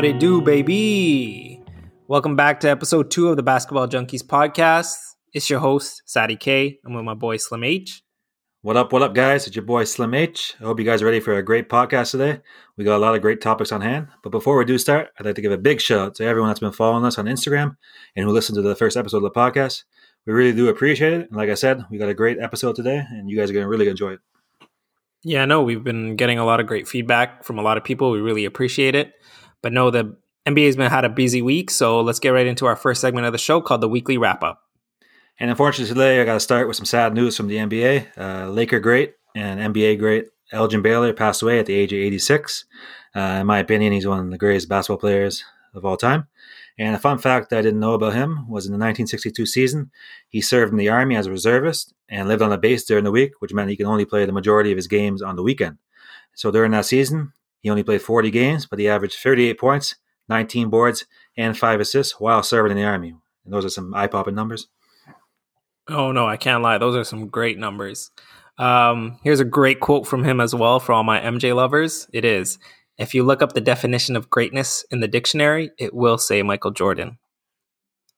What 0.00 0.06
it 0.06 0.18
do, 0.18 0.40
baby? 0.40 1.62
Welcome 2.08 2.34
back 2.34 2.60
to 2.60 2.70
episode 2.70 3.10
two 3.10 3.28
of 3.28 3.36
the 3.36 3.42
Basketball 3.42 3.86
Junkies 3.86 4.22
podcast. 4.22 4.96
It's 5.34 5.50
your 5.50 5.60
host, 5.60 6.00
Sadi 6.06 6.36
K. 6.36 6.78
I'm 6.86 6.94
with 6.94 7.04
my 7.04 7.12
boy 7.12 7.36
Slim 7.36 7.64
H. 7.64 8.02
What 8.62 8.78
up, 8.78 8.94
what 8.94 9.02
up, 9.02 9.14
guys? 9.14 9.46
It's 9.46 9.54
your 9.54 9.66
boy 9.66 9.84
Slim 9.84 10.14
H. 10.14 10.54
I 10.58 10.64
hope 10.64 10.78
you 10.78 10.86
guys 10.86 11.02
are 11.02 11.04
ready 11.04 11.20
for 11.20 11.34
a 11.34 11.42
great 11.42 11.68
podcast 11.68 12.12
today. 12.12 12.40
We 12.78 12.84
got 12.84 12.96
a 12.96 13.04
lot 13.04 13.14
of 13.14 13.20
great 13.20 13.42
topics 13.42 13.72
on 13.72 13.82
hand. 13.82 14.08
But 14.22 14.30
before 14.30 14.56
we 14.56 14.64
do 14.64 14.78
start, 14.78 15.10
I'd 15.18 15.26
like 15.26 15.34
to 15.34 15.42
give 15.42 15.52
a 15.52 15.58
big 15.58 15.82
shout 15.82 15.98
out 15.98 16.14
to 16.14 16.24
everyone 16.24 16.48
that's 16.48 16.60
been 16.60 16.72
following 16.72 17.04
us 17.04 17.18
on 17.18 17.26
Instagram 17.26 17.76
and 18.16 18.24
who 18.24 18.32
listened 18.32 18.56
to 18.56 18.62
the 18.62 18.74
first 18.74 18.96
episode 18.96 19.18
of 19.18 19.24
the 19.24 19.30
podcast. 19.32 19.84
We 20.24 20.32
really 20.32 20.54
do 20.54 20.70
appreciate 20.70 21.12
it. 21.12 21.28
And 21.28 21.36
like 21.36 21.50
I 21.50 21.54
said, 21.54 21.84
we 21.90 21.98
got 21.98 22.08
a 22.08 22.14
great 22.14 22.38
episode 22.40 22.74
today, 22.74 23.04
and 23.06 23.28
you 23.28 23.36
guys 23.36 23.50
are 23.50 23.52
going 23.52 23.66
to 23.66 23.68
really 23.68 23.88
enjoy 23.88 24.14
it. 24.14 24.20
Yeah, 25.22 25.44
no, 25.44 25.62
we've 25.62 25.84
been 25.84 26.16
getting 26.16 26.38
a 26.38 26.46
lot 26.46 26.60
of 26.60 26.66
great 26.66 26.88
feedback 26.88 27.44
from 27.44 27.58
a 27.58 27.62
lot 27.62 27.76
of 27.76 27.84
people. 27.84 28.10
We 28.10 28.22
really 28.22 28.46
appreciate 28.46 28.94
it. 28.94 29.12
But 29.62 29.72
no, 29.72 29.90
the 29.90 30.16
NBA's 30.46 30.76
been 30.76 30.90
had 30.90 31.04
a 31.04 31.08
busy 31.08 31.42
week, 31.42 31.70
so 31.70 32.00
let's 32.00 32.18
get 32.18 32.30
right 32.30 32.46
into 32.46 32.66
our 32.66 32.76
first 32.76 33.00
segment 33.00 33.26
of 33.26 33.32
the 33.32 33.38
show 33.38 33.60
called 33.60 33.80
the 33.80 33.88
weekly 33.88 34.18
wrap 34.18 34.42
up. 34.42 34.62
And 35.38 35.50
unfortunately, 35.50 35.94
today 35.94 36.20
I 36.20 36.24
got 36.24 36.34
to 36.34 36.40
start 36.40 36.68
with 36.68 36.76
some 36.76 36.86
sad 36.86 37.14
news 37.14 37.36
from 37.36 37.48
the 37.48 37.56
NBA. 37.56 38.18
Uh, 38.18 38.50
Laker 38.50 38.80
great 38.80 39.14
and 39.34 39.74
NBA 39.74 39.98
great 39.98 40.26
Elgin 40.52 40.82
Baylor 40.82 41.12
passed 41.12 41.42
away 41.42 41.58
at 41.58 41.66
the 41.66 41.74
age 41.74 41.92
of 41.92 41.98
86. 41.98 42.64
Uh, 43.14 43.20
in 43.40 43.46
my 43.46 43.58
opinion, 43.58 43.92
he's 43.92 44.06
one 44.06 44.20
of 44.20 44.30
the 44.30 44.38
greatest 44.38 44.68
basketball 44.68 44.98
players 44.98 45.44
of 45.74 45.84
all 45.84 45.96
time. 45.96 46.26
And 46.78 46.94
a 46.94 46.98
fun 46.98 47.18
fact 47.18 47.50
that 47.50 47.58
I 47.58 47.62
didn't 47.62 47.80
know 47.80 47.92
about 47.92 48.14
him 48.14 48.48
was 48.48 48.66
in 48.66 48.72
the 48.72 48.78
1962 48.78 49.46
season, 49.46 49.90
he 50.28 50.40
served 50.40 50.72
in 50.72 50.78
the 50.78 50.88
Army 50.88 51.16
as 51.16 51.26
a 51.26 51.30
reservist 51.30 51.94
and 52.08 52.26
lived 52.26 52.42
on 52.42 52.52
a 52.52 52.58
base 52.58 52.84
during 52.84 53.04
the 53.04 53.10
week, 53.10 53.32
which 53.40 53.52
meant 53.52 53.70
he 53.70 53.76
could 53.76 53.86
only 53.86 54.04
play 54.04 54.24
the 54.24 54.32
majority 54.32 54.72
of 54.72 54.76
his 54.76 54.86
games 54.86 55.22
on 55.22 55.36
the 55.36 55.42
weekend. 55.42 55.78
So 56.34 56.50
during 56.50 56.70
that 56.72 56.86
season, 56.86 57.32
he 57.60 57.70
only 57.70 57.82
played 57.82 58.02
40 58.02 58.30
games, 58.30 58.66
but 58.66 58.78
he 58.78 58.88
averaged 58.88 59.18
38 59.18 59.58
points, 59.58 59.96
19 60.28 60.70
boards, 60.70 61.06
and 61.36 61.56
5 61.56 61.80
assists 61.80 62.18
while 62.18 62.42
serving 62.42 62.72
in 62.72 62.78
the 62.78 62.84
Army. 62.84 63.14
And 63.44 63.54
those 63.54 63.64
are 63.64 63.70
some 63.70 63.94
eye 63.94 64.06
popping 64.06 64.34
numbers. 64.34 64.68
Oh, 65.88 66.12
no, 66.12 66.26
I 66.26 66.36
can't 66.36 66.62
lie. 66.62 66.78
Those 66.78 66.96
are 66.96 67.04
some 67.04 67.28
great 67.28 67.58
numbers. 67.58 68.10
Um, 68.58 69.18
here's 69.22 69.40
a 69.40 69.44
great 69.44 69.80
quote 69.80 70.06
from 70.06 70.24
him 70.24 70.40
as 70.40 70.54
well 70.54 70.80
for 70.80 70.92
all 70.92 71.02
my 71.02 71.20
MJ 71.20 71.54
lovers. 71.54 72.06
It 72.12 72.24
is 72.24 72.58
If 72.98 73.14
you 73.14 73.24
look 73.24 73.42
up 73.42 73.54
the 73.54 73.60
definition 73.60 74.16
of 74.16 74.28
greatness 74.28 74.84
in 74.90 75.00
the 75.00 75.08
dictionary, 75.08 75.70
it 75.78 75.94
will 75.94 76.18
say 76.18 76.42
Michael 76.42 76.70
Jordan. 76.70 77.18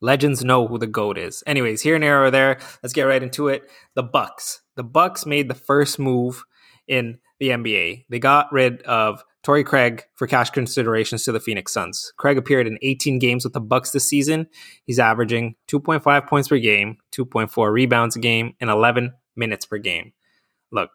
Legends 0.00 0.44
know 0.44 0.66
who 0.66 0.78
the 0.78 0.88
GOAT 0.88 1.16
is. 1.16 1.44
Anyways, 1.46 1.82
here 1.82 1.94
and 1.94 2.02
there 2.02 2.24
or 2.24 2.32
there, 2.32 2.58
let's 2.82 2.92
get 2.92 3.04
right 3.04 3.22
into 3.22 3.46
it. 3.46 3.70
The 3.94 4.02
Bucks. 4.02 4.62
The 4.74 4.82
Bucks 4.82 5.24
made 5.24 5.48
the 5.48 5.54
first 5.54 6.00
move 6.00 6.42
in 6.88 7.18
the 7.38 7.50
NBA. 7.50 8.06
They 8.08 8.18
got 8.18 8.52
rid 8.52 8.82
of 8.82 9.22
Torrey 9.42 9.64
Craig 9.64 10.04
for 10.14 10.26
cash 10.26 10.50
considerations 10.50 11.24
to 11.24 11.32
the 11.32 11.40
Phoenix 11.40 11.72
Suns. 11.72 12.12
Craig 12.16 12.38
appeared 12.38 12.66
in 12.66 12.78
18 12.82 13.18
games 13.18 13.44
with 13.44 13.52
the 13.52 13.60
Bucks 13.60 13.90
this 13.90 14.08
season. 14.08 14.46
He's 14.84 15.00
averaging 15.00 15.56
2.5 15.68 16.28
points 16.28 16.48
per 16.48 16.58
game, 16.58 16.98
2.4 17.12 17.72
rebounds 17.72 18.14
a 18.16 18.20
game, 18.20 18.54
and 18.60 18.70
11 18.70 19.12
minutes 19.34 19.66
per 19.66 19.78
game. 19.78 20.12
Look, 20.70 20.90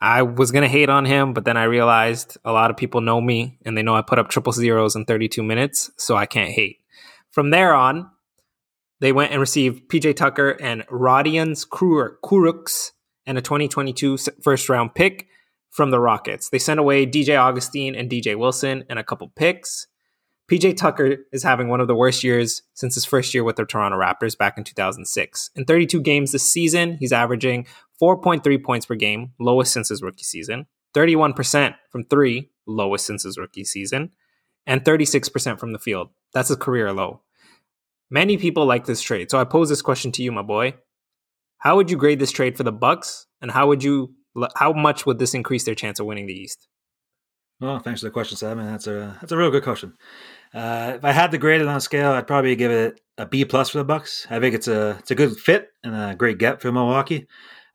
I 0.00 0.22
was 0.22 0.52
gonna 0.52 0.68
hate 0.68 0.90
on 0.90 1.06
him, 1.06 1.32
but 1.32 1.46
then 1.46 1.56
I 1.56 1.64
realized 1.64 2.36
a 2.44 2.52
lot 2.52 2.70
of 2.70 2.76
people 2.76 3.00
know 3.00 3.20
me 3.20 3.58
and 3.64 3.76
they 3.76 3.82
know 3.82 3.94
I 3.94 4.02
put 4.02 4.18
up 4.18 4.28
triple 4.28 4.52
zeros 4.52 4.94
in 4.94 5.06
32 5.06 5.42
minutes, 5.42 5.90
so 5.96 6.14
I 6.16 6.26
can't 6.26 6.50
hate. 6.50 6.78
From 7.30 7.50
there 7.50 7.74
on, 7.74 8.10
they 9.00 9.12
went 9.12 9.32
and 9.32 9.40
received 9.40 9.88
PJ 9.88 10.16
Tucker 10.16 10.50
and 10.60 10.86
Rodions 10.88 11.66
Kurucs 11.66 12.92
and 13.26 13.38
a 13.38 13.42
2022 13.42 14.18
first 14.42 14.68
round 14.68 14.94
pick 14.94 15.28
from 15.76 15.90
the 15.90 16.00
Rockets. 16.00 16.48
They 16.48 16.58
sent 16.58 16.80
away 16.80 17.04
DJ 17.06 17.38
Augustin 17.38 17.94
and 17.94 18.10
DJ 18.10 18.34
Wilson 18.34 18.84
and 18.88 18.98
a 18.98 19.04
couple 19.04 19.30
picks. 19.36 19.86
PJ 20.50 20.74
Tucker 20.78 21.18
is 21.32 21.42
having 21.42 21.68
one 21.68 21.80
of 21.80 21.86
the 21.86 21.94
worst 21.94 22.24
years 22.24 22.62
since 22.72 22.94
his 22.94 23.04
first 23.04 23.34
year 23.34 23.44
with 23.44 23.56
the 23.56 23.66
Toronto 23.66 23.98
Raptors 23.98 24.38
back 24.38 24.56
in 24.56 24.64
2006. 24.64 25.50
In 25.54 25.66
32 25.66 26.00
games 26.00 26.32
this 26.32 26.50
season, 26.50 26.96
he's 26.98 27.12
averaging 27.12 27.66
4.3 28.00 28.64
points 28.64 28.86
per 28.86 28.94
game, 28.94 29.32
lowest 29.38 29.70
since 29.70 29.90
his 29.90 30.02
rookie 30.02 30.24
season, 30.24 30.66
31% 30.94 31.74
from 31.90 32.04
three, 32.04 32.50
lowest 32.66 33.04
since 33.04 33.24
his 33.24 33.36
rookie 33.36 33.64
season, 33.64 34.12
and 34.66 34.82
36% 34.82 35.60
from 35.60 35.72
the 35.72 35.78
field. 35.78 36.08
That's 36.32 36.50
a 36.50 36.56
career 36.56 36.90
low. 36.90 37.20
Many 38.08 38.38
people 38.38 38.64
like 38.64 38.86
this 38.86 39.02
trade. 39.02 39.30
So 39.30 39.38
I 39.38 39.44
pose 39.44 39.68
this 39.68 39.82
question 39.82 40.10
to 40.12 40.22
you, 40.22 40.32
my 40.32 40.42
boy. 40.42 40.74
How 41.58 41.76
would 41.76 41.90
you 41.90 41.98
grade 41.98 42.18
this 42.18 42.32
trade 42.32 42.56
for 42.56 42.62
the 42.62 42.72
Bucks 42.72 43.26
and 43.42 43.50
how 43.50 43.66
would 43.66 43.84
you 43.84 44.14
how 44.56 44.72
much 44.72 45.06
would 45.06 45.18
this 45.18 45.34
increase 45.34 45.64
their 45.64 45.74
chance 45.74 46.00
of 46.00 46.06
winning 46.06 46.26
the 46.26 46.34
East? 46.34 46.68
Well, 47.60 47.78
thanks 47.78 48.00
for 48.00 48.06
the 48.06 48.10
question, 48.10 48.36
Sam. 48.36 48.58
That's 48.58 48.86
a 48.86 49.16
that's 49.20 49.32
a 49.32 49.36
real 49.36 49.50
good 49.50 49.64
question. 49.64 49.94
Uh, 50.52 50.94
if 50.96 51.04
I 51.04 51.12
had 51.12 51.30
to 51.30 51.38
grade 51.38 51.62
it 51.62 51.66
on 51.66 51.76
a 51.76 51.80
scale, 51.80 52.12
I'd 52.12 52.26
probably 52.26 52.54
give 52.54 52.70
it 52.70 53.00
a 53.16 53.26
B 53.26 53.44
plus 53.44 53.70
for 53.70 53.78
the 53.78 53.84
Bucks. 53.84 54.26
I 54.28 54.40
think 54.40 54.54
it's 54.54 54.68
a 54.68 54.96
it's 54.98 55.10
a 55.10 55.14
good 55.14 55.36
fit 55.38 55.70
and 55.82 55.94
a 55.94 56.14
great 56.14 56.38
get 56.38 56.60
for 56.60 56.70
Milwaukee. 56.70 57.26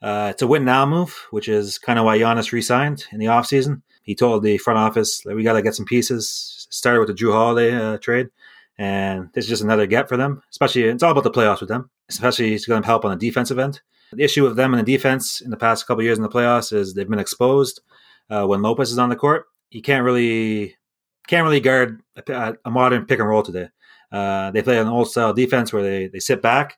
Uh, 0.01 0.29
it's 0.31 0.41
a 0.41 0.47
win 0.47 0.65
now 0.65 0.85
move, 0.85 1.27
which 1.31 1.47
is 1.47 1.77
kind 1.77 1.99
of 1.99 2.05
why 2.05 2.17
Giannis 2.17 2.51
re-signed 2.51 3.05
in 3.11 3.19
the 3.19 3.27
offseason. 3.27 3.81
He 4.03 4.15
told 4.15 4.43
the 4.43 4.57
front 4.57 4.79
office 4.79 5.21
that 5.25 5.35
we 5.35 5.43
got 5.43 5.53
to 5.53 5.61
get 5.61 5.75
some 5.75 5.85
pieces. 5.85 6.67
Started 6.69 6.99
with 6.99 7.09
the 7.09 7.13
Jrue 7.13 7.33
Holiday 7.33 7.75
uh, 7.75 7.97
trade, 7.97 8.29
and 8.77 9.29
this 9.33 9.45
is 9.45 9.49
just 9.49 9.63
another 9.63 9.85
get 9.85 10.07
for 10.07 10.15
them. 10.15 10.41
Especially, 10.49 10.83
it's 10.83 11.03
all 11.03 11.11
about 11.11 11.23
the 11.23 11.31
playoffs 11.31 11.59
with 11.59 11.69
them. 11.69 11.89
Especially, 12.07 12.53
it's 12.53 12.65
going 12.65 12.81
to 12.81 12.87
help 12.87 13.03
on 13.03 13.11
the 13.11 13.17
defensive 13.17 13.59
end. 13.59 13.81
The 14.13 14.23
issue 14.23 14.43
with 14.43 14.55
them 14.55 14.73
in 14.73 14.83
the 14.83 14.91
defense 14.91 15.41
in 15.41 15.51
the 15.51 15.57
past 15.57 15.87
couple 15.87 16.03
years 16.03 16.17
in 16.17 16.23
the 16.23 16.29
playoffs 16.29 16.73
is 16.73 16.93
they've 16.93 17.09
been 17.09 17.19
exposed 17.19 17.81
uh, 18.29 18.45
when 18.45 18.61
Lopez 18.61 18.91
is 18.91 18.97
on 18.97 19.09
the 19.09 19.15
court. 19.15 19.45
he 19.69 19.81
can't 19.81 20.03
really 20.03 20.75
can't 21.27 21.43
really 21.43 21.59
guard 21.59 22.01
a, 22.27 22.55
a 22.65 22.71
modern 22.71 23.05
pick 23.05 23.19
and 23.19 23.29
roll 23.29 23.43
today. 23.43 23.69
Uh, 24.11 24.51
they 24.51 24.61
play 24.61 24.77
an 24.77 24.87
old 24.87 25.09
style 25.09 25.33
defense 25.33 25.71
where 25.71 25.83
they, 25.83 26.07
they 26.07 26.19
sit 26.19 26.41
back 26.41 26.77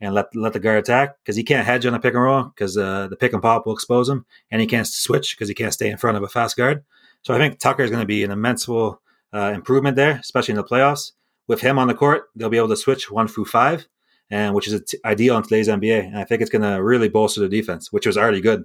and 0.00 0.14
let 0.14 0.26
let 0.34 0.52
the 0.52 0.60
guard 0.60 0.78
attack 0.78 1.16
because 1.22 1.36
he 1.36 1.42
can't 1.42 1.66
hedge 1.66 1.86
on 1.86 1.94
a 1.94 2.00
pick 2.00 2.14
and 2.14 2.22
roll 2.22 2.44
because 2.44 2.76
uh, 2.76 3.08
the 3.08 3.16
pick 3.16 3.32
and 3.32 3.42
pop 3.42 3.64
will 3.64 3.72
expose 3.72 4.08
him, 4.08 4.26
and 4.50 4.60
he 4.60 4.66
can't 4.66 4.86
switch 4.86 5.34
because 5.34 5.48
he 5.48 5.54
can't 5.54 5.72
stay 5.72 5.88
in 5.88 5.96
front 5.96 6.16
of 6.16 6.22
a 6.22 6.28
fast 6.28 6.56
guard. 6.56 6.84
So 7.22 7.32
I 7.32 7.38
think 7.38 7.58
Tucker 7.58 7.82
is 7.82 7.90
going 7.90 8.02
to 8.02 8.06
be 8.06 8.22
an 8.22 8.30
immense 8.30 8.68
uh, 8.68 8.96
improvement 9.32 9.96
there, 9.96 10.18
especially 10.20 10.52
in 10.52 10.56
the 10.56 10.64
playoffs. 10.64 11.12
With 11.46 11.60
him 11.60 11.78
on 11.78 11.88
the 11.88 11.94
court, 11.94 12.24
they'll 12.34 12.50
be 12.50 12.56
able 12.56 12.68
to 12.68 12.76
switch 12.76 13.10
one 13.10 13.28
through 13.28 13.46
five, 13.46 13.86
and 14.30 14.54
which 14.54 14.68
is 14.68 14.80
t- 14.82 14.98
ideal 15.04 15.36
in 15.36 15.42
today's 15.42 15.68
NBA. 15.68 16.06
And 16.06 16.18
I 16.18 16.24
think 16.24 16.40
it's 16.40 16.50
going 16.50 16.62
to 16.62 16.82
really 16.82 17.08
bolster 17.08 17.40
the 17.40 17.48
defense, 17.48 17.92
which 17.92 18.06
was 18.06 18.16
already 18.16 18.40
good. 18.40 18.64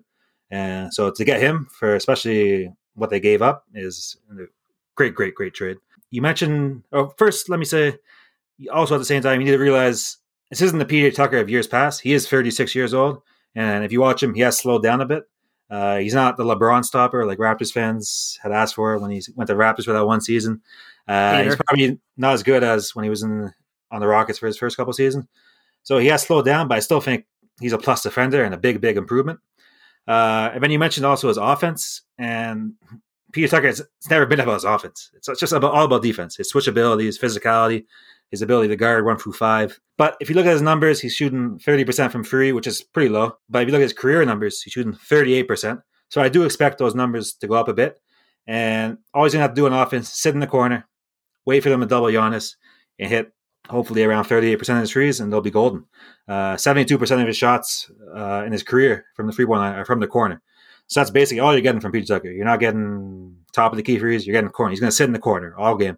And 0.52 0.94
so 0.94 1.12
to 1.12 1.26
get 1.26 1.42
him 1.42 1.68
for 1.72 1.96
especially 1.96 2.72
what 2.96 3.10
they 3.10 3.20
gave 3.20 3.42
up 3.42 3.66
is 3.74 4.18
a 4.32 4.46
great, 4.96 5.16
great, 5.16 5.36
great 5.36 5.54
trade. 5.54 5.78
You 6.12 6.22
mentioned, 6.22 6.84
oh, 6.92 7.14
first, 7.18 7.50
let 7.50 7.60
me 7.60 7.66
say, 7.66 7.98
also 8.72 8.96
at 8.96 8.98
the 8.98 9.06
same 9.06 9.22
time, 9.22 9.40
you 9.40 9.46
need 9.46 9.52
to 9.52 9.60
realize 9.60 10.18
this 10.50 10.62
isn't 10.62 10.80
the 10.80 10.86
PJ 10.86 11.14
Tucker 11.16 11.38
of 11.38 11.50
years 11.50 11.68
past. 11.68 12.02
He 12.02 12.14
is 12.14 12.28
36 12.28 12.74
years 12.74 12.94
old. 12.94 13.22
And 13.56 13.84
if 13.84 13.92
you 13.92 14.02
watch 14.02 14.24
him, 14.24 14.34
he 14.34 14.42
has 14.42 14.58
slowed 14.58 14.84
down 14.84 15.02
a 15.02 15.06
bit. 15.06 15.24
Uh, 15.70 15.98
he's 15.98 16.16
not 16.16 16.36
the 16.36 16.44
LeBron 16.44 16.84
stopper 16.84 17.26
like 17.26 17.38
Raptors 17.38 17.72
fans 17.72 18.40
had 18.42 18.52
asked 18.52 18.74
for 18.74 18.98
when 18.98 19.12
he 19.12 19.22
went 19.36 19.48
to 19.50 19.56
Raptors 19.56 19.86
for 19.86 19.94
that 19.94 20.06
one 20.06 20.22
season. 20.22 20.62
Uh, 21.08 21.44
he's 21.44 21.56
probably 21.56 22.00
not 22.18 22.34
as 22.34 22.44
good 22.44 22.64
as 22.64 22.96
when 22.96 23.04
he 23.04 23.10
was 23.10 23.22
in 23.22 23.54
on 23.92 24.00
the 24.00 24.08
Rockets 24.08 24.40
for 24.40 24.48
his 24.48 24.58
first 24.58 24.78
couple 24.78 24.94
seasons. 24.94 25.26
So 25.90 25.98
he 25.98 26.06
has 26.10 26.22
slowed 26.22 26.46
down, 26.46 26.68
but 26.68 26.76
I 26.76 26.82
still 26.82 27.02
think 27.02 27.26
he's 27.60 27.74
a 27.74 27.78
plus 27.80 28.04
defender 28.04 28.44
and 28.44 28.54
a 28.54 28.60
big, 28.60 28.80
big 28.80 28.96
improvement. 28.96 29.40
Uh, 30.08 30.52
and 30.54 30.62
then 30.62 30.70
you 30.70 30.78
mentioned 30.78 31.04
also 31.04 31.30
his 31.30 31.38
offense, 31.38 32.04
and 32.20 32.74
Peter 33.32 33.48
Tucker, 33.48 33.70
it's, 33.70 33.80
it's 33.80 34.08
never 34.08 34.28
been 34.28 34.40
about 34.40 34.54
his 34.54 34.66
offense. 34.66 35.10
It's, 35.16 35.28
just 35.40 35.52
about 35.52 35.74
all 35.74 35.86
about 35.86 36.04
defense, 36.04 36.36
his 36.36 36.54
switchability, 36.54 37.06
his 37.06 37.18
physicality, 37.18 37.86
his 38.30 38.44
ability 38.44 38.68
to 38.68 38.76
guard 38.76 39.04
one 39.04 39.18
through 39.18 39.34
five. 39.34 39.80
But 39.98 40.16
if 40.20 40.30
you 40.30 40.36
look 40.36 40.46
at 40.46 40.52
his 40.52 40.62
numbers, 40.62 41.00
he's 41.00 41.16
shooting 41.16 41.58
30% 41.58 42.12
from 42.12 42.24
three, 42.24 42.52
which 42.52 42.68
is 42.68 42.84
pretty 42.84 43.10
low. 43.10 43.40
But 43.50 43.64
if 43.64 43.70
you 43.70 43.72
look 43.72 43.82
at 43.82 43.90
his 43.90 43.94
career 43.94 44.24
numbers, 44.26 44.62
he's 44.62 44.74
shooting 44.74 44.94
38%. 44.94 45.82
So 46.10 46.22
I 46.22 46.30
do 46.30 46.44
expect 46.44 46.78
those 46.78 46.94
numbers 46.94 47.34
to 47.34 47.48
go 47.48 47.56
up 47.56 47.68
a 47.68 47.74
bit. 47.74 48.00
And 48.46 49.00
all 49.12 49.24
he's 49.24 49.34
going 49.34 49.40
to 49.40 49.48
have 49.48 49.56
to 49.56 49.60
do 49.60 49.66
in 49.66 49.74
offense, 49.74 50.10
sit 50.10 50.36
in 50.36 50.40
the 50.40 50.46
corner, 50.46 50.88
wait 51.48 51.64
for 51.64 51.70
them 51.70 51.80
to 51.82 51.88
double 51.88 52.10
Giannis, 52.10 52.58
and 53.00 53.10
hit 53.10 53.34
hopefully 53.68 54.04
around 54.04 54.26
38% 54.26 54.70
of 54.70 54.82
his 54.82 54.90
trees, 54.90 55.20
and 55.20 55.32
they'll 55.32 55.42
be 55.42 55.52
golden. 55.52 55.86
Uh, 56.28 56.56
72% 56.56 57.22
of 57.22 57.28
his 57.28 57.38
shots 57.38 57.92
uh, 58.16 58.44
in 58.46 58.52
his 58.52 58.64
career 58.64 59.06
from 59.16 59.28
the 59.28 59.34
free 59.34 59.46
point 59.46 59.62
line 59.62 59.76
are 59.76 59.86
from 59.86 60.00
the 60.00 60.08
corner. 60.08 60.42
So 60.88 61.00
that's 61.00 61.12
basically 61.12 61.40
all 61.40 61.54
you're 61.54 61.62
getting 61.62 61.82
from 61.82 61.92
PJ 61.92 62.08
Tucker. 62.08 62.32
You're 62.32 62.46
not 62.46 62.60
getting 62.60 63.36
top 63.54 63.72
of 63.72 63.78
the 63.78 63.84
key 63.84 64.00
freeze, 64.00 64.26
you're 64.26 64.34
getting 64.34 64.48
the 64.48 64.54
corner. 64.54 64.72
He's 64.72 64.80
going 64.80 64.90
to 64.90 64.96
sit 64.96 65.06
in 65.06 65.14
the 65.14 65.20
corner 65.20 65.56
all 65.58 65.76
game. 65.76 65.98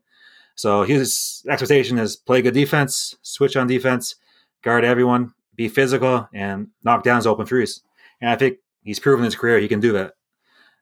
So 0.55 0.83
his 0.83 1.43
expectation 1.49 1.97
is 1.97 2.17
play 2.17 2.41
good 2.41 2.53
defense, 2.53 3.15
switch 3.21 3.55
on 3.55 3.67
defense, 3.67 4.15
guard 4.63 4.83
everyone, 4.83 5.33
be 5.55 5.69
physical, 5.69 6.27
and 6.33 6.67
knock 6.83 7.03
down 7.03 7.17
his 7.17 7.27
open 7.27 7.45
threes. 7.45 7.81
And 8.19 8.29
I 8.29 8.35
think 8.35 8.57
he's 8.83 8.99
proven 8.99 9.23
his 9.23 9.35
career 9.35 9.59
he 9.59 9.67
can 9.67 9.79
do 9.79 9.93
that. 9.93 10.13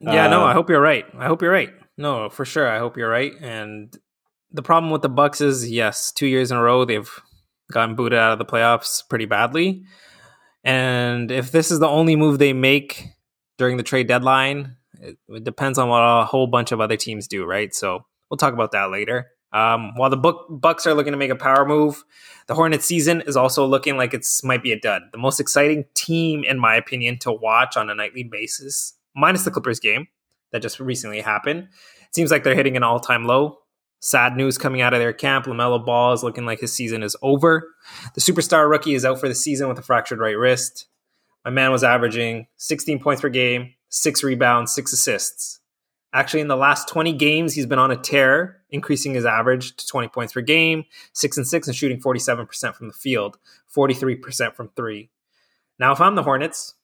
Yeah, 0.00 0.26
uh, 0.26 0.30
no, 0.30 0.44
I 0.44 0.54
hope 0.54 0.70
you're 0.70 0.80
right. 0.80 1.04
I 1.16 1.26
hope 1.26 1.42
you're 1.42 1.52
right. 1.52 1.72
No, 1.96 2.28
for 2.30 2.44
sure. 2.44 2.68
I 2.68 2.78
hope 2.78 2.96
you're 2.96 3.10
right. 3.10 3.32
And 3.40 3.96
the 4.52 4.62
problem 4.62 4.90
with 4.90 5.02
the 5.02 5.08
Bucks 5.08 5.40
is 5.40 5.70
yes, 5.70 6.12
two 6.12 6.26
years 6.26 6.50
in 6.50 6.56
a 6.56 6.62
row 6.62 6.84
they've 6.84 7.10
gotten 7.70 7.94
booted 7.94 8.18
out 8.18 8.32
of 8.32 8.38
the 8.38 8.44
playoffs 8.44 9.06
pretty 9.08 9.26
badly. 9.26 9.84
And 10.64 11.30
if 11.30 11.52
this 11.52 11.70
is 11.70 11.78
the 11.78 11.88
only 11.88 12.16
move 12.16 12.38
they 12.38 12.52
make 12.52 13.06
during 13.56 13.76
the 13.76 13.82
trade 13.82 14.08
deadline, 14.08 14.76
it, 15.00 15.16
it 15.28 15.44
depends 15.44 15.78
on 15.78 15.88
what 15.88 16.00
a 16.00 16.24
whole 16.24 16.46
bunch 16.46 16.72
of 16.72 16.80
other 16.80 16.96
teams 16.96 17.28
do, 17.28 17.44
right? 17.44 17.74
So 17.74 18.04
we'll 18.28 18.38
talk 18.38 18.52
about 18.52 18.72
that 18.72 18.90
later. 18.90 19.28
Um, 19.52 19.92
while 19.96 20.10
the 20.10 20.16
book 20.16 20.46
Bucks 20.48 20.86
are 20.86 20.94
looking 20.94 21.12
to 21.12 21.18
make 21.18 21.30
a 21.30 21.36
power 21.36 21.66
move, 21.66 22.04
the 22.46 22.54
Hornets 22.54 22.86
season 22.86 23.22
is 23.22 23.36
also 23.36 23.66
looking 23.66 23.96
like 23.96 24.14
it's 24.14 24.44
might 24.44 24.62
be 24.62 24.72
a 24.72 24.78
dud. 24.78 25.02
The 25.12 25.18
most 25.18 25.40
exciting 25.40 25.86
team, 25.94 26.44
in 26.44 26.58
my 26.58 26.76
opinion, 26.76 27.18
to 27.20 27.32
watch 27.32 27.76
on 27.76 27.90
a 27.90 27.94
nightly 27.94 28.22
basis, 28.22 28.94
minus 29.14 29.44
the 29.44 29.50
Clippers 29.50 29.80
game 29.80 30.06
that 30.52 30.62
just 30.62 30.78
recently 30.78 31.20
happened. 31.20 31.68
It 32.02 32.14
seems 32.14 32.30
like 32.30 32.44
they're 32.44 32.54
hitting 32.54 32.76
an 32.76 32.82
all 32.82 33.00
time 33.00 33.24
low. 33.24 33.58
Sad 34.00 34.34
news 34.36 34.56
coming 34.56 34.80
out 34.80 34.94
of 34.94 34.98
their 34.98 35.12
camp. 35.12 35.44
LaMelo 35.44 35.84
Ball 35.84 36.14
is 36.14 36.22
looking 36.22 36.46
like 36.46 36.60
his 36.60 36.72
season 36.72 37.02
is 37.02 37.16
over. 37.20 37.74
The 38.14 38.20
superstar 38.20 38.68
rookie 38.68 38.94
is 38.94 39.04
out 39.04 39.20
for 39.20 39.28
the 39.28 39.34
season 39.34 39.68
with 39.68 39.78
a 39.78 39.82
fractured 39.82 40.18
right 40.18 40.36
wrist. 40.36 40.86
My 41.44 41.50
man 41.50 41.70
was 41.70 41.84
averaging 41.84 42.46
16 42.56 42.98
points 43.00 43.20
per 43.20 43.28
game, 43.28 43.74
six 43.90 44.22
rebounds, 44.22 44.74
six 44.74 44.92
assists. 44.92 45.60
Actually, 46.12 46.40
in 46.40 46.48
the 46.48 46.56
last 46.56 46.88
20 46.88 47.12
games, 47.12 47.54
he's 47.54 47.66
been 47.66 47.78
on 47.78 47.90
a 47.90 47.96
tear, 47.96 48.62
increasing 48.70 49.14
his 49.14 49.24
average 49.24 49.76
to 49.76 49.86
20 49.86 50.08
points 50.08 50.32
per 50.32 50.40
game, 50.40 50.84
six 51.12 51.36
and 51.36 51.46
six, 51.46 51.68
and 51.68 51.76
shooting 51.76 52.00
47% 52.00 52.74
from 52.74 52.88
the 52.88 52.94
field, 52.94 53.38
43% 53.74 54.54
from 54.56 54.70
three. 54.74 55.10
Now, 55.78 55.92
if 55.92 56.00
I'm 56.00 56.16
the 56.16 56.22
Hornets, 56.22 56.74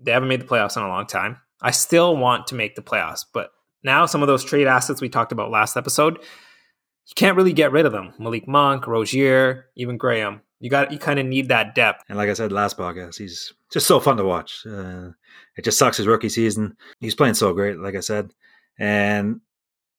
they 0.00 0.12
haven't 0.12 0.28
made 0.28 0.40
the 0.40 0.46
playoffs 0.46 0.76
in 0.76 0.82
a 0.82 0.88
long 0.88 1.06
time. 1.06 1.38
I 1.60 1.70
still 1.70 2.16
want 2.16 2.46
to 2.48 2.54
make 2.54 2.76
the 2.76 2.82
playoffs, 2.82 3.24
but 3.32 3.52
now 3.82 4.06
some 4.06 4.22
of 4.22 4.28
those 4.28 4.44
trade 4.44 4.66
assets 4.66 5.00
we 5.00 5.08
talked 5.08 5.32
about 5.32 5.50
last 5.50 5.76
episode, 5.76 6.18
you 6.18 7.14
can't 7.14 7.36
really 7.36 7.52
get 7.52 7.72
rid 7.72 7.86
of 7.86 7.92
them. 7.92 8.14
Malik 8.18 8.46
Monk, 8.46 8.86
Rozier, 8.86 9.66
even 9.76 9.96
Graham. 9.96 10.40
You 10.60 10.70
got 10.70 10.92
you 10.92 10.98
kind 10.98 11.18
of 11.18 11.26
need 11.26 11.48
that 11.48 11.74
depth. 11.74 12.04
And 12.08 12.16
like 12.16 12.28
I 12.28 12.34
said 12.34 12.52
last 12.52 12.78
podcast, 12.78 13.18
he's 13.18 13.52
just 13.72 13.86
so 13.86 13.98
fun 13.98 14.16
to 14.18 14.24
watch. 14.24 14.64
Uh, 14.64 15.10
it 15.56 15.64
just 15.64 15.78
sucks 15.78 15.96
his 15.96 16.06
rookie 16.06 16.28
season. 16.28 16.76
He's 17.00 17.16
playing 17.16 17.34
so 17.34 17.52
great, 17.52 17.78
like 17.78 17.96
I 17.96 18.00
said, 18.00 18.30
and 18.78 19.40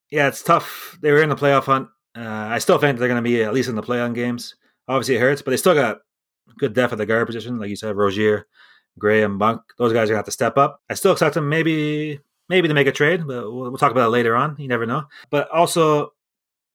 yeah, 0.10 0.28
it's 0.28 0.44
tough. 0.44 0.98
They 1.02 1.12
were 1.12 1.22
in 1.22 1.30
the 1.30 1.36
playoff 1.36 1.66
hunt. 1.66 1.90
Uh, 2.16 2.22
I 2.22 2.60
still 2.60 2.78
think 2.78 3.00
they're 3.00 3.08
going 3.08 3.22
to 3.24 3.28
be 3.28 3.44
at 3.44 3.54
least 3.54 3.68
in 3.68 3.76
the 3.76 3.82
play-in 3.82 4.14
games. 4.14 4.56
Obviously, 4.88 5.16
it 5.16 5.22
hurts, 5.22 5.42
but 5.42 5.52
they 5.52 5.58
still 5.58 5.74
got 5.74 6.00
good 6.60 6.74
depth 6.74 6.94
at 6.94 7.00
the 7.00 7.06
guard 7.06 7.26
position, 7.26 7.58
like 7.58 7.70
you 7.70 7.76
said, 7.76 7.96
Rozier, 7.96 8.46
Graham, 9.00 9.38
Monk. 9.38 9.62
Those 9.80 9.92
guys 9.92 10.10
are 10.10 10.14
going 10.14 10.16
to 10.16 10.18
have 10.18 10.26
to 10.26 10.32
step 10.32 10.58
up. 10.58 10.82
I 10.90 10.94
still 10.94 11.14
expect 11.14 11.34
them 11.34 11.50
maybe 11.50 12.20
maybe 12.54 12.68
to 12.68 12.74
make 12.76 12.88
a 12.88 12.92
trade, 12.92 13.26
but 13.26 13.52
we'll, 13.52 13.72
we'll 13.72 13.78
talk 13.78 13.92
about 13.92 14.08
it 14.08 14.12
later 14.12 14.36
on. 14.36 14.56
You 14.60 14.68
never 14.68 14.86
know. 14.86 15.06
But 15.32 15.50
also, 15.50 16.14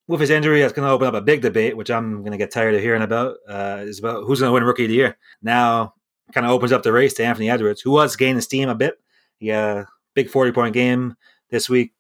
with 0.09 0.21
his 0.21 0.31
injury, 0.31 0.61
that's 0.61 0.73
going 0.73 0.87
to 0.87 0.93
open 0.93 1.07
up 1.07 1.15
a 1.15 1.21
big 1.21 1.41
debate, 1.41 1.77
which 1.77 1.89
I'm 1.89 2.23
going 2.23 2.33
to 2.33 2.39
get 2.39 2.51
tired 2.51 2.75
of 2.75 2.81
hearing 2.81 3.03
about. 3.03 3.37
Uh, 3.49 3.79
is 3.83 4.01
about 4.01 4.25
who's 4.25 4.41
going 4.41 4.49
to 4.49 4.55
win 4.55 4.65
Rookie 4.65 4.85
of 4.85 4.89
the 4.89 4.97
Year. 4.97 5.17
Now, 5.41 5.95
kind 6.33 6.45
of 6.45 6.51
opens 6.51 6.73
up 6.73 6.83
the 6.83 6.93
race 6.93 7.15
to 7.15 7.25
Anthony 7.25 7.49
Edwards, 7.49 7.81
who 7.81 7.93
was 7.93 8.17
gaining 8.17 8.41
steam 8.41 8.69
a 8.69 8.75
bit. 8.75 8.99
A 9.43 9.87
big 10.15 10.29
40 10.29 10.51
point 10.51 10.75
game 10.75 11.15
this 11.51 11.71
week, 11.71 11.93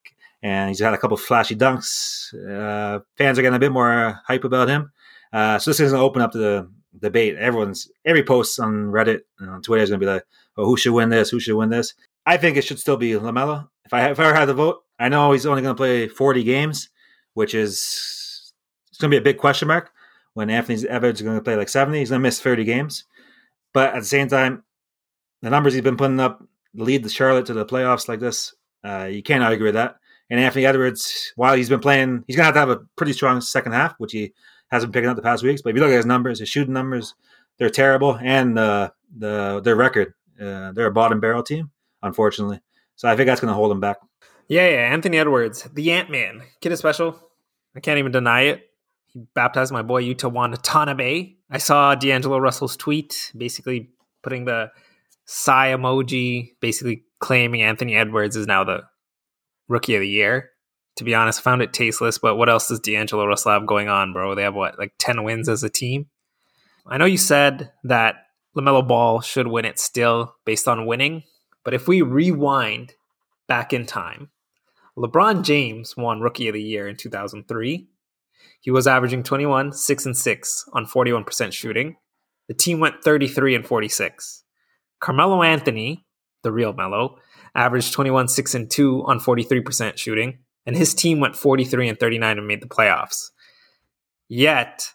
and 0.42 0.68
he's 0.68 0.80
had 0.80 0.92
a 0.92 0.98
couple 0.98 1.16
flashy 1.16 1.54
dunks. 1.54 2.34
Uh, 2.34 2.98
fans 3.16 3.38
are 3.38 3.42
getting 3.42 3.56
a 3.56 3.60
bit 3.60 3.70
more 3.70 4.20
hype 4.26 4.42
about 4.42 4.68
him. 4.68 4.90
Uh, 5.32 5.58
so 5.60 5.70
this 5.70 5.78
is 5.78 5.92
going 5.92 6.00
to 6.00 6.04
open 6.04 6.20
up 6.20 6.32
the 6.32 6.68
debate. 6.98 7.36
Everyone's 7.36 7.88
every 8.04 8.24
post 8.24 8.58
on 8.58 8.86
Reddit 8.86 9.20
and 9.38 9.50
on 9.50 9.62
Twitter 9.62 9.84
is 9.84 9.90
going 9.90 10.00
to 10.00 10.04
be 10.04 10.10
like, 10.10 10.24
"Oh, 10.56 10.64
who 10.64 10.76
should 10.76 10.94
win 10.94 11.10
this? 11.10 11.30
Who 11.30 11.38
should 11.38 11.56
win 11.56 11.70
this?" 11.70 11.94
I 12.28 12.36
think 12.36 12.58
it 12.58 12.62
should 12.62 12.78
still 12.78 12.98
be 12.98 13.12
Lamelo. 13.12 13.70
If 13.86 13.94
I 13.94 14.10
if 14.10 14.20
I 14.20 14.36
had 14.36 14.44
the 14.44 14.52
vote, 14.52 14.84
I 14.98 15.08
know 15.08 15.32
he's 15.32 15.46
only 15.46 15.62
going 15.62 15.74
to 15.74 15.80
play 15.80 16.08
40 16.08 16.44
games, 16.44 16.90
which 17.32 17.54
is 17.54 18.52
it's 18.90 18.98
going 18.98 19.10
to 19.10 19.14
be 19.14 19.18
a 19.18 19.24
big 19.24 19.38
question 19.38 19.66
mark. 19.66 19.90
When 20.34 20.50
Anthony 20.50 20.86
Edwards 20.86 21.20
is 21.20 21.24
going 21.24 21.38
to 21.38 21.42
play 21.42 21.56
like 21.56 21.70
70, 21.70 21.98
he's 21.98 22.10
going 22.10 22.20
to 22.20 22.22
miss 22.22 22.38
30 22.38 22.64
games. 22.64 23.04
But 23.72 23.94
at 23.94 24.00
the 24.00 24.04
same 24.04 24.28
time, 24.28 24.62
the 25.40 25.48
numbers 25.48 25.72
he's 25.72 25.82
been 25.82 25.96
putting 25.96 26.20
up 26.20 26.44
lead 26.74 27.02
the 27.02 27.08
Charlotte 27.08 27.46
to 27.46 27.54
the 27.54 27.64
playoffs 27.64 28.08
like 28.08 28.20
this. 28.20 28.54
Uh, 28.84 29.08
you 29.10 29.22
can't 29.22 29.42
argue 29.42 29.64
with 29.64 29.74
that. 29.74 29.96
And 30.28 30.38
Anthony 30.38 30.66
Edwards, 30.66 31.32
while 31.36 31.56
he's 31.56 31.70
been 31.70 31.80
playing, 31.80 32.24
he's 32.26 32.36
going 32.36 32.42
to 32.42 32.46
have 32.46 32.54
to 32.54 32.60
have 32.60 32.68
a 32.68 32.84
pretty 32.96 33.14
strong 33.14 33.40
second 33.40 33.72
half, 33.72 33.94
which 33.96 34.12
he 34.12 34.34
hasn't 34.70 34.92
been 34.92 35.00
picking 35.00 35.10
up 35.10 35.16
the 35.16 35.22
past 35.22 35.42
weeks. 35.42 35.62
But 35.62 35.70
if 35.70 35.76
you 35.76 35.80
look 35.80 35.92
at 35.92 35.96
his 35.96 36.04
numbers, 36.04 36.40
his 36.40 36.50
shooting 36.50 36.74
numbers, 36.74 37.14
they're 37.58 37.70
terrible, 37.70 38.18
and 38.22 38.58
uh, 38.58 38.90
the 39.16 39.62
their 39.64 39.76
record, 39.76 40.12
uh, 40.38 40.72
they're 40.72 40.86
a 40.86 40.92
bottom 40.92 41.20
barrel 41.20 41.42
team, 41.42 41.70
unfortunately. 42.02 42.60
So 42.96 43.08
I 43.08 43.16
think 43.16 43.26
that's 43.26 43.40
going 43.40 43.48
to 43.48 43.54
hold 43.54 43.70
him 43.70 43.80
back. 43.80 43.98
Yeah, 44.48 44.68
yeah. 44.68 44.92
Anthony 44.92 45.18
Edwards, 45.18 45.68
the 45.72 45.92
Ant 45.92 46.10
Man, 46.10 46.42
kid 46.60 46.72
is 46.72 46.78
special. 46.78 47.20
I 47.76 47.80
can't 47.80 47.98
even 47.98 48.12
deny 48.12 48.42
it. 48.42 48.62
He 49.06 49.20
baptized 49.34 49.72
my 49.72 49.82
boy 49.82 50.02
Yuta 50.02 50.30
Watanabe. 50.30 51.34
I 51.50 51.58
saw 51.58 51.94
D'Angelo 51.94 52.38
Russell's 52.38 52.76
tweet, 52.76 53.32
basically 53.36 53.90
putting 54.22 54.44
the 54.44 54.70
sigh 55.24 55.72
emoji, 55.72 56.52
basically 56.60 57.04
claiming 57.20 57.62
Anthony 57.62 57.94
Edwards 57.94 58.36
is 58.36 58.46
now 58.46 58.64
the 58.64 58.82
rookie 59.68 59.94
of 59.94 60.00
the 60.00 60.08
year 60.08 60.50
to 60.98 61.04
be 61.04 61.14
honest, 61.14 61.38
I 61.38 61.42
found 61.42 61.62
it 61.62 61.72
tasteless. 61.72 62.18
But 62.18 62.36
what 62.36 62.48
else 62.48 62.68
does 62.68 62.80
D'Angelo 62.80 63.24
Russell 63.24 63.52
have 63.52 63.66
going 63.66 63.88
on, 63.88 64.12
bro? 64.12 64.34
They 64.34 64.42
have 64.42 64.54
what, 64.54 64.78
like 64.78 64.92
10 64.98 65.22
wins 65.22 65.48
as 65.48 65.62
a 65.62 65.70
team? 65.70 66.06
I 66.86 66.98
know 66.98 67.04
you 67.04 67.16
said 67.16 67.70
that 67.84 68.16
LaMelo 68.56 68.86
Ball 68.86 69.20
should 69.20 69.46
win 69.46 69.64
it 69.64 69.78
still 69.78 70.34
based 70.44 70.66
on 70.66 70.86
winning. 70.86 71.22
But 71.68 71.74
if 71.74 71.86
we 71.86 72.00
rewind 72.00 72.94
back 73.46 73.74
in 73.74 73.84
time, 73.84 74.30
LeBron 74.96 75.42
James 75.42 75.98
won 75.98 76.22
Rookie 76.22 76.48
of 76.48 76.54
the 76.54 76.62
Year 76.62 76.88
in 76.88 76.96
2003. 76.96 77.86
He 78.62 78.70
was 78.70 78.86
averaging 78.86 79.22
21, 79.22 79.74
6 79.74 80.06
and 80.06 80.16
6 80.16 80.64
on 80.72 80.86
41% 80.86 81.52
shooting. 81.52 81.96
The 82.48 82.54
team 82.54 82.80
went 82.80 83.04
33 83.04 83.54
and 83.54 83.66
46. 83.66 84.44
Carmelo 84.98 85.42
Anthony, 85.42 86.06
the 86.42 86.52
real 86.52 86.72
Melo, 86.72 87.18
averaged 87.54 87.92
21, 87.92 88.28
6 88.28 88.54
and 88.54 88.70
2 88.70 89.04
on 89.04 89.20
43% 89.20 89.98
shooting 89.98 90.38
and 90.64 90.74
his 90.74 90.94
team 90.94 91.20
went 91.20 91.36
43 91.36 91.90
and 91.90 92.00
39 92.00 92.38
and 92.38 92.48
made 92.48 92.62
the 92.62 92.66
playoffs. 92.66 93.26
Yet, 94.26 94.94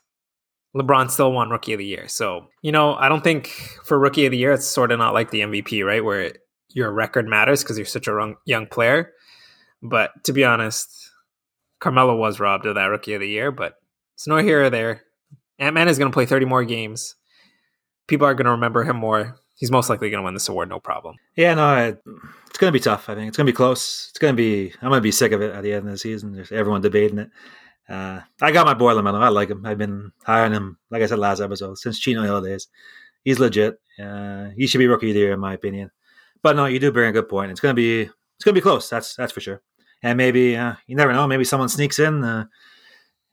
LeBron 0.76 1.12
still 1.12 1.32
won 1.32 1.52
Rookie 1.52 1.74
of 1.74 1.78
the 1.78 1.86
Year. 1.86 2.08
So, 2.08 2.48
you 2.64 2.72
know, 2.72 2.96
I 2.96 3.10
don't 3.10 3.24
think 3.24 3.50
for 3.84 4.00
Rookie 4.00 4.26
of 4.26 4.32
the 4.32 4.40
Year, 4.40 4.54
it's 4.54 4.66
sort 4.66 4.92
of 4.92 4.98
not 4.98 5.14
like 5.14 5.30
the 5.30 5.42
MVP, 5.42 5.86
right? 5.86 6.04
Where 6.04 6.34
your 6.74 6.92
record 6.92 7.28
matters 7.28 7.64
because 7.64 7.78
you're 7.78 7.86
such 7.86 8.08
a 8.08 8.34
young 8.46 8.68
player. 8.68 9.14
But 9.82 10.12
to 10.26 10.34
be 10.34 10.44
honest, 10.44 11.12
Carmelo 11.80 12.16
was 12.16 12.40
robbed 12.40 12.66
of 12.66 12.76
that 12.76 12.86
Rookie 12.86 13.14
of 13.14 13.22
the 13.22 13.28
Year, 13.28 13.52
but 13.52 13.76
it's 14.16 14.28
no 14.28 14.38
here 14.38 14.64
or 14.64 14.70
there. 14.70 15.04
Ant 15.60 15.74
Man 15.74 15.88
is 15.88 15.98
going 15.98 16.12
to 16.12 16.16
play 16.16 16.26
30 16.26 16.46
more 16.46 16.64
games. 16.64 17.16
People 18.08 18.28
are 18.28 18.34
going 18.34 18.46
to 18.46 18.52
remember 18.52 18.84
him 18.84 18.98
more 18.98 19.38
he's 19.64 19.72
most 19.72 19.90
likely 19.90 20.10
going 20.10 20.22
to 20.22 20.26
win 20.26 20.34
this 20.34 20.50
award, 20.50 20.68
no 20.68 20.80
problem. 20.80 21.16
Yeah, 21.36 21.54
no, 21.54 21.98
it's 22.48 22.58
going 22.58 22.68
to 22.68 22.78
be 22.78 22.84
tough. 22.84 23.10
I 23.10 23.16
think 23.16 23.30
it's 23.30 23.38
going 23.38 23.46
to 23.46 23.52
be 23.54 23.56
close. 23.56 24.08
It's 24.10 24.20
going 24.20 24.34
to 24.34 24.38
be. 24.38 24.74
I'm 24.82 24.90
going 24.90 25.00
to 25.00 25.02
be 25.02 25.12
sick 25.12 25.32
of 25.32 25.42
it 25.42 25.54
at 25.54 25.64
the 25.64 25.72
end 25.72 25.86
of 25.86 25.92
the 25.94 25.98
season. 25.98 26.34
There's 26.34 26.52
everyone 26.52 26.82
debating 26.82 27.20
it. 27.20 27.30
Uh, 27.88 28.20
I 28.42 28.52
got 28.52 28.66
my 28.66 28.74
boy 28.74 28.94
Lamelo. 28.94 29.22
I 29.22 29.30
like 29.30 29.50
him. 29.50 29.66
I've 29.66 29.78
been 29.78 30.12
high 30.26 30.44
on 30.44 30.52
him, 30.52 30.78
like 30.90 31.02
I 31.02 31.06
said 31.06 31.20
last 31.20 31.40
episode, 31.40 31.78
since 31.78 32.00
Chino 32.00 32.24
Hill 32.24 32.42
days. 32.42 32.68
He's 33.24 33.40
legit. 33.40 33.80
Uh, 33.98 34.50
he 34.58 34.68
should 34.68 34.80
be 34.80 34.88
rookie 34.88 35.12
of 35.12 35.14
the 35.14 35.22
year, 35.22 35.34
in 35.34 35.40
my 35.40 35.54
opinion. 35.54 35.92
But 36.44 36.56
no, 36.56 36.66
you 36.66 36.80
do 36.80 36.92
bring 36.92 37.10
a 37.10 37.14
good 37.14 37.30
point. 37.30 37.52
It's 37.52 37.60
going 37.60 37.76
to 37.76 37.82
be 37.82 38.02
it's 38.02 38.46
to 38.46 38.54
be 38.54 38.62
close. 38.62 38.90
That's 38.90 39.16
that's 39.16 39.32
for 39.32 39.42
sure. 39.42 39.62
And 40.04 40.18
maybe 40.18 40.56
uh, 40.56 40.74
you 40.86 40.96
never 40.96 41.14
know. 41.14 41.26
Maybe 41.26 41.46
someone 41.46 41.70
sneaks 41.70 41.98
in, 41.98 42.24
uh, 42.24 42.46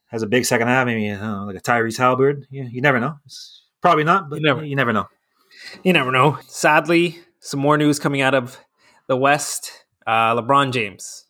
has 0.07 0.23
a 0.23 0.27
big 0.27 0.45
second 0.45 0.67
half. 0.67 0.85
Maybe 0.85 1.09
know, 1.09 1.43
like 1.45 1.57
a 1.57 1.61
Tyrese 1.61 1.99
Haliburton. 1.99 2.45
You, 2.49 2.63
you 2.63 2.81
never 2.81 2.99
know. 2.99 3.17
It's 3.25 3.65
probably 3.81 4.05
not, 4.05 4.29
but 4.29 4.37
you 4.39 4.45
never, 4.45 4.63
you 4.63 4.75
never 4.75 4.93
know 4.93 5.07
you 5.83 5.93
never 5.93 6.11
know. 6.11 6.39
Sadly, 6.47 7.19
some 7.39 7.59
more 7.59 7.77
news 7.77 7.99
coming 7.99 8.21
out 8.21 8.35
of 8.35 8.57
the 9.07 9.17
West. 9.17 9.71
Uh, 10.05 10.35
LeBron 10.35 10.71
James, 10.71 11.25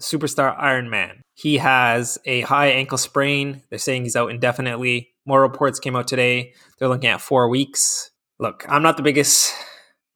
superstar 0.00 0.54
Iron 0.58 0.88
Man. 0.90 1.22
He 1.34 1.58
has 1.58 2.18
a 2.24 2.42
high 2.42 2.68
ankle 2.68 2.98
sprain. 2.98 3.62
They're 3.68 3.78
saying 3.78 4.04
he's 4.04 4.16
out 4.16 4.30
indefinitely. 4.30 5.10
More 5.26 5.42
reports 5.42 5.80
came 5.80 5.96
out 5.96 6.06
today. 6.06 6.52
They're 6.78 6.88
looking 6.88 7.10
at 7.10 7.20
four 7.20 7.48
weeks. 7.48 8.10
Look, 8.38 8.64
I'm 8.68 8.82
not 8.82 8.96
the 8.96 9.02
biggest 9.02 9.52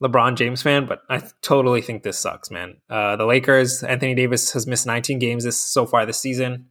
LeBron 0.03 0.37
James 0.37 0.63
fan, 0.63 0.87
but 0.87 1.03
I 1.09 1.23
totally 1.43 1.83
think 1.83 2.03
this 2.03 2.19
sucks, 2.19 2.51
man. 2.51 2.77
Uh, 2.89 3.17
the 3.17 3.27
Lakers, 3.27 3.83
Anthony 3.83 4.15
Davis 4.15 4.53
has 4.53 4.67
missed 4.67 4.87
19 4.87 5.19
games 5.19 5.45
this 5.45 5.61
so 5.61 5.87
far 5.87 6.07
this 6.07 6.21
season. 6.21 6.67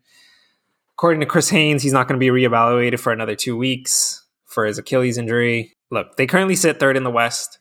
According 0.94 1.20
to 1.20 1.26
Chris 1.26 1.50
Haynes, 1.50 1.84
he's 1.84 1.94
not 1.94 2.08
going 2.08 2.20
to 2.20 2.24
be 2.24 2.32
reevaluated 2.32 3.00
for 3.00 3.12
another 3.12 3.36
two 3.36 3.58
weeks 3.58 4.26
for 4.46 4.66
his 4.66 4.78
Achilles 4.78 5.18
injury 5.18 5.78
look, 5.90 6.16
they 6.16 6.28
currently 6.28 6.56
sit 6.56 6.80
third 6.80 6.98
in 6.98 7.04
the 7.04 7.12
West. 7.12 7.60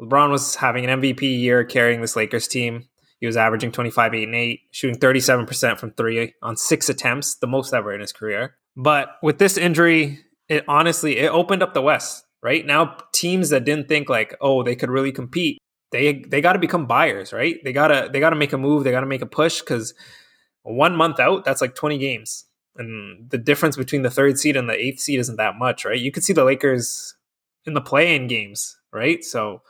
LeBron 0.00 0.30
was 0.30 0.56
having 0.56 0.88
an 0.88 1.00
MVP 1.00 1.22
year 1.22 1.64
carrying 1.64 2.00
this 2.00 2.16
Lakers 2.16 2.48
team. 2.48 2.88
He 3.18 3.26
was 3.26 3.36
averaging 3.36 3.72
25, 3.72 4.14
8, 4.14 4.22
and 4.22 4.34
8, 4.34 4.60
shooting 4.70 4.98
37% 4.98 5.78
from 5.78 5.92
three 5.92 6.34
on 6.42 6.56
six 6.56 6.88
attempts, 6.88 7.34
the 7.34 7.46
most 7.46 7.74
ever 7.74 7.92
in 7.92 8.00
his 8.00 8.12
career. 8.12 8.56
But 8.76 9.16
with 9.22 9.38
this 9.38 9.58
injury, 9.58 10.20
it 10.48 10.64
honestly 10.66 11.18
it 11.18 11.28
opened 11.28 11.62
up 11.62 11.74
the 11.74 11.82
West. 11.82 12.24
Right 12.42 12.64
now, 12.64 12.96
teams 13.12 13.50
that 13.50 13.64
didn't 13.64 13.88
think 13.88 14.08
like, 14.08 14.34
oh, 14.40 14.62
they 14.62 14.74
could 14.74 14.90
really 14.90 15.12
compete, 15.12 15.58
they 15.92 16.24
they 16.26 16.40
got 16.40 16.54
to 16.54 16.58
become 16.58 16.86
buyers. 16.86 17.32
Right? 17.32 17.56
They 17.62 17.72
gotta 17.72 18.08
they 18.12 18.20
gotta 18.20 18.36
make 18.36 18.52
a 18.52 18.58
move. 18.58 18.84
They 18.84 18.90
gotta 18.90 19.06
make 19.06 19.22
a 19.22 19.26
push 19.26 19.60
because 19.60 19.94
one 20.62 20.96
month 20.96 21.20
out, 21.20 21.44
that's 21.44 21.60
like 21.60 21.74
20 21.74 21.98
games, 21.98 22.46
and 22.76 23.30
the 23.30 23.38
difference 23.38 23.76
between 23.76 24.02
the 24.02 24.10
third 24.10 24.38
seed 24.38 24.56
and 24.56 24.68
the 24.68 24.74
eighth 24.74 25.00
seed 25.00 25.20
isn't 25.20 25.36
that 25.36 25.56
much. 25.56 25.84
Right? 25.84 26.00
You 26.00 26.12
could 26.12 26.24
see 26.24 26.32
the 26.32 26.44
Lakers 26.44 27.14
in 27.66 27.74
the 27.74 27.80
play-in 27.80 28.26
games, 28.26 28.78
right? 28.92 29.22
So, 29.22 29.62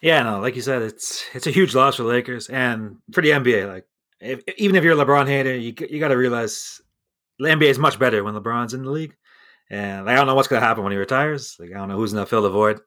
yeah, 0.00 0.22
no, 0.22 0.40
like 0.40 0.56
you 0.56 0.62
said, 0.62 0.82
it's 0.82 1.24
it's 1.34 1.46
a 1.46 1.50
huge 1.50 1.74
loss 1.74 1.96
for 1.96 2.04
Lakers 2.04 2.48
and 2.48 2.96
for 3.12 3.22
the 3.22 3.30
NBA. 3.30 3.68
Like, 3.68 3.84
if, 4.20 4.42
even 4.56 4.76
if 4.76 4.84
you're 4.84 4.98
a 4.98 5.04
LeBron 5.04 5.26
hater, 5.26 5.54
you 5.54 5.74
you 5.88 6.00
got 6.00 6.08
to 6.08 6.16
realize 6.16 6.80
the 7.38 7.48
NBA 7.48 7.68
is 7.68 7.78
much 7.78 7.98
better 7.98 8.24
when 8.24 8.34
LeBron's 8.34 8.74
in 8.74 8.84
the 8.84 8.90
league. 8.90 9.14
And 9.72 10.04
like, 10.04 10.12
I 10.12 10.16
don't 10.16 10.26
know 10.26 10.34
what's 10.34 10.48
going 10.48 10.60
to 10.60 10.66
happen 10.66 10.84
when 10.84 10.92
he 10.92 10.98
retires. 10.98 11.56
Like 11.58 11.70
I 11.70 11.78
don't 11.78 11.88
know 11.88 11.96
who's 11.96 12.12
going 12.12 12.24
to 12.24 12.28
fill 12.28 12.42
the 12.42 12.50
void, 12.50 12.80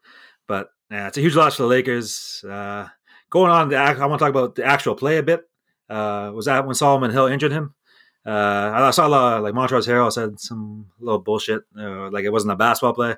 but 0.47 0.69
it's 0.91 1.17
a 1.17 1.21
huge 1.21 1.35
loss 1.35 1.55
for 1.55 1.63
the 1.63 1.69
Lakers. 1.69 2.45
Uh, 2.47 2.87
going 3.31 3.51
on, 3.51 3.69
the, 3.69 3.77
I 3.77 4.05
want 4.05 4.19
to 4.19 4.23
talk 4.23 4.29
about 4.29 4.53
the 4.53 4.63
actual 4.63 4.93
play 4.93 5.17
a 5.17 5.23
bit. 5.23 5.41
Uh, 5.89 6.31
was 6.33 6.45
that 6.45 6.65
when 6.65 6.75
Solomon 6.75 7.09
Hill 7.09 7.25
injured 7.25 7.51
him? 7.51 7.73
Uh, 8.23 8.71
I 8.73 8.91
saw 8.91 9.07
a 9.07 9.09
lot 9.09 9.37
of, 9.37 9.43
like 9.43 9.53
Montrezl 9.55 9.87
Harrell 9.87 10.11
said 10.11 10.39
some 10.39 10.87
little 10.99 11.19
bullshit, 11.19 11.63
uh, 11.77 12.09
like 12.11 12.23
it 12.23 12.31
wasn't 12.31 12.53
a 12.53 12.55
basketball 12.55 12.93
play. 12.93 13.15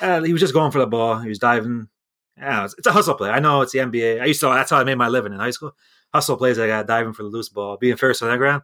Uh, 0.00 0.22
he 0.22 0.32
was 0.32 0.40
just 0.40 0.54
going 0.54 0.70
for 0.70 0.78
the 0.78 0.86
ball. 0.86 1.18
He 1.18 1.28
was 1.28 1.38
diving. 1.38 1.88
Yeah, 2.36 2.64
it's, 2.64 2.74
it's, 2.78 2.86
a 2.86 2.92
hustle 2.92 3.14
play. 3.14 3.30
I 3.30 3.40
know 3.40 3.62
it's 3.62 3.72
the 3.72 3.80
NBA. 3.80 4.22
I 4.22 4.26
used 4.26 4.40
to. 4.40 4.46
That's 4.46 4.70
how 4.70 4.78
I 4.78 4.84
made 4.84 4.96
my 4.96 5.08
living 5.08 5.32
in 5.32 5.40
high 5.40 5.50
school. 5.50 5.72
Hustle 6.14 6.36
plays. 6.36 6.58
I 6.58 6.66
got 6.66 6.86
diving 6.86 7.12
for 7.12 7.24
the 7.24 7.28
loose 7.28 7.48
ball, 7.48 7.76
being 7.76 7.96
first 7.96 8.22
on 8.22 8.30
the 8.30 8.38
ground. 8.38 8.62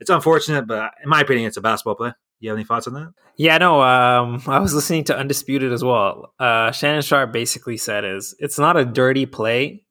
It's 0.00 0.10
unfortunate, 0.10 0.66
but 0.66 0.92
in 1.02 1.08
my 1.08 1.20
opinion, 1.22 1.48
it's 1.48 1.56
a 1.56 1.62
basketball 1.62 1.96
play. 1.96 2.12
You 2.38 2.50
have 2.50 2.58
any 2.58 2.64
thoughts 2.64 2.86
on 2.86 2.94
that? 2.94 3.12
Yeah, 3.36 3.58
no. 3.58 3.80
Um, 3.82 4.42
I 4.46 4.58
was 4.58 4.74
listening 4.74 5.04
to 5.04 5.16
Undisputed 5.16 5.72
as 5.72 5.82
well. 5.82 6.34
Uh, 6.38 6.70
Shannon 6.72 7.02
Sharpe 7.02 7.32
basically 7.32 7.76
said 7.76 8.04
is 8.04 8.34
it's 8.38 8.58
not 8.58 8.76
a 8.76 8.84
dirty 8.84 9.26
play, 9.26 9.84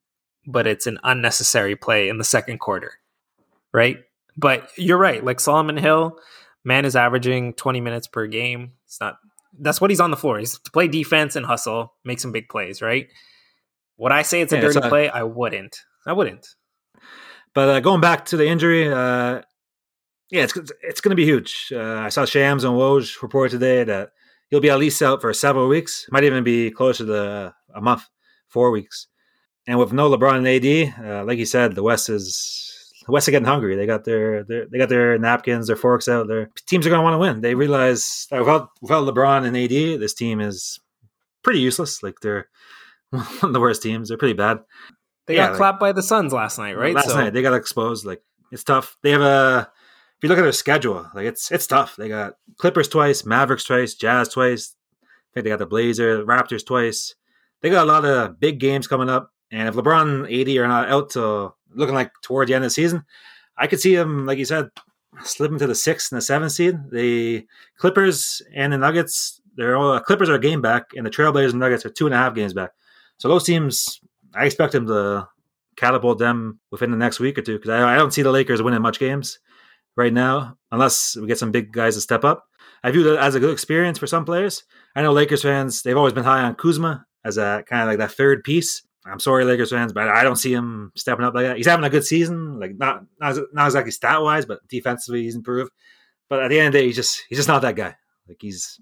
but 0.45 0.67
it's 0.67 0.87
an 0.87 0.99
unnecessary 1.03 1.75
play 1.75 2.09
in 2.09 2.17
the 2.17 2.23
second 2.23 2.59
quarter, 2.59 2.93
right? 3.73 3.97
But 4.37 4.69
you're 4.77 4.97
right. 4.97 5.23
Like 5.23 5.39
Solomon 5.39 5.77
Hill, 5.77 6.19
man 6.63 6.85
is 6.85 6.95
averaging 6.95 7.53
20 7.53 7.81
minutes 7.81 8.07
per 8.07 8.27
game. 8.27 8.73
It's 8.85 8.99
not. 8.99 9.17
That's 9.57 9.79
what 9.79 9.89
he's 9.89 10.01
on 10.01 10.11
the 10.11 10.17
floor. 10.17 10.37
He's 10.37 10.59
to 10.59 10.71
play 10.71 10.87
defense 10.89 11.37
and 11.37 11.45
hustle, 11.45 11.93
make 12.03 12.19
some 12.19 12.33
big 12.33 12.49
plays, 12.49 12.81
right? 12.81 13.07
Would 13.97 14.11
I 14.11 14.23
say 14.23 14.41
it's 14.41 14.51
a 14.51 14.57
yeah, 14.57 14.61
dirty 14.63 14.79
it's 14.79 14.87
play? 14.87 15.09
I 15.09 15.23
wouldn't. 15.23 15.77
I 16.05 16.11
wouldn't. 16.11 16.45
But 17.53 17.69
uh, 17.69 17.79
going 17.79 18.01
back 18.01 18.25
to 18.25 18.37
the 18.37 18.45
injury, 18.45 18.91
uh, 18.91 19.41
yeah, 20.31 20.43
it's 20.43 20.57
it's 20.81 21.01
going 21.01 21.11
to 21.11 21.15
be 21.15 21.25
huge. 21.25 21.71
Uh, 21.73 21.99
I 21.99 22.09
saw 22.09 22.25
Shams 22.25 22.63
and 22.63 22.73
Woj 22.73 23.21
report 23.21 23.51
today 23.51 23.83
that 23.83 24.09
he'll 24.49 24.59
be 24.59 24.69
at 24.69 24.79
least 24.79 25.01
out 25.01 25.21
for 25.21 25.33
several 25.33 25.67
weeks. 25.67 26.07
Might 26.11 26.23
even 26.23 26.43
be 26.43 26.71
closer 26.71 27.05
to 27.05 27.53
a 27.73 27.81
month, 27.81 28.03
four 28.47 28.71
weeks. 28.71 29.07
And 29.67 29.79
with 29.79 29.93
no 29.93 30.09
LeBron 30.09 30.37
and 30.37 30.47
AD, 30.47 31.05
uh, 31.05 31.25
like 31.25 31.39
you 31.39 31.45
said, 31.45 31.75
the 31.75 31.83
West 31.83 32.09
is 32.09 32.93
the 33.05 33.11
West 33.11 33.27
are 33.27 33.31
getting 33.31 33.47
hungry. 33.47 33.75
They 33.75 33.85
got 33.85 34.03
their, 34.03 34.43
their 34.43 34.67
they 34.67 34.77
got 34.77 34.89
their 34.89 35.17
napkins, 35.17 35.67
their 35.67 35.75
forks 35.75 36.07
out. 36.07 36.27
Their 36.27 36.49
teams 36.67 36.85
are 36.85 36.89
going 36.89 36.99
to 36.99 37.03
want 37.03 37.13
to 37.13 37.19
win. 37.19 37.41
They 37.41 37.55
realize 37.55 38.27
that 38.31 38.39
without 38.39 38.69
without 38.81 39.07
LeBron 39.07 39.45
and 39.45 39.55
AD, 39.55 39.99
this 39.99 40.13
team 40.13 40.41
is 40.41 40.79
pretty 41.43 41.59
useless. 41.59 42.01
Like 42.01 42.19
they're 42.21 42.47
one 43.09 43.25
of 43.43 43.53
the 43.53 43.59
worst 43.59 43.83
teams. 43.83 44.09
They're 44.09 44.17
pretty 44.17 44.33
bad. 44.33 44.59
They 45.27 45.35
yeah, 45.35 45.45
got 45.45 45.51
like, 45.51 45.57
clapped 45.57 45.79
by 45.79 45.91
the 45.91 46.03
Suns 46.03 46.33
last 46.33 46.57
night, 46.57 46.77
right? 46.77 46.93
Last 46.95 47.09
so. 47.09 47.15
night 47.15 47.33
they 47.33 47.41
got 47.41 47.53
exposed. 47.53 48.05
Like 48.05 48.21
it's 48.51 48.63
tough. 48.63 48.97
They 49.01 49.11
have 49.11 49.21
a 49.21 49.71
you 50.25 50.29
look 50.29 50.39
at 50.39 50.41
their 50.41 50.51
schedule, 50.51 51.07
like 51.13 51.27
it's 51.27 51.51
it's 51.51 51.67
tough. 51.67 51.95
They 51.95 52.09
got 52.09 52.37
Clippers 52.57 52.87
twice, 52.87 53.25
Mavericks 53.25 53.63
twice, 53.63 53.93
Jazz 53.93 54.29
twice. 54.29 54.75
I 55.03 55.05
think 55.35 55.43
they 55.43 55.51
got 55.51 55.59
the 55.59 55.67
Blazers, 55.67 56.25
Raptors 56.25 56.65
twice. 56.65 57.13
They 57.61 57.69
got 57.69 57.83
a 57.83 57.91
lot 57.91 58.05
of 58.05 58.39
big 58.39 58.59
games 58.59 58.87
coming 58.87 59.07
up. 59.07 59.31
And 59.51 59.67
if 59.69 59.75
LeBron, 59.75 60.23
AD 60.23 60.57
are 60.57 60.67
not 60.67 60.89
out 60.89 61.11
to 61.11 61.53
looking 61.75 61.93
like 61.93 62.11
toward 62.23 62.47
the 62.47 62.55
end 62.55 62.63
of 62.63 62.71
the 62.71 62.73
season, 62.73 63.05
I 63.55 63.67
could 63.67 63.79
see 63.79 63.95
them, 63.95 64.25
like 64.25 64.39
you 64.39 64.45
said, 64.45 64.71
slipping 65.23 65.59
to 65.59 65.67
the 65.67 65.75
sixth 65.75 66.11
and 66.11 66.17
the 66.17 66.23
seventh 66.23 66.53
seed. 66.53 66.75
The 66.91 67.45
Clippers 67.77 68.41
and 68.55 68.73
the 68.73 68.79
Nuggets, 68.79 69.39
they're 69.55 69.77
all 69.77 69.91
uh, 69.91 69.99
Clippers 69.99 70.27
are 70.29 70.35
a 70.35 70.39
game 70.39 70.59
back, 70.59 70.85
and 70.95 71.05
the 71.05 71.11
Trailblazers 71.11 71.51
and 71.51 71.59
Nuggets 71.59 71.85
are 71.85 71.91
two 71.91 72.07
and 72.07 72.15
a 72.15 72.17
half 72.17 72.33
games 72.33 72.55
back. 72.55 72.71
So 73.19 73.27
those 73.27 73.43
teams, 73.43 74.01
I 74.33 74.45
expect 74.45 74.71
them 74.71 74.87
to 74.87 75.27
catapult 75.75 76.17
them 76.17 76.59
within 76.71 76.89
the 76.89 76.97
next 76.97 77.19
week 77.19 77.37
or 77.37 77.43
two 77.43 77.59
because 77.59 77.69
I, 77.69 77.93
I 77.93 77.95
don't 77.95 78.11
see 78.11 78.23
the 78.23 78.31
Lakers 78.31 78.63
winning 78.63 78.81
much 78.81 78.97
games 78.97 79.37
right 79.95 80.13
now, 80.13 80.57
unless 80.71 81.15
we 81.15 81.27
get 81.27 81.39
some 81.39 81.51
big 81.51 81.71
guys 81.71 81.95
to 81.95 82.01
step 82.01 82.23
up. 82.23 82.45
I 82.83 82.91
view 82.91 83.03
that 83.03 83.19
as 83.19 83.35
a 83.35 83.39
good 83.39 83.51
experience 83.51 83.97
for 83.97 84.07
some 84.07 84.25
players. 84.25 84.63
I 84.95 85.01
know 85.01 85.11
Lakers 85.11 85.41
fans, 85.41 85.81
they've 85.81 85.97
always 85.97 86.13
been 86.13 86.23
high 86.23 86.43
on 86.43 86.55
Kuzma 86.55 87.05
as 87.23 87.37
a 87.37 87.63
kind 87.67 87.81
of 87.81 87.87
like 87.87 87.97
that 87.97 88.11
third 88.11 88.43
piece. 88.43 88.83
I'm 89.05 89.19
sorry, 89.19 89.45
Lakers 89.45 89.69
fans, 89.69 89.93
but 89.93 90.07
I 90.07 90.23
don't 90.23 90.35
see 90.35 90.53
him 90.53 90.91
stepping 90.95 91.25
up 91.25 91.35
like 91.35 91.45
that. 91.45 91.57
He's 91.57 91.67
having 91.67 91.85
a 91.85 91.89
good 91.89 92.05
season, 92.05 92.59
like 92.59 92.75
not 92.77 93.03
not, 93.19 93.37
not 93.53 93.67
exactly 93.67 93.91
stat 93.91 94.21
wise, 94.21 94.45
but 94.45 94.67
defensively 94.67 95.23
he's 95.23 95.35
improved. 95.35 95.71
But 96.27 96.41
at 96.41 96.49
the 96.49 96.59
end 96.59 96.67
of 96.67 96.73
the 96.73 96.79
day, 96.79 96.85
he's 96.87 96.95
just 96.95 97.23
he's 97.29 97.37
just 97.37 97.47
not 97.47 97.61
that 97.61 97.75
guy. 97.75 97.95
Like 98.27 98.37
he's 98.41 98.79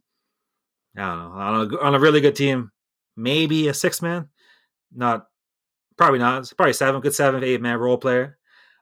I 0.96 1.02
don't 1.02 1.18
know 1.18 1.40
on 1.40 1.74
a, 1.74 1.78
on 1.80 1.96
a 1.96 2.00
really 2.00 2.22
good 2.22 2.36
team, 2.36 2.72
maybe 3.18 3.68
a 3.68 3.74
six 3.74 4.02
man, 4.02 4.30
not 4.94 5.28
probably 5.98 6.20
not. 6.20 6.52
Probably 6.56 6.74
seven, 6.74 7.02
good 7.02 7.14
seven, 7.14 7.44
eight 7.44 7.62
man 7.62 7.78
role 7.78 7.98
player. 7.98 8.38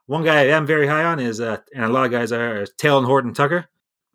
One 0.06 0.24
guy 0.24 0.40
I 0.40 0.46
am 0.46 0.66
very 0.66 0.86
high 0.86 1.04
on 1.04 1.20
is, 1.20 1.40
uh, 1.40 1.58
and 1.74 1.84
a 1.84 1.88
lot 1.88 2.04
of 2.04 2.10
guys 2.10 2.32
are, 2.32 2.62
is 2.62 2.72
Talen 2.78 3.06
Horton 3.06 3.34
Tucker. 3.34 3.66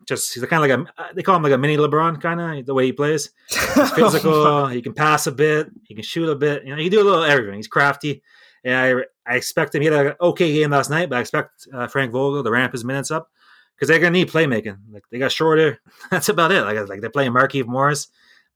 Just 0.05 0.33
he's 0.33 0.43
kind 0.45 0.63
of 0.63 0.69
like 0.69 0.87
a 1.09 1.13
they 1.15 1.21
call 1.21 1.35
him 1.35 1.43
like 1.43 1.51
a 1.51 1.57
mini 1.57 1.75
LeBron 1.75 2.21
kind 2.21 2.39
of 2.39 2.65
the 2.65 2.73
way 2.73 2.85
he 2.85 2.93
plays. 2.93 3.29
He's 3.49 3.91
physical. 3.91 4.67
he 4.67 4.81
can 4.81 4.93
pass 4.93 5.27
a 5.27 5.31
bit. 5.33 5.67
He 5.83 5.95
can 5.95 6.03
shoot 6.03 6.29
a 6.29 6.35
bit. 6.35 6.63
You 6.63 6.69
know, 6.69 6.77
he 6.77 6.83
can 6.83 6.91
do 6.91 7.01
a 7.01 7.03
little 7.03 7.23
everything. 7.23 7.55
He's 7.55 7.67
crafty. 7.67 8.21
And 8.63 8.75
I 8.75 9.31
I 9.31 9.35
expect 9.35 9.75
him. 9.75 9.81
He 9.81 9.87
had 9.87 10.05
an 10.05 10.13
okay 10.21 10.53
game 10.53 10.71
last 10.71 10.89
night, 10.89 11.09
but 11.09 11.17
I 11.17 11.21
expect 11.21 11.67
uh, 11.73 11.87
Frank 11.87 12.13
Vogel 12.13 12.43
to 12.43 12.51
ramp 12.51 12.71
his 12.71 12.85
minutes 12.85 13.11
up 13.11 13.29
because 13.75 13.89
they're 13.89 13.99
gonna 13.99 14.11
need 14.11 14.29
playmaking. 14.29 14.77
Like 14.91 15.03
they 15.11 15.19
got 15.19 15.31
shorter. 15.31 15.79
That's 16.11 16.29
about 16.29 16.51
it. 16.53 16.61
Like 16.61 16.87
like 16.87 17.01
they're 17.01 17.09
playing 17.09 17.33
Markieff 17.33 17.65
Morris 17.65 18.07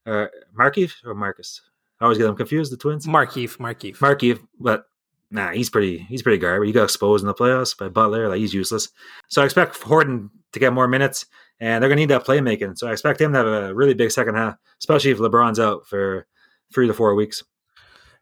or 0.06 0.30
Markieff 0.58 0.94
or 1.04 1.14
Marcus. 1.14 1.60
I 2.00 2.04
always 2.04 2.18
get 2.18 2.24
them 2.24 2.36
confused. 2.36 2.72
The 2.72 2.76
twins. 2.78 3.06
Markieff, 3.06 3.58
Markieff, 3.58 3.98
Markieff. 3.98 4.40
But 4.58 4.86
nah, 5.32 5.50
he's 5.50 5.70
pretty 5.70 5.98
he's 5.98 6.22
pretty 6.22 6.38
garbage. 6.38 6.68
He 6.68 6.72
got 6.72 6.84
exposed 6.84 7.22
in 7.22 7.26
the 7.26 7.34
playoffs 7.34 7.76
by 7.76 7.88
Butler. 7.88 8.28
Like 8.28 8.38
he's 8.38 8.54
useless. 8.54 8.88
So 9.28 9.42
I 9.42 9.44
expect 9.44 9.76
Horton 9.78 10.30
to 10.52 10.60
get 10.60 10.72
more 10.72 10.86
minutes, 10.86 11.26
and 11.58 11.82
they're 11.82 11.88
gonna 11.88 12.00
need 12.00 12.10
that 12.10 12.24
playmaking. 12.24 12.78
So 12.78 12.88
I 12.88 12.92
expect 12.92 13.20
him 13.20 13.32
to 13.32 13.38
have 13.38 13.46
a 13.46 13.74
really 13.74 13.94
big 13.94 14.10
second 14.10 14.36
half, 14.36 14.56
especially 14.78 15.10
if 15.10 15.18
LeBron's 15.18 15.58
out 15.58 15.86
for 15.86 16.26
three 16.72 16.86
to 16.86 16.94
four 16.94 17.14
weeks. 17.14 17.42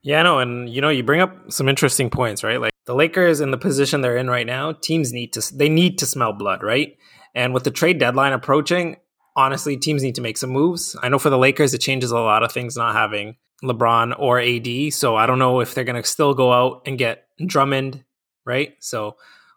Yeah, 0.03 0.23
no, 0.23 0.39
and 0.39 0.69
you 0.69 0.81
know, 0.81 0.89
you 0.89 1.03
bring 1.03 1.21
up 1.21 1.53
some 1.53 1.69
interesting 1.69 2.09
points, 2.09 2.43
right? 2.43 2.61
Like 2.61 2.73
the 2.87 2.95
Lakers 2.95 3.41
in 3.41 3.51
the 3.51 3.59
position 3.59 4.01
they're 4.01 4.17
in 4.17 4.31
right 4.31 4.47
now, 4.47 4.73
teams 4.73 5.13
need 5.13 5.33
to 5.35 5.57
they 5.57 5.69
need 5.69 5.99
to 5.99 6.07
smell 6.07 6.33
blood, 6.33 6.63
right? 6.63 6.97
And 7.35 7.53
with 7.53 7.65
the 7.65 7.71
trade 7.71 7.99
deadline 7.99 8.33
approaching, 8.33 8.97
honestly, 9.37 9.77
teams 9.77 10.03
need 10.03 10.15
to 10.15 10.23
make 10.23 10.39
some 10.39 10.51
moves. 10.51 10.97
I 11.03 11.09
know 11.09 11.19
for 11.19 11.31
the 11.31 11.39
Lakers, 11.39 11.75
it 11.75 11.81
changes 11.81 12.11
a 12.11 12.19
lot 12.19 12.43
of 12.43 12.53
things 12.53 12.77
not 12.77 12.95
having 12.95 13.37
LeBron 13.63 14.15
or 14.19 14.41
AD. 14.41 14.93
So 14.93 15.17
I 15.17 15.27
don't 15.27 15.39
know 15.39 15.61
if 15.61 15.75
they're 15.75 15.85
going 15.85 16.01
to 16.01 16.09
still 16.09 16.35
go 16.35 16.53
out 16.53 16.83
and 16.87 16.99
get 16.99 17.27
Drummond, 17.45 18.05
right? 18.45 18.75
So 18.81 19.17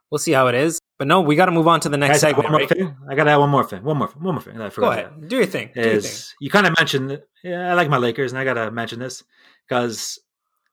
we'll 0.09 0.19
see 0.19 0.31
how 0.31 0.47
it 0.47 0.55
is. 0.55 0.79
But 0.99 1.07
no, 1.07 1.21
we 1.21 1.35
got 1.35 1.47
to 1.47 1.51
move 1.51 1.67
on 1.67 1.79
to 1.81 1.89
the 1.89 1.97
next 1.97 2.19
segment. 2.19 2.45
One 2.45 2.51
more 2.51 2.59
right? 2.61 2.69
thing. 2.69 2.95
I 3.09 3.15
got 3.15 3.25
to 3.25 3.31
add 3.31 3.37
one 3.37 3.49
more 3.49 3.63
thing. 3.63 3.83
One 3.83 3.97
more. 3.97 4.07
One 4.09 4.35
more 4.35 4.43
thing. 4.43 4.61
I 4.61 4.69
go 4.69 4.91
ahead. 4.91 5.09
That. 5.19 5.27
Do 5.27 5.37
your 5.37 5.45
thing. 5.45 5.71
Do 5.73 5.81
is, 5.81 5.91
your 5.91 6.01
thing. 6.01 6.21
You 6.39 6.49
kind 6.49 6.67
of 6.67 6.73
mentioned. 6.77 7.21
Yeah, 7.43 7.71
I 7.71 7.73
like 7.73 7.89
my 7.89 7.97
Lakers, 7.97 8.31
and 8.31 8.39
I 8.39 8.45
got 8.45 8.53
to 8.53 8.71
mention 8.71 8.99
this 8.99 9.23
because 9.67 10.19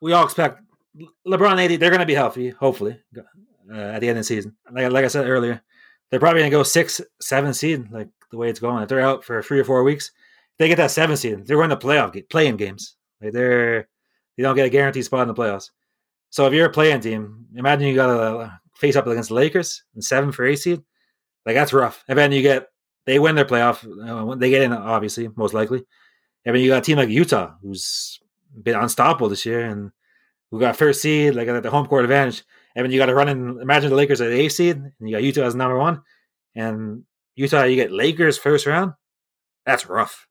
we 0.00 0.12
all 0.12 0.24
expect 0.24 0.60
LeBron 1.26 1.64
AD. 1.64 1.80
They're 1.80 1.90
going 1.90 2.00
to 2.00 2.06
be 2.06 2.14
healthy, 2.14 2.50
hopefully, 2.50 3.00
uh, 3.16 3.76
at 3.76 4.00
the 4.00 4.08
end 4.08 4.18
of 4.18 4.20
the 4.20 4.24
season. 4.24 4.56
Like, 4.70 4.92
like 4.92 5.04
I 5.04 5.08
said 5.08 5.26
earlier, 5.26 5.62
they're 6.10 6.20
probably 6.20 6.42
going 6.42 6.50
to 6.50 6.56
go 6.56 6.62
six, 6.62 7.00
seven 7.20 7.54
seed, 7.54 7.90
like 7.90 8.08
the 8.30 8.36
way 8.36 8.50
it's 8.50 8.60
going. 8.60 8.82
If 8.82 8.88
they're 8.88 9.00
out 9.00 9.24
for 9.24 9.42
three 9.42 9.58
or 9.58 9.64
four 9.64 9.82
weeks, 9.82 10.12
they 10.58 10.68
get 10.68 10.76
that 10.76 10.90
seven 10.90 11.16
seed. 11.16 11.46
They're 11.46 11.56
going 11.56 11.70
to 11.70 11.76
playoff 11.76 12.28
play-in 12.28 12.56
games. 12.56 12.94
Like 13.20 13.32
they're 13.32 13.88
you 14.36 14.44
don't 14.44 14.56
get 14.56 14.66
a 14.66 14.70
guaranteed 14.70 15.04
spot 15.04 15.22
in 15.22 15.28
the 15.28 15.34
playoffs. 15.34 15.70
So 16.30 16.46
if 16.46 16.52
you're 16.52 16.66
a 16.66 16.72
play-in 16.72 17.00
team, 17.00 17.46
imagine 17.54 17.88
you 17.88 17.94
got 17.94 18.06
to 18.06 18.60
face 18.76 18.96
up 18.96 19.06
against 19.06 19.30
the 19.30 19.34
Lakers 19.34 19.82
and 19.94 20.04
seven 20.04 20.32
for 20.32 20.46
eight 20.46 20.56
seed. 20.56 20.82
Like 21.44 21.54
that's 21.54 21.72
rough. 21.72 22.04
And 22.08 22.16
then 22.16 22.32
you 22.32 22.42
get 22.42 22.68
they 23.06 23.18
win 23.18 23.34
their 23.34 23.44
playoff. 23.44 23.84
Uh, 23.84 24.34
they 24.36 24.50
get 24.50 24.62
in, 24.62 24.72
obviously, 24.72 25.28
most 25.36 25.54
likely. 25.54 25.82
And 26.44 26.54
then 26.54 26.62
you 26.62 26.70
got 26.70 26.78
a 26.78 26.82
team 26.82 26.96
like 26.96 27.08
Utah, 27.08 27.54
who's 27.62 28.20
been 28.62 28.76
unstoppable 28.76 29.28
this 29.28 29.44
year, 29.44 29.66
and 29.66 29.90
who 30.50 30.60
got 30.60 30.76
first 30.76 31.02
seed, 31.02 31.34
like 31.34 31.48
at 31.48 31.62
the 31.62 31.70
home 31.70 31.86
court 31.86 32.04
advantage. 32.04 32.44
And 32.74 32.84
then 32.84 32.92
you 32.92 32.98
got 32.98 33.06
to 33.06 33.14
run 33.14 33.28
in. 33.28 33.60
Imagine 33.60 33.90
the 33.90 33.96
Lakers 33.96 34.20
at 34.20 34.28
the 34.28 34.40
eighth 34.40 34.52
seed, 34.52 34.76
and 34.76 34.92
you 35.00 35.12
got 35.16 35.22
Utah 35.22 35.42
as 35.42 35.54
number 35.54 35.78
one, 35.78 36.02
and 36.54 37.04
Utah, 37.34 37.64
you 37.64 37.76
get 37.76 37.92
Lakers 37.92 38.38
first 38.38 38.66
round. 38.66 38.92
That's 39.66 39.86
rough. 39.86 40.26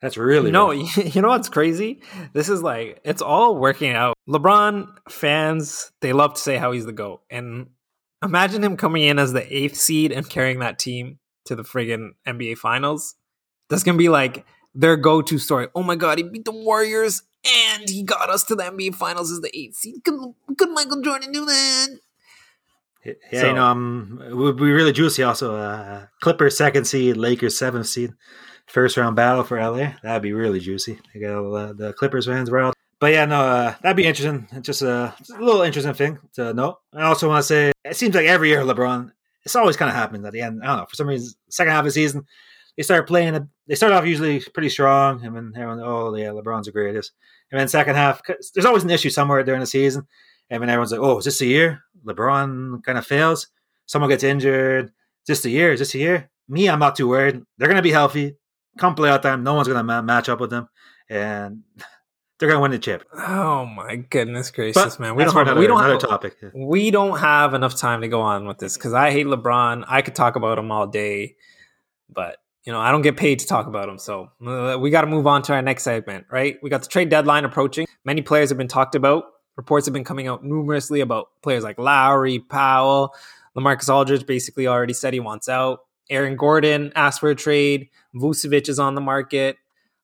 That's 0.00 0.16
really 0.16 0.50
no. 0.50 0.70
You 0.96 1.22
know 1.22 1.28
what's 1.28 1.48
crazy? 1.48 2.00
This 2.32 2.48
is 2.48 2.62
like 2.62 3.00
it's 3.04 3.22
all 3.22 3.56
working 3.56 3.92
out. 3.92 4.16
LeBron 4.28 4.88
fans 5.08 5.92
they 6.00 6.12
love 6.12 6.34
to 6.34 6.40
say 6.40 6.56
how 6.56 6.72
he's 6.72 6.86
the 6.86 6.92
goat, 6.92 7.22
and 7.30 7.68
imagine 8.22 8.64
him 8.64 8.76
coming 8.76 9.02
in 9.02 9.18
as 9.18 9.32
the 9.32 9.54
eighth 9.54 9.76
seed 9.76 10.12
and 10.12 10.28
carrying 10.28 10.60
that 10.60 10.78
team 10.78 11.18
to 11.46 11.54
the 11.54 11.62
friggin' 11.62 12.10
NBA 12.26 12.58
Finals. 12.58 13.16
That's 13.68 13.82
gonna 13.82 13.98
be 13.98 14.08
like 14.08 14.46
their 14.74 14.96
go-to 14.96 15.38
story. 15.38 15.68
Oh 15.74 15.82
my 15.82 15.96
god, 15.96 16.18
he 16.18 16.24
beat 16.24 16.44
the 16.44 16.52
Warriors 16.52 17.22
and 17.44 17.88
he 17.88 18.02
got 18.02 18.30
us 18.30 18.44
to 18.44 18.54
the 18.54 18.64
NBA 18.64 18.94
Finals 18.94 19.30
as 19.30 19.40
the 19.40 19.56
eighth 19.56 19.76
seed. 19.76 20.04
Could, 20.04 20.34
could 20.56 20.70
Michael 20.70 21.00
Jordan 21.02 21.32
do 21.32 21.44
that? 21.44 21.88
Yeah, 23.04 23.14
so, 23.32 23.46
you 23.46 23.52
know, 23.54 23.64
um, 23.64 24.22
would 24.32 24.58
be 24.58 24.70
really 24.70 24.92
juicy. 24.92 25.22
Also, 25.22 25.56
uh, 25.56 26.06
Clippers 26.20 26.58
second 26.58 26.84
seed, 26.84 27.16
Lakers 27.16 27.56
seventh 27.56 27.86
seed 27.86 28.12
first 28.70 28.96
round 28.96 29.16
battle 29.16 29.42
for 29.42 29.60
LA. 29.60 29.92
That'd 30.02 30.22
be 30.22 30.32
really 30.32 30.60
juicy. 30.60 30.98
They 31.12 31.20
got 31.20 31.36
all 31.36 31.50
the, 31.50 31.74
the 31.74 31.92
Clippers 31.92 32.26
fans 32.26 32.52
out. 32.52 32.74
But 33.00 33.12
yeah, 33.12 33.24
no, 33.24 33.40
uh, 33.40 33.74
that'd 33.82 33.96
be 33.96 34.04
interesting. 34.04 34.46
Just 34.62 34.82
a, 34.82 35.14
just 35.18 35.30
a, 35.30 35.42
little 35.42 35.62
interesting 35.62 35.94
thing 35.94 36.18
to 36.34 36.52
know. 36.52 36.78
I 36.92 37.04
also 37.04 37.28
want 37.28 37.40
to 37.40 37.46
say 37.46 37.72
it 37.84 37.96
seems 37.96 38.14
like 38.14 38.26
every 38.26 38.50
year 38.50 38.60
LeBron, 38.60 39.10
it's 39.42 39.56
always 39.56 39.76
kind 39.76 39.88
of 39.88 39.96
happens 39.96 40.24
at 40.24 40.32
the 40.32 40.42
end. 40.42 40.60
I 40.62 40.66
don't 40.66 40.76
know 40.78 40.86
for 40.86 40.96
some 40.96 41.08
reason. 41.08 41.32
Second 41.48 41.72
half 41.72 41.80
of 41.80 41.86
the 41.86 41.90
season, 41.92 42.26
they 42.76 42.82
start 42.82 43.08
playing. 43.08 43.48
They 43.66 43.74
start 43.74 43.92
off 43.92 44.06
usually 44.06 44.40
pretty 44.40 44.68
strong, 44.68 45.24
and 45.24 45.34
then 45.34 45.52
everyone, 45.56 45.80
oh 45.80 46.14
yeah, 46.14 46.28
LeBron's 46.28 46.66
the 46.66 46.72
greatest. 46.72 47.12
And 47.50 47.58
then 47.58 47.68
second 47.68 47.96
half, 47.96 48.20
there's 48.54 48.66
always 48.66 48.84
an 48.84 48.90
issue 48.90 49.10
somewhere 49.10 49.42
during 49.44 49.60
the 49.60 49.66
season, 49.66 50.06
and 50.50 50.62
then 50.62 50.68
everyone's 50.68 50.92
like, 50.92 51.00
oh, 51.00 51.18
is 51.18 51.24
this 51.24 51.38
the 51.38 51.46
year 51.46 51.82
LeBron 52.04 52.84
kind 52.84 52.98
of 52.98 53.06
fails? 53.06 53.48
Someone 53.86 54.10
gets 54.10 54.24
injured. 54.24 54.86
Is 54.86 54.92
this 55.26 55.42
the 55.42 55.50
year? 55.50 55.72
Is 55.72 55.80
this 55.80 55.92
the 55.92 56.00
year? 56.00 56.30
Me, 56.48 56.68
I'm 56.68 56.78
not 56.78 56.96
too 56.96 57.08
worried. 57.08 57.42
They're 57.56 57.68
gonna 57.68 57.80
be 57.80 57.92
healthy. 57.92 58.36
Come 58.80 58.96
playoff 58.96 59.20
time, 59.20 59.44
no 59.44 59.52
one's 59.52 59.68
gonna 59.68 59.82
ma- 59.84 60.00
match 60.00 60.30
up 60.30 60.40
with 60.40 60.48
them, 60.48 60.66
and 61.10 61.62
they're 62.38 62.48
gonna 62.48 62.62
win 62.62 62.70
the 62.70 62.78
chip. 62.78 63.04
Oh 63.14 63.66
my 63.66 63.96
goodness 63.96 64.50
gracious, 64.50 64.96
But 64.96 64.98
man! 64.98 65.14
We 65.14 65.24
don't 65.24 65.34
have, 65.34 65.42
another, 65.46 65.60
we 65.60 65.66
don't 65.66 65.78
another 65.78 65.92
have, 66.00 66.00
topic. 66.00 66.36
we 66.54 66.90
don't 66.90 67.18
have 67.18 67.52
enough 67.52 67.76
time 67.76 68.00
to 68.00 68.08
go 68.08 68.22
on 68.22 68.46
with 68.46 68.56
this 68.56 68.78
because 68.78 68.94
I 68.94 69.10
hate 69.10 69.26
LeBron. 69.26 69.84
I 69.86 70.00
could 70.00 70.14
talk 70.14 70.34
about 70.36 70.58
him 70.58 70.72
all 70.72 70.86
day, 70.86 71.36
but 72.08 72.38
you 72.64 72.72
know 72.72 72.80
I 72.80 72.90
don't 72.90 73.02
get 73.02 73.18
paid 73.18 73.40
to 73.40 73.46
talk 73.46 73.66
about 73.66 73.86
him. 73.86 73.98
So 73.98 74.30
uh, 74.46 74.78
we 74.80 74.88
got 74.88 75.02
to 75.02 75.06
move 75.06 75.26
on 75.26 75.42
to 75.42 75.52
our 75.52 75.60
next 75.60 75.82
segment, 75.82 76.24
right? 76.30 76.56
We 76.62 76.70
got 76.70 76.80
the 76.80 76.88
trade 76.88 77.10
deadline 77.10 77.44
approaching. 77.44 77.86
Many 78.06 78.22
players 78.22 78.48
have 78.48 78.56
been 78.56 78.66
talked 78.66 78.94
about. 78.94 79.24
Reports 79.56 79.86
have 79.86 79.92
been 79.92 80.04
coming 80.04 80.26
out 80.26 80.42
numerously 80.42 81.02
about 81.02 81.28
players 81.42 81.62
like 81.62 81.78
Lowry, 81.78 82.38
Powell, 82.38 83.14
Lamarcus 83.54 83.92
Aldridge. 83.94 84.24
Basically, 84.24 84.66
already 84.66 84.94
said 84.94 85.12
he 85.12 85.20
wants 85.20 85.50
out. 85.50 85.80
Aaron 86.10 86.36
Gordon 86.36 86.92
asked 86.94 87.20
for 87.20 87.30
a 87.30 87.34
trade. 87.34 87.88
Vucevic 88.14 88.68
is 88.68 88.78
on 88.78 88.94
the 88.94 89.00
market. 89.00 89.56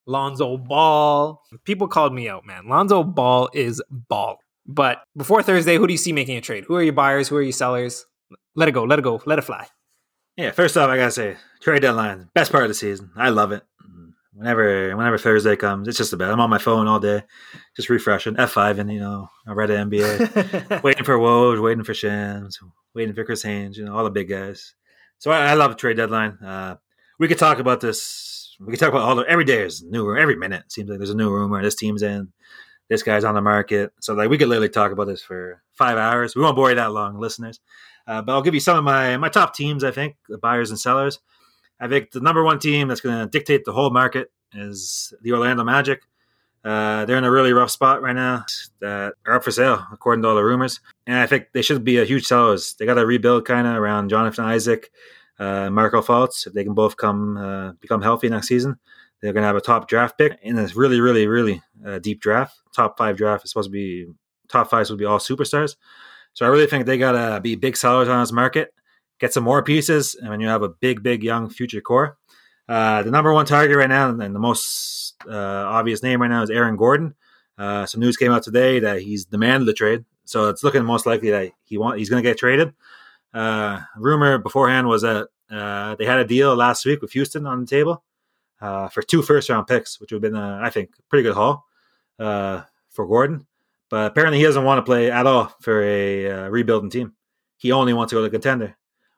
Lonzo 0.06 0.56
Ball. 0.56 1.42
People 1.64 1.88
called 1.88 2.14
me 2.14 2.28
out, 2.28 2.46
man. 2.46 2.68
Lonzo 2.68 3.02
Ball 3.02 3.48
is 3.52 3.82
ball. 3.90 4.38
But 4.66 5.02
before 5.16 5.42
Thursday, 5.42 5.76
who 5.76 5.86
do 5.86 5.92
you 5.92 5.98
see 5.98 6.12
making 6.12 6.36
a 6.36 6.40
trade? 6.40 6.64
Who 6.64 6.76
are 6.76 6.82
your 6.82 6.92
buyers? 6.92 7.28
Who 7.28 7.36
are 7.36 7.42
your 7.42 7.52
sellers? 7.52 8.06
Let 8.54 8.68
it 8.68 8.72
go. 8.72 8.84
Let 8.84 8.98
it 8.98 9.02
go. 9.02 9.20
Let 9.26 9.38
it 9.38 9.42
fly. 9.42 9.66
Yeah, 10.36 10.50
first 10.50 10.76
off, 10.76 10.90
I 10.90 10.98
gotta 10.98 11.10
say, 11.10 11.36
trade 11.60 11.80
deadline, 11.80 12.28
best 12.34 12.52
part 12.52 12.64
of 12.64 12.68
the 12.68 12.75
season. 12.75 13.10
I 13.16 13.30
love 13.30 13.52
it. 13.52 13.62
Whenever, 14.34 14.94
whenever 14.94 15.16
Thursday 15.16 15.56
comes, 15.56 15.88
it's 15.88 15.96
just 15.96 16.10
the 16.10 16.18
best. 16.18 16.30
I'm 16.30 16.40
on 16.40 16.50
my 16.50 16.58
phone 16.58 16.86
all 16.86 17.00
day, 17.00 17.22
just 17.75 17.88
refreshing 17.88 18.38
F 18.38 18.50
five, 18.52 18.78
and 18.78 18.92
you 18.92 19.00
know, 19.00 19.30
I 19.46 19.52
read 19.52 19.70
the 19.70 19.76
NBA, 19.76 20.82
waiting 20.82 21.04
for 21.04 21.16
Woj, 21.16 21.62
waiting 21.62 21.84
for 21.84 21.94
Shams, 21.94 22.60
waiting 22.94 23.14
for 23.14 23.25
Chris 23.25 23.42
Haynes, 23.44 23.78
you 23.78 23.86
know, 23.86 23.96
all 23.96 24.04
the 24.04 24.10
big 24.10 24.28
guys. 24.28 24.75
So 25.18 25.30
I, 25.30 25.50
I 25.50 25.54
love 25.54 25.70
the 25.70 25.76
trade 25.76 25.96
deadline. 25.96 26.38
Uh, 26.44 26.76
we 27.18 27.28
could 27.28 27.38
talk 27.38 27.58
about 27.58 27.80
this. 27.80 28.56
We 28.61 28.73
could 28.73 28.80
talk 28.80 28.90
about 28.90 29.02
all 29.02 29.16
the 29.16 29.25
every 29.28 29.44
day 29.44 29.62
is 29.62 29.82
new. 29.82 30.16
Every 30.16 30.37
minute 30.37 30.64
seems 30.73 30.88
like 30.88 30.99
there's 30.99 31.11
a 31.11 31.16
new 31.16 31.30
rumor. 31.30 31.62
This 31.62 31.75
team's 31.75 32.02
in. 32.02 32.32
This 32.88 33.02
guy's 33.02 33.25
on 33.25 33.35
the 33.35 33.42
market. 33.42 33.92
So 34.00 34.14
like 34.14 34.30
we 34.30 34.38
could 34.38 34.49
literally 34.49 34.68
talk 34.68 34.92
about 34.92 35.06
this 35.06 35.23
for 35.23 35.62
five 35.73 35.99
hours. 35.99 36.37
We 36.37 36.42
won't 36.42 36.56
bore 36.56 36.70
you 36.70 36.76
that 36.76 36.92
long, 36.92 37.18
listeners. 37.18 37.61
Uh, 38.06 38.23
but 38.23 38.32
I'll 38.32 38.42
give 38.42 38.54
you 38.54 38.61
some 38.61 38.78
of 38.78 38.85
my 38.85 39.16
my 39.16 39.28
top 39.28 39.54
teams. 39.54 39.85
I 39.85 39.90
think 39.90 40.16
the 40.28 40.38
buyers 40.38 40.70
and 40.70 40.78
sellers. 40.78 41.18
I 41.80 41.88
think 41.88 42.12
the 42.12 42.20
number 42.20 42.42
one 42.42 42.58
team 42.58 42.88
that's 42.88 43.00
going 43.00 43.18
to 43.18 43.30
dictate 43.30 43.64
the 43.64 43.73
whole 43.73 43.90
market 43.90 44.30
is 44.54 45.12
the 45.23 45.32
Orlando 45.32 45.64
Magic. 45.64 46.02
Uh, 46.66 47.04
they're 47.04 47.16
in 47.16 47.23
a 47.23 47.30
really 47.30 47.52
rough 47.52 47.70
spot 47.70 48.02
right 48.02 48.16
now 48.16 48.44
that 48.80 49.12
are 49.25 49.35
up 49.35 49.44
for 49.44 49.52
sale, 49.52 49.87
according 49.92 50.20
to 50.20 50.28
all 50.28 50.35
the 50.35 50.42
rumors. 50.42 50.80
And 51.06 51.16
I 51.16 51.26
think 51.26 51.46
they 51.52 51.62
should 51.62 51.85
be 51.85 51.99
a 51.99 52.04
huge 52.04 52.26
sellers. 52.26 52.75
They 52.75 52.87
got 52.87 52.94
to 52.94 53.06
rebuild 53.06 53.46
kind 53.46 53.68
of 53.68 53.76
around 53.76 54.08
Jonathan 54.08 54.46
Isaac, 54.46 54.90
uh, 55.38 55.70
Markelle 55.70 56.02
Fultz. 56.02 56.44
If 56.44 56.54
they 56.54 56.64
can 56.64 56.75
both 56.75 56.96
come 56.96 57.37
uh, 57.37 57.73
become 57.75 58.02
healthy 58.02 58.28
next 58.28 58.49
season, 58.49 58.80
they're 59.23 59.32
going 59.32 59.44
to 59.44 59.46
have 59.46 59.54
a 59.54 59.61
top 59.61 59.87
draft 59.87 60.18
pick 60.18 60.40
in 60.42 60.58
a 60.58 60.66
really, 60.75 61.00
really, 61.00 61.28
really 61.28 61.62
uh, 61.87 62.00
deep 62.00 62.20
draft. 62.20 62.61
Top 62.75 62.99
five 62.99 63.16
draft 63.16 63.44
is 63.44 63.52
supposed 63.52 63.68
to 63.68 63.73
be 63.73 64.08
top 64.49 64.68
five 64.68 64.90
would 64.90 64.99
be 64.99 65.04
all 65.04 65.20
superstars. 65.20 65.76
So 66.32 66.44
I 66.46 66.49
really 66.49 66.66
think 66.66 66.87
they 66.87 66.99
got 66.99 67.12
to 67.12 67.40
be 67.40 67.54
big 67.54 67.76
sellers 67.76 68.08
on 68.08 68.20
this 68.20 68.32
market, 68.32 68.75
get 69.20 69.32
some 69.32 69.44
more 69.44 69.62
pieces, 69.62 70.16
and 70.16 70.32
then 70.32 70.40
you 70.40 70.49
have 70.49 70.62
a 70.62 70.68
big, 70.68 71.04
big 71.04 71.23
young 71.23 71.49
future 71.49 71.80
core. 71.80 72.18
Uh, 72.69 73.02
the 73.02 73.11
number 73.11 73.33
one 73.33 73.47
target 73.47 73.76
right 73.76 73.89
now, 73.89 74.11
and 74.11 74.21
the 74.21 74.41
most 74.41 75.15
uh, 75.29 75.33
obvious 75.33 76.02
name 76.02 76.21
right 76.21 76.29
now 76.29 76.43
is 76.43 76.50
Aaron 76.50 76.76
Gordon. 76.76 77.15
Uh, 77.59 77.87
some 77.87 78.00
news 78.00 78.17
came 78.17 78.33
out 78.33 78.43
today 78.43 78.81
that 78.81 79.00
he's 79.00 79.25
demanded 79.25 79.67
the 79.67 79.73
trade, 79.73 80.05
so 80.25 80.49
it's 80.49 80.65
looking 80.65 80.85
most 80.85 81.07
likely 81.07 81.31
that 81.31 81.52
he 81.65 81.79
want 81.79 81.99
he's 81.99 82.11
going 82.11 82.23
to 82.23 82.29
get 82.29 82.39
traded. 82.39 82.75
Uh, 83.33 83.81
rumor 83.97 84.39
beforehand 84.39 84.89
was 84.89 85.02
that 85.02 85.29
uh, 85.50 85.95
they 85.95 86.05
had 86.05 86.19
a 86.19 86.25
deal 86.25 86.55
last 86.55 86.85
week 86.85 87.00
with 87.00 87.13
Houston 87.13 87.47
on 87.47 87.61
the 87.61 87.67
table 87.67 88.02
uh, 88.61 88.89
for 88.89 89.02
two 89.02 89.23
first 89.23 89.49
round 89.49 89.67
picks, 89.67 90.00
which 90.00 90.11
would 90.11 90.23
have 90.23 90.33
been, 90.33 90.41
I 90.41 90.71
think, 90.71 90.91
pretty 91.09 91.23
good 91.23 91.35
haul 91.35 91.65
for 92.19 93.07
Gordon. 93.07 93.47
But 93.89 94.11
apparently, 94.11 94.39
he 94.39 94.45
doesn't 94.45 94.65
want 94.65 94.79
to 94.79 94.83
play 94.83 95.11
at 95.11 95.26
all 95.26 95.55
for 95.61 95.83
a 95.83 96.50
rebuilding 96.50 96.91
team. 96.91 97.15
He 97.59 97.71
only 97.71 97.95
wants 97.95 98.11
to 98.11 98.17
go 98.17 98.25
to 98.25 98.31
contender. 98.31 98.76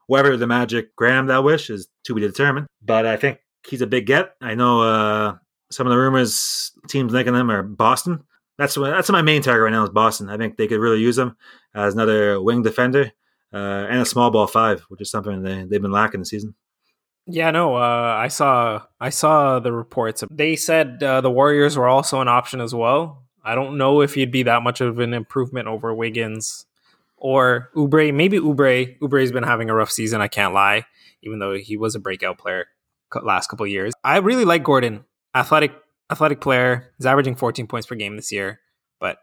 Whether 0.08 0.36
the 0.36 0.46
Magic 0.46 0.96
grant 0.96 1.20
him 1.20 1.26
that 1.26 1.44
wish 1.44 1.70
is 1.70 1.88
to 2.04 2.14
be 2.14 2.20
determined. 2.20 2.66
But 2.84 3.06
I 3.06 3.16
think 3.16 3.38
he's 3.66 3.82
a 3.82 3.86
big 3.86 4.06
get. 4.06 4.34
I 4.40 4.54
know 4.54 4.82
uh, 4.82 5.36
some 5.70 5.86
of 5.86 5.90
the 5.90 5.98
rumors 5.98 6.72
teams 6.88 7.12
linking 7.12 7.34
him 7.34 7.50
are 7.50 7.62
Boston. 7.62 8.24
That's 8.56 8.76
what, 8.76 8.90
that's 8.90 9.10
my 9.10 9.22
main 9.22 9.42
target 9.42 9.62
right 9.64 9.70
now 9.70 9.84
is 9.84 9.90
Boston. 9.90 10.28
I 10.28 10.36
think 10.36 10.56
they 10.56 10.66
could 10.66 10.80
really 10.80 10.98
use 10.98 11.16
him 11.16 11.36
as 11.74 11.94
another 11.94 12.40
wing 12.40 12.62
defender 12.62 13.12
uh, 13.52 13.56
and 13.88 14.00
a 14.00 14.04
small 14.04 14.30
ball 14.30 14.46
five, 14.46 14.80
which 14.88 15.00
is 15.00 15.10
something 15.10 15.42
they, 15.42 15.64
they've 15.64 15.82
been 15.82 15.92
lacking 15.92 16.20
this 16.20 16.30
season. 16.30 16.54
Yeah, 17.26 17.50
no, 17.50 17.76
uh, 17.76 18.16
I 18.18 18.28
saw 18.28 18.82
I 18.98 19.10
saw 19.10 19.58
the 19.58 19.70
reports. 19.70 20.24
They 20.30 20.56
said 20.56 21.02
uh, 21.02 21.20
the 21.20 21.30
Warriors 21.30 21.76
were 21.76 21.86
also 21.86 22.22
an 22.22 22.28
option 22.28 22.62
as 22.62 22.74
well. 22.74 23.24
I 23.44 23.54
don't 23.54 23.76
know 23.76 24.00
if 24.00 24.14
he'd 24.14 24.32
be 24.32 24.42
that 24.44 24.62
much 24.62 24.80
of 24.80 24.98
an 24.98 25.12
improvement 25.12 25.68
over 25.68 25.94
Wiggins 25.94 26.64
or 27.18 27.70
Oubre. 27.76 28.12
Maybe 28.14 28.38
Oubre. 28.38 28.98
Oubre's 29.00 29.32
been 29.32 29.44
having 29.44 29.70
a 29.70 29.74
rough 29.74 29.90
season. 29.90 30.20
I 30.20 30.28
can't 30.28 30.54
lie, 30.54 30.84
even 31.22 31.38
though 31.38 31.54
he 31.54 31.76
was 31.76 31.94
a 31.94 32.00
breakout 32.00 32.38
player 32.38 32.66
last 33.22 33.48
couple 33.48 33.66
years. 33.66 33.94
I 34.04 34.18
really 34.18 34.44
like 34.44 34.62
Gordon, 34.62 35.04
athletic 35.34 35.72
athletic 36.10 36.40
player. 36.40 36.92
He's 36.98 37.06
averaging 37.06 37.36
14 37.36 37.66
points 37.66 37.86
per 37.86 37.94
game 37.94 38.16
this 38.16 38.32
year, 38.32 38.60
but 39.00 39.18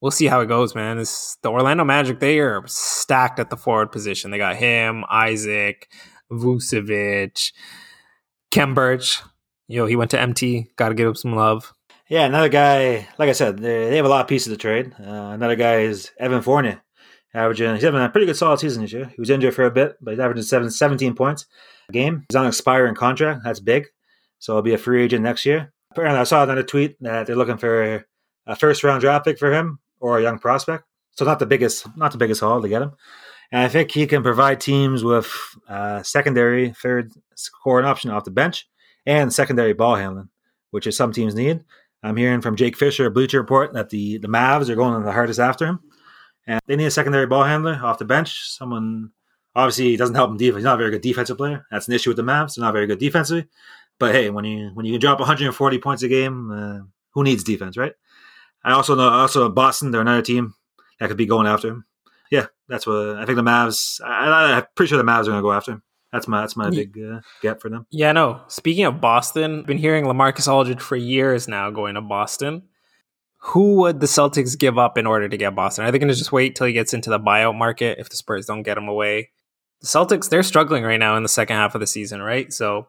we'll 0.00 0.10
see 0.10 0.26
how 0.26 0.40
it 0.40 0.46
goes, 0.46 0.74
man. 0.74 0.98
It's 0.98 1.36
the 1.42 1.50
Orlando 1.50 1.84
Magic. 1.84 2.20
They 2.20 2.40
are 2.40 2.62
stacked 2.66 3.38
at 3.38 3.50
the 3.50 3.56
forward 3.56 3.92
position. 3.92 4.30
They 4.30 4.38
got 4.38 4.56
him, 4.56 5.04
Isaac. 5.10 5.88
Vucevic, 6.30 7.52
Khem 8.50 8.74
Birch. 8.74 9.22
Yo, 9.68 9.86
he 9.86 9.96
went 9.96 10.10
to 10.12 10.20
MT. 10.20 10.70
Got 10.76 10.90
to 10.90 10.94
give 10.94 11.08
him 11.08 11.14
some 11.14 11.34
love. 11.34 11.72
Yeah, 12.08 12.24
another 12.24 12.48
guy. 12.48 13.08
Like 13.18 13.28
I 13.28 13.32
said, 13.32 13.58
they, 13.58 13.90
they 13.90 13.96
have 13.96 14.06
a 14.06 14.08
lot 14.08 14.22
of 14.22 14.28
pieces 14.28 14.52
to 14.52 14.56
trade. 14.56 14.92
Uh, 14.98 15.30
another 15.34 15.56
guy 15.56 15.80
is 15.80 16.10
Evan 16.18 16.42
Fournier, 16.42 16.82
averaging. 17.34 17.74
He's 17.74 17.82
having 17.82 18.02
a 18.02 18.08
pretty 18.08 18.26
good 18.26 18.36
solid 18.36 18.60
season 18.60 18.82
this 18.82 18.92
year. 18.92 19.06
He 19.06 19.20
was 19.20 19.30
injured 19.30 19.54
for 19.54 19.64
a 19.64 19.70
bit, 19.70 19.96
but 20.00 20.12
he's 20.12 20.20
averaging 20.20 20.44
seven, 20.44 20.70
17 20.70 21.14
points 21.14 21.46
a 21.88 21.92
game. 21.92 22.24
He's 22.28 22.36
on 22.36 22.44
an 22.44 22.48
expiring 22.48 22.94
contract. 22.94 23.42
That's 23.44 23.60
big. 23.60 23.86
So 24.38 24.54
he'll 24.54 24.62
be 24.62 24.74
a 24.74 24.78
free 24.78 25.04
agent 25.04 25.22
next 25.22 25.44
year. 25.44 25.72
Apparently, 25.90 26.20
I 26.20 26.24
saw 26.24 26.42
another 26.42 26.62
tweet 26.62 26.96
that 27.02 27.26
they're 27.26 27.36
looking 27.36 27.58
for 27.58 28.04
a 28.46 28.56
first 28.56 28.82
round 28.84 29.00
draft 29.00 29.24
pick 29.24 29.38
for 29.38 29.52
him 29.52 29.80
or 30.00 30.18
a 30.18 30.22
young 30.22 30.38
prospect. 30.38 30.84
So 31.12 31.24
not 31.24 31.38
the 31.38 31.46
biggest, 31.46 31.86
not 31.96 32.12
the 32.12 32.18
biggest 32.18 32.40
haul 32.40 32.62
to 32.62 32.68
get 32.68 32.82
him. 32.82 32.92
And 33.52 33.62
I 33.62 33.68
think 33.68 33.90
he 33.90 34.06
can 34.06 34.22
provide 34.22 34.60
teams 34.60 35.02
with 35.02 35.30
uh, 35.68 36.02
secondary 36.02 36.70
third 36.70 37.12
scoring 37.34 37.86
option 37.86 38.10
off 38.10 38.24
the 38.24 38.30
bench 38.30 38.68
and 39.04 39.32
secondary 39.32 39.72
ball 39.72 39.96
handling, 39.96 40.28
which 40.70 40.86
is 40.86 40.96
some 40.96 41.12
teams 41.12 41.34
need. 41.34 41.64
I'm 42.02 42.16
hearing 42.16 42.40
from 42.40 42.56
Jake 42.56 42.76
Fisher, 42.76 43.10
Bleacher 43.10 43.40
Report, 43.40 43.72
that 43.74 43.90
the, 43.90 44.18
the 44.18 44.28
Mavs 44.28 44.68
are 44.68 44.76
going 44.76 45.02
the 45.02 45.12
hardest 45.12 45.40
after 45.40 45.66
him. 45.66 45.80
And 46.46 46.60
they 46.66 46.76
need 46.76 46.86
a 46.86 46.90
secondary 46.90 47.26
ball 47.26 47.44
handler 47.44 47.78
off 47.82 47.98
the 47.98 48.04
bench. 48.04 48.48
Someone, 48.48 49.10
obviously, 49.54 49.96
doesn't 49.96 50.14
help 50.14 50.30
him 50.30 50.36
defense. 50.36 50.56
He's 50.58 50.64
not 50.64 50.74
a 50.74 50.78
very 50.78 50.90
good 50.90 51.02
defensive 51.02 51.36
player. 51.36 51.66
That's 51.70 51.88
an 51.88 51.94
issue 51.94 52.10
with 52.10 52.16
the 52.16 52.22
Mavs. 52.22 52.54
They're 52.56 52.64
not 52.64 52.72
very 52.72 52.86
good 52.86 52.98
defensively. 52.98 53.48
But 53.98 54.14
hey, 54.14 54.30
when 54.30 54.44
you 54.44 54.70
when 54.74 54.86
you 54.86 54.92
can 54.92 55.00
drop 55.00 55.20
140 55.20 55.78
points 55.78 56.02
a 56.02 56.08
game, 56.08 56.50
uh, 56.50 56.86
who 57.10 57.22
needs 57.22 57.44
defense, 57.44 57.76
right? 57.76 57.92
I 58.64 58.72
also 58.72 58.94
know 58.94 59.08
also 59.08 59.48
Boston, 59.48 59.90
they're 59.90 60.00
another 60.00 60.22
team 60.22 60.54
that 60.98 61.08
could 61.08 61.16
be 61.16 61.26
going 61.26 61.46
after 61.46 61.68
him 61.68 61.84
yeah, 62.30 62.46
that's 62.68 62.86
what 62.86 63.16
I 63.16 63.26
think. 63.26 63.36
The 63.36 63.42
Mavs. 63.42 64.00
I, 64.04 64.58
am 64.58 64.64
pretty 64.74 64.88
sure 64.88 64.98
the 64.98 65.04
Mavs 65.04 65.22
are 65.22 65.32
going 65.32 65.36
to 65.38 65.42
go 65.42 65.52
after 65.52 65.72
him. 65.72 65.82
That's 66.12 66.26
my 66.26 66.40
that's 66.40 66.56
my 66.56 66.70
big 66.70 66.98
uh, 66.98 67.20
get 67.40 67.60
for 67.60 67.68
them. 67.68 67.86
Yeah, 67.90 68.10
no. 68.12 68.40
Speaking 68.48 68.84
of 68.84 69.00
Boston, 69.00 69.62
been 69.62 69.78
hearing 69.78 70.04
Lamarcus 70.04 70.50
Aldridge 70.50 70.80
for 70.80 70.96
years 70.96 71.46
now 71.46 71.70
going 71.70 71.94
to 71.94 72.00
Boston. 72.00 72.62
Who 73.42 73.76
would 73.76 74.00
the 74.00 74.06
Celtics 74.06 74.58
give 74.58 74.78
up 74.78 74.98
in 74.98 75.06
order 75.06 75.28
to 75.28 75.36
get 75.36 75.54
Boston? 75.54 75.84
Are 75.84 75.90
they 75.90 75.98
going 75.98 76.10
to 76.10 76.14
just 76.14 76.32
wait 76.32 76.54
till 76.54 76.66
he 76.66 76.72
gets 76.74 76.92
into 76.92 77.08
the 77.08 77.18
buyout 77.18 77.56
market 77.56 77.98
if 77.98 78.10
the 78.10 78.16
Spurs 78.16 78.46
don't 78.46 78.62
get 78.62 78.76
him 78.76 78.86
away? 78.86 79.30
The 79.80 79.86
Celtics 79.86 80.28
they're 80.28 80.42
struggling 80.42 80.84
right 80.84 81.00
now 81.00 81.16
in 81.16 81.22
the 81.22 81.28
second 81.28 81.56
half 81.56 81.74
of 81.74 81.80
the 81.80 81.86
season, 81.86 82.20
right? 82.20 82.52
So, 82.52 82.88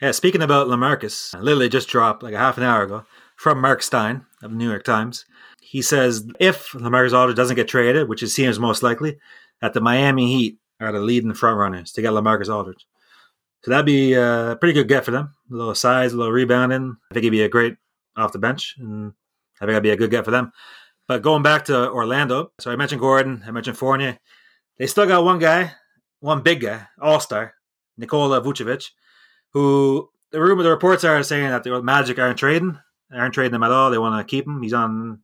yeah. 0.00 0.12
Speaking 0.12 0.42
about 0.42 0.68
Lamarcus, 0.68 1.34
literally 1.40 1.68
just 1.68 1.88
dropped 1.88 2.22
like 2.22 2.34
a 2.34 2.38
half 2.38 2.56
an 2.56 2.62
hour 2.62 2.82
ago 2.82 3.04
from 3.36 3.60
Mark 3.60 3.82
Stein 3.82 4.24
of 4.42 4.52
the 4.52 4.56
New 4.56 4.68
York 4.68 4.84
Times. 4.84 5.24
He 5.60 5.82
says 5.82 6.24
if 6.38 6.70
Lamarcus 6.70 7.12
Aldridge 7.12 7.36
doesn't 7.36 7.56
get 7.56 7.66
traded, 7.66 8.08
which 8.08 8.22
it 8.22 8.28
seems 8.28 8.60
most 8.60 8.82
likely, 8.84 9.18
that 9.60 9.74
the 9.74 9.80
Miami 9.80 10.28
Heat 10.28 10.58
are 10.80 10.92
the 10.92 11.00
leading 11.00 11.34
front 11.34 11.58
runners 11.58 11.90
to 11.92 12.02
get 12.02 12.12
Lamarcus 12.12 12.48
Aldridge. 12.48 12.86
So 13.64 13.72
that'd 13.72 13.84
be 13.84 14.14
a 14.14 14.56
pretty 14.60 14.72
good 14.72 14.86
get 14.86 15.04
for 15.04 15.10
them. 15.10 15.34
A 15.50 15.54
little 15.54 15.74
size, 15.74 16.12
a 16.12 16.16
little 16.16 16.32
rebounding. 16.32 16.96
I 17.10 17.14
think 17.14 17.24
he'd 17.24 17.30
be 17.30 17.42
a 17.42 17.48
great 17.48 17.76
off 18.16 18.32
the 18.32 18.38
bench, 18.38 18.76
and 18.78 19.12
I 19.60 19.64
think 19.64 19.72
that'd 19.72 19.82
be 19.82 19.90
a 19.90 19.96
good 19.96 20.10
get 20.10 20.24
for 20.24 20.30
them. 20.30 20.52
But 21.06 21.22
going 21.22 21.42
back 21.42 21.64
to 21.66 21.90
Orlando, 21.90 22.52
so 22.60 22.70
I 22.70 22.76
mentioned 22.76 23.00
Gordon, 23.00 23.42
I 23.46 23.50
mentioned 23.50 23.78
Fournier. 23.78 24.18
They 24.78 24.86
still 24.86 25.06
got 25.06 25.24
one 25.24 25.38
guy 25.38 25.72
one 26.20 26.42
big 26.42 26.60
guy, 26.60 26.86
all 27.00 27.20
star, 27.20 27.54
Nikola 27.96 28.40
Vucevic, 28.40 28.90
who 29.52 30.10
the 30.30 30.40
rumor, 30.40 30.62
the 30.62 30.70
reports 30.70 31.04
are 31.04 31.22
saying 31.22 31.48
that 31.48 31.64
the 31.64 31.82
Magic 31.82 32.18
aren't 32.18 32.38
trading, 32.38 32.78
aren't 33.12 33.34
trading 33.34 33.54
him 33.54 33.62
at 33.62 33.70
all. 33.70 33.90
They 33.90 33.98
want 33.98 34.18
to 34.18 34.30
keep 34.30 34.46
him. 34.46 34.62
He's 34.62 34.72
on, 34.72 35.20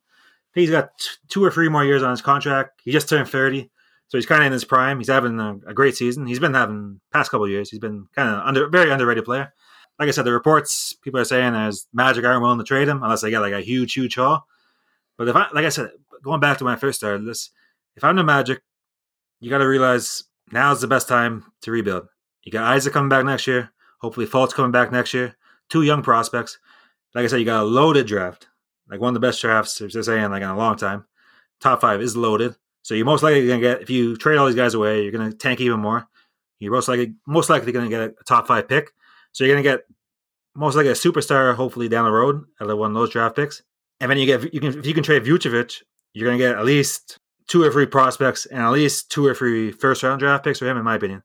he's 0.55 0.71
got 0.71 0.91
two 1.29 1.45
or 1.45 1.51
three 1.51 1.69
more 1.69 1.85
years 1.85 2.03
on 2.03 2.11
his 2.11 2.23
contract. 2.23 2.81
He 2.85 2.93
just 2.93 3.09
turned 3.09 3.29
thirty, 3.29 3.71
so 4.09 4.19
he's 4.19 4.27
kind 4.27 4.43
of 4.43 4.47
in 4.47 4.53
his 4.53 4.65
prime. 4.65 4.99
He's 4.99 5.09
having 5.09 5.39
a, 5.41 5.59
a 5.67 5.75
great 5.75 5.97
season. 5.97 6.27
He's 6.27 6.41
been 6.41 6.55
having 6.55 7.01
past 7.13 7.31
couple 7.31 7.49
years. 7.49 7.71
He's 7.71 7.81
been 7.81 8.07
kind 8.15 8.29
of 8.29 8.47
under, 8.47 8.69
very 8.69 8.91
underrated 8.91 9.25
player. 9.25 9.53
Like 9.99 10.09
I 10.09 10.13
said, 10.13 10.25
the 10.25 10.33
reports 10.33 10.93
people 11.03 11.21
are 11.21 11.25
saying 11.25 11.55
as 11.55 11.87
Magic 11.93 12.25
aren't 12.25 12.43
willing 12.43 12.59
to 12.59 12.65
trade 12.65 12.89
him 12.89 13.03
unless 13.03 13.21
they 13.21 13.31
get 13.31 13.41
like 13.41 13.53
a 13.53 13.61
huge, 13.61 13.93
huge 13.93 14.17
haul. 14.17 14.47
But 15.17 15.29
if 15.29 15.37
I, 15.37 15.49
like 15.53 15.65
I 15.65 15.69
said, 15.69 15.91
going 16.23 16.41
back 16.41 16.59
to 16.59 16.65
when 16.65 16.75
I 16.75 16.77
first 16.77 16.99
started 16.99 17.25
this, 17.27 17.51
if 17.97 18.03
I'm 18.03 18.17
the 18.17 18.25
Magic, 18.25 18.63
you 19.41 19.51
got 19.51 19.59
to 19.59 19.69
realize 19.69 20.25
now's 20.51 20.81
the 20.81 20.89
best 20.89 21.09
time 21.09 21.45
to 21.63 21.71
rebuild. 21.71 22.09
You 22.43 22.53
got 22.53 22.65
Isaac 22.65 22.93
coming 22.93 23.09
back 23.09 23.25
next 23.25 23.47
year. 23.47 23.71
Hopefully, 24.01 24.27
Fultz 24.27 24.53
coming 24.53 24.73
back 24.73 24.91
next 24.91 25.15
year. 25.15 25.37
Two 25.71 25.83
young 25.83 26.03
prospects. 26.03 26.59
Like 27.15 27.25
I 27.25 27.27
said, 27.29 27.39
you 27.39 27.45
got 27.45 27.63
a 27.63 27.65
loaded 27.65 28.07
draft, 28.07 28.49
like 28.91 29.01
one 29.01 29.11
of 29.11 29.15
the 29.15 29.27
best 29.27 29.41
drafts 29.41 29.79
they're 29.79 30.03
saying 30.03 30.31
like 30.31 30.43
in 30.43 30.49
a 30.49 30.57
long 30.57 30.77
time. 30.77 31.05
Top 31.61 31.81
five 31.81 32.03
is 32.03 32.17
loaded, 32.17 32.57
so 32.83 32.95
you're 32.95 33.07
most 33.07 33.23
likely 33.23 33.47
gonna 33.47 33.61
get 33.61 33.81
if 33.81 33.89
you 33.89 34.17
trade 34.17 34.37
all 34.37 34.47
these 34.47 34.57
guys 34.57 34.75
away, 34.75 35.03
you're 35.03 35.13
gonna 35.13 35.33
tank 35.33 35.61
even 35.61 35.81
more. 35.81 36.07
You're 36.59 36.73
most 36.73 36.89
likely 36.89 37.15
most 37.27 37.49
likely 37.49 37.73
gonna 37.73 37.89
get 37.89 38.01
a 38.01 38.15
top 38.27 38.49
five 38.49 38.69
pick, 38.69 38.91
so 39.35 39.45
you're 39.45 39.55
gonna 39.55 39.63
get 39.63 39.83
most 40.55 40.75
likely 40.75 40.91
a 40.91 40.95
superstar 40.95 41.55
hopefully 41.55 41.89
down 41.89 42.07
the 42.07 42.11
road 42.11 42.45
out 42.61 42.71
of 42.71 42.79
one 42.79 42.93
of 42.93 42.95
those 42.95 43.11
draft 43.11 43.37
picks. 43.37 43.63
And 44.01 44.11
then 44.11 44.17
you 44.17 44.25
get 44.25 44.55
you 44.55 44.61
can 44.61 44.79
if 44.79 44.87
you 44.87 44.95
can 44.95 45.05
trade 45.05 45.25
Vucevic, 45.25 45.83
you're 46.15 46.27
gonna 46.27 46.39
get 46.39 46.57
at 46.57 46.65
least 46.65 47.19
two 47.47 47.63
or 47.63 47.71
three 47.71 47.87
prospects 47.87 48.47
and 48.47 48.61
at 48.61 48.71
least 48.71 49.11
two 49.11 49.27
or 49.27 49.35
three 49.35 49.71
first 49.71 50.03
round 50.03 50.21
draft 50.21 50.45
picks 50.45 50.59
for 50.59 50.67
him, 50.67 50.77
in 50.77 50.85
my 50.85 50.97
opinion. 50.97 51.23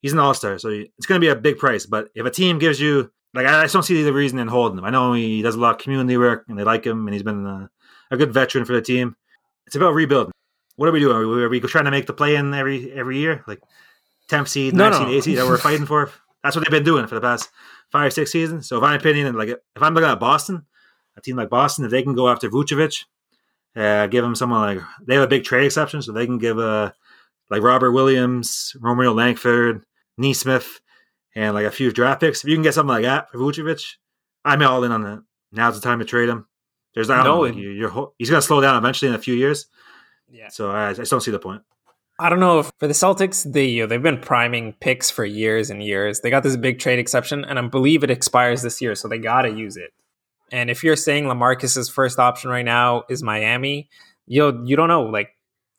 He's 0.00 0.12
an 0.12 0.18
all 0.18 0.34
star, 0.34 0.58
so 0.58 0.68
it's 0.68 1.06
going 1.06 1.20
to 1.20 1.24
be 1.24 1.30
a 1.30 1.36
big 1.36 1.58
price. 1.58 1.86
But 1.86 2.08
if 2.14 2.26
a 2.26 2.30
team 2.30 2.58
gives 2.58 2.78
you, 2.78 3.10
like, 3.32 3.46
I 3.46 3.62
just 3.62 3.72
don't 3.72 3.82
see 3.82 4.02
the 4.02 4.12
reason 4.12 4.38
in 4.38 4.48
holding 4.48 4.78
him. 4.78 4.84
I 4.84 4.90
know 4.90 5.14
he 5.14 5.42
does 5.42 5.54
a 5.54 5.60
lot 5.60 5.76
of 5.76 5.80
community 5.80 6.16
work 6.16 6.44
and 6.48 6.58
they 6.58 6.64
like 6.64 6.84
him 6.84 7.06
and 7.06 7.14
he's 7.14 7.22
been 7.22 7.46
a, 7.46 7.70
a 8.10 8.16
good 8.16 8.32
veteran 8.32 8.64
for 8.64 8.74
the 8.74 8.82
team. 8.82 9.16
It's 9.66 9.76
about 9.76 9.94
rebuilding. 9.94 10.32
What 10.76 10.88
are 10.88 10.92
we 10.92 11.00
doing? 11.00 11.16
Are 11.16 11.26
we, 11.26 11.42
are 11.44 11.48
we 11.48 11.60
trying 11.60 11.86
to 11.86 11.90
make 11.90 12.06
the 12.06 12.12
play 12.12 12.36
in 12.36 12.52
every 12.52 12.92
every 12.92 13.18
year? 13.18 13.44
Like 13.46 13.60
10th 14.28 14.48
seed, 14.48 14.74
9th 14.74 14.98
seed, 14.98 15.08
8th 15.08 15.22
seed 15.22 15.38
that 15.38 15.46
we're 15.46 15.56
fighting 15.56 15.86
for? 15.86 16.10
That's 16.44 16.54
what 16.54 16.64
they've 16.64 16.70
been 16.70 16.84
doing 16.84 17.06
for 17.06 17.16
the 17.16 17.22
past 17.22 17.50
five, 17.90 18.12
six 18.12 18.30
seasons. 18.30 18.68
So, 18.68 18.76
if 18.76 18.82
my 18.82 18.94
opinion, 18.94 19.34
like 19.34 19.48
if 19.48 19.82
I'm 19.82 19.94
looking 19.94 20.10
at 20.10 20.20
Boston, 20.20 20.66
a 21.16 21.20
team 21.20 21.36
like 21.36 21.48
Boston, 21.48 21.86
if 21.86 21.90
they 21.90 22.02
can 22.02 22.14
go 22.14 22.28
after 22.28 22.50
Vucevic, 22.50 23.04
uh, 23.74 24.06
give 24.06 24.24
him 24.24 24.34
someone 24.34 24.60
like 24.60 24.84
they 25.02 25.14
have 25.14 25.24
a 25.24 25.28
big 25.28 25.44
trade 25.44 25.64
exception, 25.64 26.02
so 26.02 26.12
they 26.12 26.26
can 26.26 26.38
give 26.38 26.58
a 26.58 26.94
like 27.50 27.62
Robert 27.62 27.92
Williams, 27.92 28.76
Romeo 28.78 29.12
Langford, 29.12 29.84
Nesmith, 30.18 30.80
and 31.34 31.54
like 31.54 31.66
a 31.66 31.70
few 31.70 31.90
draft 31.90 32.20
picks. 32.20 32.44
If 32.44 32.50
you 32.50 32.56
can 32.56 32.62
get 32.62 32.74
something 32.74 32.94
like 32.94 33.04
that 33.04 33.30
for 33.30 33.38
Vucevic, 33.38 33.94
I'm 34.44 34.62
all 34.62 34.84
in 34.84 34.92
on 34.92 35.02
that. 35.02 35.22
Now's 35.50 35.80
the 35.80 35.80
time 35.80 35.98
to 36.00 36.04
trade 36.04 36.28
him. 36.28 36.46
There's 36.94 37.10
I 37.10 37.24
no, 37.24 37.40
like 37.40 37.56
you, 37.56 37.88
are 37.88 38.08
he's 38.18 38.30
going 38.30 38.40
to 38.40 38.46
slow 38.46 38.60
down 38.60 38.76
eventually 38.76 39.08
in 39.08 39.14
a 39.14 39.18
few 39.18 39.34
years. 39.34 39.66
Yeah. 40.30 40.48
So 40.48 40.70
I, 40.70 40.90
I 40.90 40.92
just 40.92 41.10
don't 41.10 41.20
see 41.20 41.30
the 41.30 41.38
point. 41.38 41.62
I 42.18 42.28
don't 42.28 42.40
know 42.40 42.60
if 42.60 42.70
for 42.78 42.86
the 42.86 42.94
Celtics, 42.94 43.50
they 43.50 43.66
you 43.66 43.82
know, 43.82 43.86
they've 43.88 44.02
been 44.02 44.20
priming 44.20 44.74
picks 44.80 45.10
for 45.10 45.24
years 45.24 45.70
and 45.70 45.82
years. 45.82 46.20
They 46.20 46.30
got 46.30 46.42
this 46.42 46.56
big 46.56 46.78
trade 46.78 46.98
exception, 46.98 47.44
and 47.44 47.58
I 47.58 47.62
believe 47.62 48.04
it 48.04 48.10
expires 48.10 48.62
this 48.62 48.80
year, 48.80 48.94
so 48.94 49.08
they 49.08 49.18
got 49.18 49.42
to 49.42 49.50
use 49.50 49.76
it. 49.76 49.90
And 50.52 50.70
if 50.70 50.84
you're 50.84 50.96
saying 50.96 51.24
Lamarcus's 51.24 51.88
first 51.88 52.18
option 52.18 52.50
right 52.50 52.64
now 52.64 53.04
is 53.08 53.22
Miami, 53.22 53.88
you 54.26 54.62
you 54.64 54.76
don't 54.76 54.88
know. 54.88 55.02
Like 55.02 55.30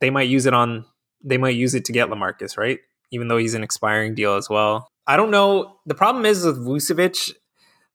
they 0.01 0.09
might 0.09 0.27
use 0.27 0.45
it 0.45 0.53
on 0.53 0.85
they 1.23 1.37
might 1.37 1.55
use 1.55 1.73
it 1.73 1.85
to 1.85 1.93
get 1.93 2.09
Lamarcus, 2.09 2.57
right? 2.57 2.79
Even 3.11 3.27
though 3.29 3.37
he's 3.37 3.53
an 3.53 3.63
expiring 3.63 4.13
deal 4.13 4.35
as 4.35 4.49
well. 4.49 4.89
I 5.07 5.17
don't 5.17 5.31
know. 5.31 5.77
The 5.85 5.95
problem 5.95 6.25
is 6.25 6.45
with 6.45 6.57
Vucevic, 6.57 7.31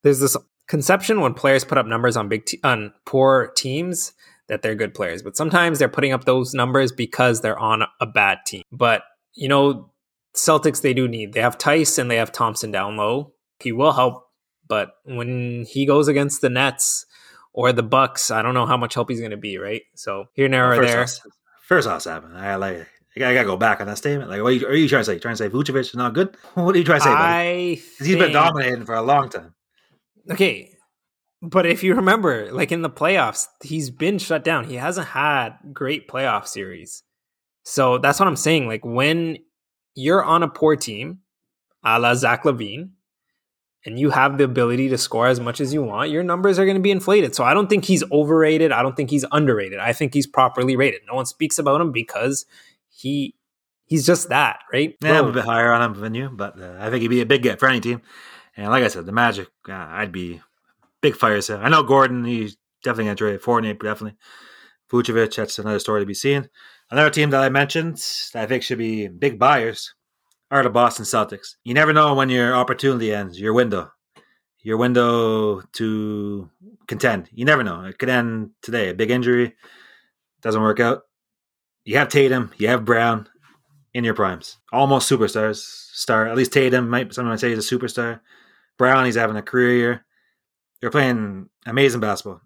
there's 0.03 0.21
this 0.21 0.37
conception 0.67 1.21
when 1.21 1.35
players 1.35 1.65
put 1.65 1.79
up 1.79 1.87
numbers 1.87 2.17
on 2.17 2.29
big 2.29 2.47
te- 2.47 2.61
on 2.65 2.93
poor 3.05 3.53
teams 3.57 4.13
that 4.51 4.61
they're 4.61 4.75
good 4.75 4.93
players, 4.93 5.23
but 5.23 5.37
sometimes 5.37 5.79
they're 5.79 5.89
putting 5.89 6.13
up 6.13 6.25
those 6.25 6.53
numbers 6.53 6.93
because 6.93 7.41
they're 7.41 7.59
on 7.59 7.85
a 8.01 8.07
bad 8.07 8.41
team. 8.47 8.65
But 8.71 9.05
you 9.33 9.49
know, 9.49 9.91
Celtics 10.37 10.83
they 10.83 10.93
do 10.93 11.09
need. 11.09 11.33
They 11.33 11.41
have 11.41 11.57
Theis 11.57 11.99
and 11.99 12.11
they 12.11 12.17
have 12.17 12.31
Thompson 12.31 12.71
down 12.71 12.99
low. 12.99 13.33
He 13.61 13.73
will 13.73 13.93
help 13.93 14.27
but 14.71 14.93
when 15.05 15.67
he 15.69 15.85
goes 15.85 16.07
against 16.07 16.41
the 16.41 16.49
Nets 16.49 17.05
or 17.53 17.73
the 17.73 17.83
Bucks, 17.83 18.31
I 18.31 18.41
don't 18.41 18.55
know 18.55 18.67
how 18.67 18.77
much 18.77 18.95
help 18.95 19.11
he's 19.11 19.19
going 19.19 19.33
to 19.33 19.37
be. 19.37 19.59
Right. 19.59 19.83
So 19.97 20.27
here 20.33 20.45
and 20.45 20.55
there, 20.55 20.81
there. 20.81 21.03
Off, 21.03 21.19
first 21.61 21.89
off, 21.89 22.03
Seven, 22.03 22.35
I 22.37 22.55
like. 22.55 22.87
I 23.17 23.35
gotta 23.35 23.45
go 23.45 23.57
back 23.57 23.81
on 23.81 23.89
that 23.89 23.99
statement. 23.99 24.31
Like, 24.31 24.41
what 24.41 24.51
are 24.51 24.53
you, 24.53 24.67
are 24.69 24.75
you 24.75 24.89
trying 24.89 25.01
to 25.01 25.05
say? 25.05 25.19
Trying 25.19 25.35
to 25.35 25.37
say 25.37 25.49
Vucevic 25.51 25.81
is 25.81 25.95
not 25.97 26.15
good? 26.15 26.37
What 26.55 26.77
are 26.77 26.79
you 26.79 26.85
trying 26.85 27.01
to 27.01 27.05
say? 27.05 27.11
I 27.13 27.79
think, 27.99 28.09
he's 28.09 28.17
been 28.17 28.33
dominating 28.33 28.87
for 28.87 28.95
a 28.95 29.03
long 29.03 29.29
time. 29.29 29.53
Okay, 30.31 30.73
but 31.43 31.67
if 31.67 31.83
you 31.83 31.95
remember, 31.95 32.53
like 32.53 32.73
in 32.73 32.83
the 32.83 32.91
playoffs, 32.91 33.47
he's 33.63 33.91
been 33.91 34.19
shut 34.19 34.45
down. 34.45 34.65
He 34.65 34.77
hasn't 34.77 35.09
had 35.09 35.55
great 35.73 36.09
playoff 36.09 36.47
series. 36.47 37.03
So 37.65 37.99
that's 37.99 38.19
what 38.19 38.29
I'm 38.29 38.37
saying. 38.37 38.67
Like 38.67 38.85
when 38.85 39.39
you're 39.95 40.23
on 40.23 40.43
a 40.43 40.49
poor 40.49 40.77
team, 40.77 41.21
a 41.83 41.99
la 41.99 42.15
Zach 42.15 42.45
LaVine, 42.45 42.91
and 43.87 43.99
you 43.99 44.11
have 44.11 44.37
the 44.37 44.45
ability 44.45 44.91
to 44.91 44.99
score 44.99 45.29
as 45.29 45.41
much 45.41 45.61
as 45.61 45.73
you 45.73 45.83
want, 45.83 46.11
your 46.11 46.23
numbers 46.23 46.59
are 46.59 46.67
going 46.67 46.77
to 46.77 46.83
be 46.83 46.91
inflated. 46.91 47.35
So 47.35 47.45
I 47.45 47.55
don't 47.55 47.69
think 47.71 47.87
he's 47.87 48.05
overrated. 48.13 48.73
I 48.73 48.83
don't 48.83 48.95
think 48.95 49.09
he's 49.09 49.25
underrated. 49.33 49.79
I 49.79 49.95
think 49.95 50.13
he's 50.13 50.27
properly 50.27 50.77
rated. 50.77 51.01
No 51.07 51.15
one 51.15 51.25
speaks 51.25 51.59
about 51.59 51.81
him 51.81 51.91
because 51.91 52.45
he 52.91 53.35
he's 53.87 54.05
just 54.05 54.29
that, 54.29 54.61
right? 54.71 54.95
Yeah, 55.03 55.21
I'm 55.21 55.29
a 55.29 55.33
bit 55.33 55.45
higher 55.45 55.73
on 55.73 55.83
him 55.83 56.01
than 56.01 56.15
you, 56.15 56.29
but 56.29 56.61
uh, 56.61 56.77
I 56.79 56.91
think 56.91 57.01
he'd 57.01 57.09
be 57.09 57.23
a 57.23 57.27
big 57.27 57.43
get 57.43 57.59
for 57.59 57.69
any 57.69 57.81
team. 57.81 58.03
And 58.57 58.69
like 58.69 58.85
I 58.85 58.89
said, 58.89 59.07
the 59.07 59.13
Magic, 59.13 59.49
uh, 59.69 59.73
I'd 59.73 60.13
be 60.13 60.43
big 61.01 61.17
fire 61.17 61.41
sale. 61.41 61.61
I 61.63 61.69
know 61.69 61.83
Gordon, 61.83 62.25
he's 62.25 62.57
definitely 62.83 63.05
going 63.05 63.17
to 63.17 63.25
trade 63.25 63.43
Fournier, 63.43 63.75
definitely. 63.75 64.19
Vucevic, 64.91 65.37
that's 65.37 65.59
another 65.59 65.79
story 65.79 66.03
to 66.03 66.07
be 66.07 66.15
seen. 66.15 66.49
Another 66.91 67.11
team 67.11 67.31
that 67.31 67.43
I 67.43 67.49
mentioned 67.49 68.03
that 68.33 68.43
I 68.43 68.47
think 68.47 68.63
should 68.63 68.79
be 68.79 69.07
big 69.07 69.39
buyers 69.39 69.95
are 70.51 70.63
the 70.63 70.71
Boston 70.71 71.05
Celtics. 71.05 71.55
You 71.63 71.75
never 71.75 71.93
know 71.93 72.15
when 72.15 72.29
your 72.29 72.55
opportunity 72.57 73.15
ends, 73.15 73.41
your 73.41 73.53
window, 73.53 73.93
your 74.63 74.77
window 74.77 75.61
to 75.61 76.51
contend. 76.89 77.29
You 77.33 77.45
never 77.45 77.63
know. 77.63 77.85
It 77.85 77.99
could 77.99 78.09
end 78.09 78.51
today. 78.63 78.89
A 78.89 78.95
big 78.95 79.11
injury 79.11 79.55
doesn't 80.43 80.61
work 80.61 80.81
out. 80.81 81.03
You 81.85 81.97
have 81.99 82.09
Tatum, 82.09 82.51
you 82.59 82.69
have 82.69 82.85
Brown 82.85 83.29
in 83.95 84.05
your 84.05 84.15
primes, 84.15 84.59
almost 84.73 85.11
superstars. 85.11 85.59
Star 85.93 86.27
at 86.27 86.37
least 86.37 86.53
Tatum 86.53 86.89
might 86.89 87.15
someone 87.15 87.33
might 87.33 87.41
say 87.41 87.51
he's 87.51 87.73
a 87.73 87.77
superstar. 87.77 88.21
Brown, 88.77 89.05
he's 89.05 89.17
having 89.17 89.37
a 89.37 89.43
career 89.43 89.77
year. 89.77 90.07
They're 90.81 90.91
playing 90.91 91.49
amazing 91.67 92.01
basketball. 92.01 92.41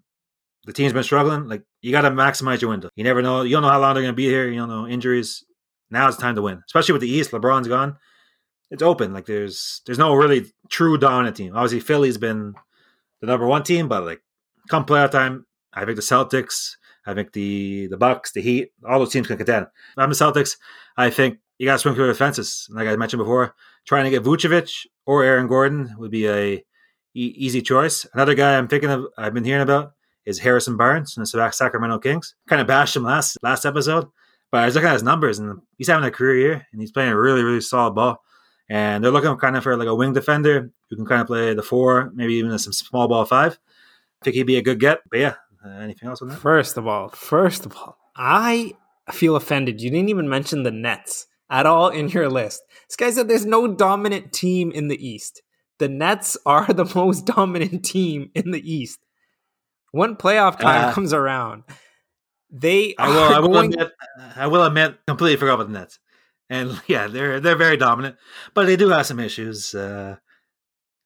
The 0.65 0.73
team's 0.73 0.93
been 0.93 1.03
struggling. 1.03 1.47
Like 1.47 1.63
you 1.81 1.91
got 1.91 2.01
to 2.01 2.11
maximize 2.11 2.61
your 2.61 2.71
window. 2.71 2.89
You 2.95 3.03
never 3.03 3.21
know. 3.21 3.43
You 3.43 3.55
don't 3.55 3.61
know 3.61 3.69
how 3.69 3.79
long 3.79 3.93
they're 3.93 4.03
going 4.03 4.13
to 4.13 4.17
be 4.17 4.25
here. 4.25 4.47
You 4.49 4.59
don't 4.59 4.69
know 4.69 4.87
injuries. 4.87 5.43
Now 5.91 6.07
it's 6.07 6.17
time 6.17 6.35
to 6.35 6.41
win, 6.41 6.61
especially 6.65 6.93
with 6.93 7.01
the 7.01 7.09
East. 7.09 7.31
LeBron's 7.31 7.67
gone. 7.67 7.97
It's 8.71 8.81
open. 8.81 9.13
Like 9.13 9.25
there's 9.25 9.81
there's 9.85 9.99
no 9.99 10.15
really 10.15 10.51
true 10.69 10.97
dominant 10.97 11.35
team. 11.35 11.55
Obviously, 11.55 11.79
Philly's 11.79 12.17
been 12.17 12.55
the 13.21 13.27
number 13.27 13.45
one 13.45 13.63
team, 13.63 13.87
but 13.87 14.03
like 14.03 14.21
come 14.69 14.85
playoff 14.85 15.11
time, 15.11 15.45
I 15.73 15.85
think 15.85 15.95
the 15.95 16.01
Celtics, 16.01 16.75
I 17.05 17.13
think 17.13 17.33
the 17.33 17.87
the 17.87 17.97
Bucks, 17.97 18.31
the 18.31 18.41
Heat, 18.41 18.71
all 18.87 18.99
those 18.99 19.13
teams 19.13 19.27
can 19.27 19.37
contend. 19.37 19.67
I'm 19.97 20.09
the 20.09 20.15
Celtics. 20.15 20.57
I 20.97 21.11
think 21.11 21.37
you 21.59 21.67
got 21.67 21.73
to 21.73 21.79
swing 21.79 21.95
through 21.95 22.07
the 22.07 22.15
fences. 22.15 22.67
Like 22.71 22.87
I 22.87 22.95
mentioned 22.95 23.19
before, 23.19 23.55
trying 23.85 24.05
to 24.05 24.09
get 24.09 24.23
Vucevic 24.23 24.87
or 25.05 25.23
Aaron 25.23 25.47
Gordon 25.47 25.93
would 25.97 26.11
be 26.11 26.27
a 26.27 26.65
e- 27.15 27.33
easy 27.37 27.61
choice. 27.61 28.05
Another 28.13 28.35
guy 28.35 28.57
I'm 28.57 28.67
thinking 28.67 28.91
of, 28.91 29.05
I've 29.17 29.33
been 29.33 29.43
hearing 29.43 29.63
about 29.63 29.93
is 30.25 30.39
Harrison 30.39 30.77
Barnes 30.77 31.13
from 31.13 31.23
the 31.23 31.51
Sacramento 31.51 31.99
Kings. 31.99 32.35
Kind 32.47 32.61
of 32.61 32.67
bashed 32.67 32.95
him 32.95 33.03
last 33.03 33.37
last 33.41 33.65
episode. 33.65 34.07
But 34.51 34.61
I 34.61 34.65
was 34.65 34.75
looking 34.75 34.89
at 34.89 34.93
his 34.93 35.03
numbers, 35.03 35.39
and 35.39 35.59
he's 35.77 35.87
having 35.87 36.07
a 36.07 36.11
career 36.11 36.37
year, 36.37 36.67
and 36.71 36.79
he's 36.79 36.91
playing 36.91 37.11
a 37.11 37.19
really, 37.19 37.43
really 37.43 37.61
solid 37.61 37.95
ball. 37.95 38.21
And 38.69 39.03
they're 39.03 39.11
looking 39.11 39.35
kind 39.37 39.57
of 39.57 39.63
for 39.63 39.75
like 39.77 39.87
a 39.87 39.95
wing 39.95 40.13
defender 40.13 40.71
who 40.89 40.95
can 40.95 41.05
kind 41.05 41.21
of 41.21 41.27
play 41.27 41.53
the 41.53 41.63
four, 41.63 42.11
maybe 42.13 42.35
even 42.35 42.57
some 42.57 42.73
small 42.73 43.07
ball 43.07 43.25
five. 43.25 43.59
I 44.21 44.25
think 44.25 44.35
he'd 44.35 44.43
be 44.43 44.57
a 44.57 44.61
good 44.61 44.79
get. 44.79 44.99
But 45.09 45.19
yeah, 45.19 45.35
uh, 45.63 45.69
anything 45.69 46.09
else 46.09 46.21
on 46.21 46.29
that? 46.29 46.39
First 46.39 46.77
of 46.77 46.87
all, 46.87 47.09
first 47.09 47.65
of 47.65 47.75
all, 47.75 47.97
I 48.15 48.73
feel 49.11 49.35
offended. 49.35 49.81
You 49.81 49.89
didn't 49.91 50.09
even 50.09 50.29
mention 50.29 50.63
the 50.63 50.71
Nets 50.71 51.27
at 51.49 51.65
all 51.65 51.89
in 51.89 52.09
your 52.09 52.29
list. 52.29 52.63
This 52.87 52.95
guy 52.95 53.11
said 53.11 53.27
there's 53.27 53.45
no 53.45 53.67
dominant 53.67 54.33
team 54.33 54.71
in 54.71 54.87
the 54.87 55.07
East. 55.07 55.41
The 55.79 55.89
Nets 55.89 56.37
are 56.45 56.71
the 56.71 56.85
most 56.95 57.25
dominant 57.25 57.83
team 57.85 58.31
in 58.33 58.51
the 58.51 58.73
East. 58.73 58.99
When 59.91 60.15
playoff 60.15 60.59
time 60.59 60.89
uh, 60.89 60.93
comes 60.93 61.13
around, 61.13 61.63
they 62.51 62.95
I 62.97 63.07
will. 63.09 63.33
I 63.33 63.39
will 63.39 63.47
going... 63.49 63.73
admit. 63.73 63.91
I 64.35 64.47
will 64.47 64.63
admit. 64.63 64.97
Completely 65.07 65.37
forgot 65.37 65.55
about 65.55 65.67
the 65.67 65.79
Nets. 65.79 65.99
And 66.49 66.81
yeah, 66.87 67.07
they're 67.07 67.39
they're 67.39 67.55
very 67.55 67.77
dominant, 67.77 68.17
but 68.53 68.65
they 68.65 68.75
do 68.75 68.89
have 68.89 69.05
some 69.05 69.19
issues. 69.19 69.73
Uh, 69.73 70.17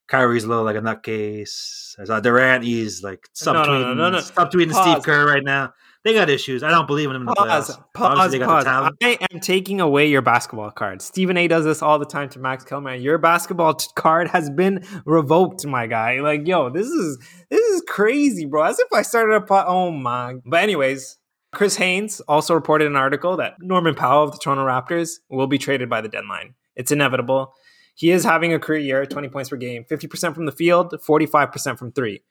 Kyrie's 0.08 0.44
a 0.44 0.48
little 0.48 0.64
like 0.64 0.76
a 0.76 0.82
nutcase. 0.82 2.00
I 2.00 2.06
saw 2.06 2.20
Durant. 2.20 2.64
He's 2.64 3.04
like 3.04 3.28
subtweeting, 3.36 3.66
no, 3.66 3.94
no, 3.94 3.94
no, 3.94 4.10
no, 4.10 4.18
subtweeting 4.18 4.74
Steve 4.74 5.04
Kerr 5.04 5.28
right 5.28 5.44
now. 5.44 5.74
They 6.06 6.14
got 6.14 6.30
issues. 6.30 6.64
I 6.64 6.72
don't 6.72 6.88
believe 6.88 7.10
in 7.10 7.14
them 7.14 7.24
in 7.24 7.26
the 7.28 7.36
Pause, 7.36 7.78
pause, 7.94 8.18
Obviously, 8.18 8.40
they 8.40 8.46
got 8.46 8.64
the 8.64 8.70
pause. 8.70 8.94
I 9.04 9.18
am 9.32 9.40
taking 9.42 9.82
away 9.82 10.08
your 10.08 10.22
basketball 10.22 10.72
card. 10.72 11.02
Stephen 11.02 11.36
A 11.36 11.48
does 11.50 11.66
this 11.66 11.82
all 11.82 12.00
the 12.00 12.06
time 12.06 12.30
to 12.30 12.40
Max 12.40 12.64
Kellerman. 12.64 13.02
Your 13.02 13.18
basketball 13.18 13.74
t- 13.74 13.88
card 13.96 14.30
has 14.30 14.50
been 14.50 14.86
revoked, 15.06 15.66
my 15.66 15.88
guy. 15.88 16.22
Like, 16.22 16.48
yo, 16.48 16.70
this 16.70 16.88
is 16.88 17.18
this 17.50 17.60
is 17.60 17.84
crazy, 17.86 18.46
bro. 18.46 18.64
As 18.64 18.80
if 18.80 18.88
I 18.94 19.02
started 19.02 19.34
a 19.34 19.42
pot. 19.42 19.66
Oh 19.68 19.92
my. 19.92 20.36
But 20.46 20.64
anyways, 20.64 21.18
Chris 21.52 21.76
Haynes 21.76 22.22
also 22.22 22.54
reported 22.54 22.88
an 22.88 22.96
article 22.96 23.36
that 23.38 23.56
Norman 23.60 23.96
Powell 23.96 24.24
of 24.24 24.32
the 24.32 24.38
Toronto 24.38 24.66
Raptors 24.66 25.18
will 25.30 25.48
be 25.48 25.58
traded 25.58 25.90
by 25.90 26.00
the 26.00 26.10
deadline. 26.10 26.54
It's 26.76 26.92
inevitable. 26.92 27.54
He 27.96 28.12
is 28.12 28.24
having 28.24 28.54
a 28.54 28.60
career 28.60 28.80
year, 28.80 29.06
20 29.06 29.28
points 29.28 29.50
per 29.50 29.58
game, 29.58 29.84
50% 29.84 30.34
from 30.34 30.46
the 30.46 30.54
field, 30.54 30.94
45% 31.06 31.78
from 31.78 31.92
three. 31.92 32.24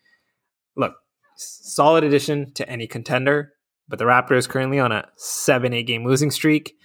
Look, 0.76 0.94
solid 1.36 2.04
addition 2.04 2.52
to 2.54 2.66
any 2.66 2.86
contender, 2.86 3.52
but 3.88 3.98
the 3.98 4.04
Raptors 4.04 4.48
currently 4.48 4.78
on 4.78 4.92
a 4.92 5.08
7 5.16 5.72
8 5.72 5.82
game 5.84 6.04
losing 6.04 6.30
streak. 6.30 6.76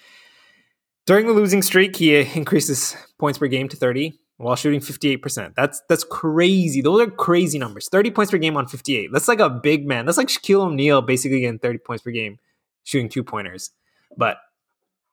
During 1.06 1.28
the 1.28 1.34
losing 1.34 1.62
streak, 1.62 1.98
he 1.98 2.18
uh, 2.20 2.26
increases 2.34 2.96
points 3.20 3.38
per 3.38 3.48
game 3.48 3.68
to 3.70 3.76
30 3.76 4.14
while 4.38 4.56
shooting 4.56 4.80
58%. 4.80 5.54
That's 5.56 5.82
that's 5.90 6.04
crazy. 6.04 6.82
Those 6.82 7.02
are 7.02 7.12
crazy 7.12 7.60
numbers. 7.60 7.90
30 7.90 8.12
points 8.12 8.32
per 8.32 8.38
game 8.38 8.58
on 8.58 8.68
58. 8.68 9.10
That's 9.12 9.28
like 9.28 9.40
a 9.40 9.50
big 9.50 9.86
man. 9.86 10.06
That's 10.06 10.18
like 10.18 10.28
Shaquille 10.28 10.68
O'Neal 10.68 11.02
basically 11.02 11.42
getting 11.42 11.60
30 11.60 11.80
points 11.80 12.04
per 12.04 12.12
game 12.12 12.40
shooting 12.84 13.10
two 13.10 13.24
pointers. 13.24 13.72
But 14.18 14.38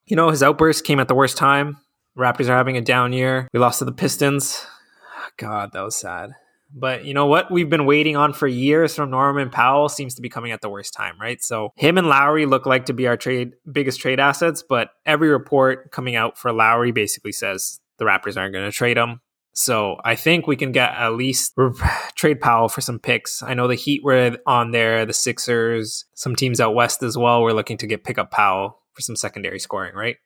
you 0.07 0.17
know, 0.17 0.31
his 0.31 0.43
outburst 0.43 0.85
came 0.85 1.01
at 1.01 1.09
the 1.09 1.15
worst 1.15 1.37
time. 1.37 1.79
Raptors 2.19 2.49
are 2.49 2.57
having 2.57 2.77
a 2.77 2.81
down 2.81 3.13
year. 3.13 3.49
We 3.53 3.61
lost 3.61 3.79
to 3.79 3.85
the 3.85 3.93
Pistons. 3.93 4.67
God, 5.37 5.71
that 5.73 5.83
was 5.83 5.97
sad. 5.97 6.33
But 6.73 7.05
you 7.05 7.15
know 7.15 7.27
what? 7.27 7.51
We've 7.51 7.69
been 7.69 7.87
waiting 7.87 8.17
on 8.17 8.33
for 8.33 8.47
years 8.47 8.95
from 8.95 9.11
Norman 9.11 9.51
Powell 9.51 9.89
seems 9.89 10.15
to 10.15 10.23
be 10.23 10.29
coming 10.29 10.53
at 10.53 10.61
the 10.61 10.69
worst 10.69 10.95
time, 10.95 11.15
right? 11.21 11.43
So 11.43 11.73
him 11.77 11.99
and 11.99 12.09
Lowry 12.09 12.47
look 12.47 12.67
like 12.67 12.87
to 12.87 12.93
be 12.93 13.07
our 13.07 13.17
trade 13.17 13.53
biggest 13.71 14.01
trade 14.01 14.21
assets, 14.21 14.63
but 14.63 14.91
every 15.05 15.29
report 15.29 15.91
coming 15.91 16.15
out 16.15 16.39
for 16.39 16.53
Lowry 16.53 16.93
basically 16.93 17.33
says 17.33 17.81
the 17.99 18.05
Raptors 18.05 18.37
aren't 18.37 18.53
going 18.53 18.65
to 18.65 18.73
trade 18.73 18.97
him. 18.97 19.21
So 19.53 20.01
I 20.05 20.15
think 20.15 20.47
we 20.47 20.57
can 20.57 20.71
get 20.71 20.93
at 20.93 21.15
least 21.15 21.55
trade 22.15 22.41
Powell 22.41 22.69
for 22.69 22.81
some 22.81 22.99
picks. 23.01 23.43
I 23.43 23.55
know 23.55 23.67
the 23.67 23.75
Heat 23.75 24.05
were 24.05 24.39
on 24.47 24.71
there, 24.71 25.05
the 25.05 25.13
Sixers, 25.13 26.05
some 26.15 26.37
teams 26.37 26.61
out 26.61 26.75
west 26.75 27.03
as 27.03 27.19
well. 27.19 27.43
We're 27.43 27.53
looking 27.53 27.79
to 27.79 27.87
get 27.87 28.05
pick 28.05 28.19
up 28.19 28.31
Powell 28.31 28.81
for 28.93 29.03
some 29.03 29.17
secondary 29.17 29.59
scoring, 29.59 29.95
right? 29.95 30.17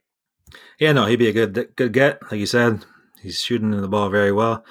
Yeah, 0.78 0.92
no, 0.92 1.06
he'd 1.06 1.16
be 1.16 1.28
a 1.28 1.32
good 1.32 1.74
good 1.74 1.92
get. 1.92 2.20
Like 2.30 2.38
you 2.38 2.46
said, 2.46 2.84
he's 3.22 3.40
shooting 3.40 3.70
the 3.70 3.88
ball 3.88 4.10
very 4.10 4.30
well. 4.30 4.64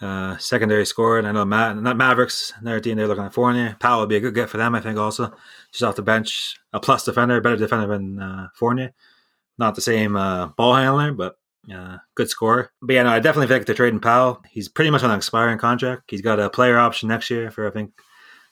Uh, 0.00 0.34
secondary 0.38 0.86
scoring. 0.86 1.26
I 1.26 1.32
know 1.32 1.44
Matt, 1.44 1.76
not 1.76 1.96
Mavericks, 1.96 2.54
another 2.58 2.80
team 2.80 2.96
they're 2.96 3.06
looking 3.06 3.24
at 3.24 3.34
Fournier. 3.34 3.76
Powell 3.80 4.00
would 4.00 4.08
be 4.08 4.16
a 4.16 4.20
good 4.20 4.34
get 4.34 4.48
for 4.48 4.56
them, 4.56 4.74
I 4.74 4.80
think. 4.80 4.98
Also, 4.98 5.30
just 5.72 5.82
off 5.82 5.96
the 5.96 6.02
bench, 6.02 6.58
a 6.72 6.80
plus 6.80 7.04
defender, 7.04 7.38
better 7.42 7.56
defender 7.56 7.86
than 7.86 8.18
uh, 8.18 8.48
Fournier. 8.54 8.94
Not 9.58 9.74
the 9.74 9.82
same 9.82 10.16
uh, 10.16 10.46
ball 10.46 10.74
handler, 10.74 11.12
but 11.12 11.36
uh, 11.70 11.98
good 12.14 12.30
scorer. 12.30 12.72
But 12.80 12.94
yeah, 12.94 13.02
no, 13.02 13.10
I 13.10 13.20
definitely 13.20 13.48
think 13.48 13.66
they're 13.66 13.74
trading 13.74 14.00
Powell. 14.00 14.42
He's 14.48 14.68
pretty 14.68 14.90
much 14.90 15.02
on 15.02 15.10
an 15.10 15.18
expiring 15.18 15.58
contract. 15.58 16.10
He's 16.10 16.22
got 16.22 16.40
a 16.40 16.48
player 16.48 16.78
option 16.78 17.10
next 17.10 17.28
year 17.28 17.50
for 17.50 17.68
I 17.68 17.70
think 17.70 17.92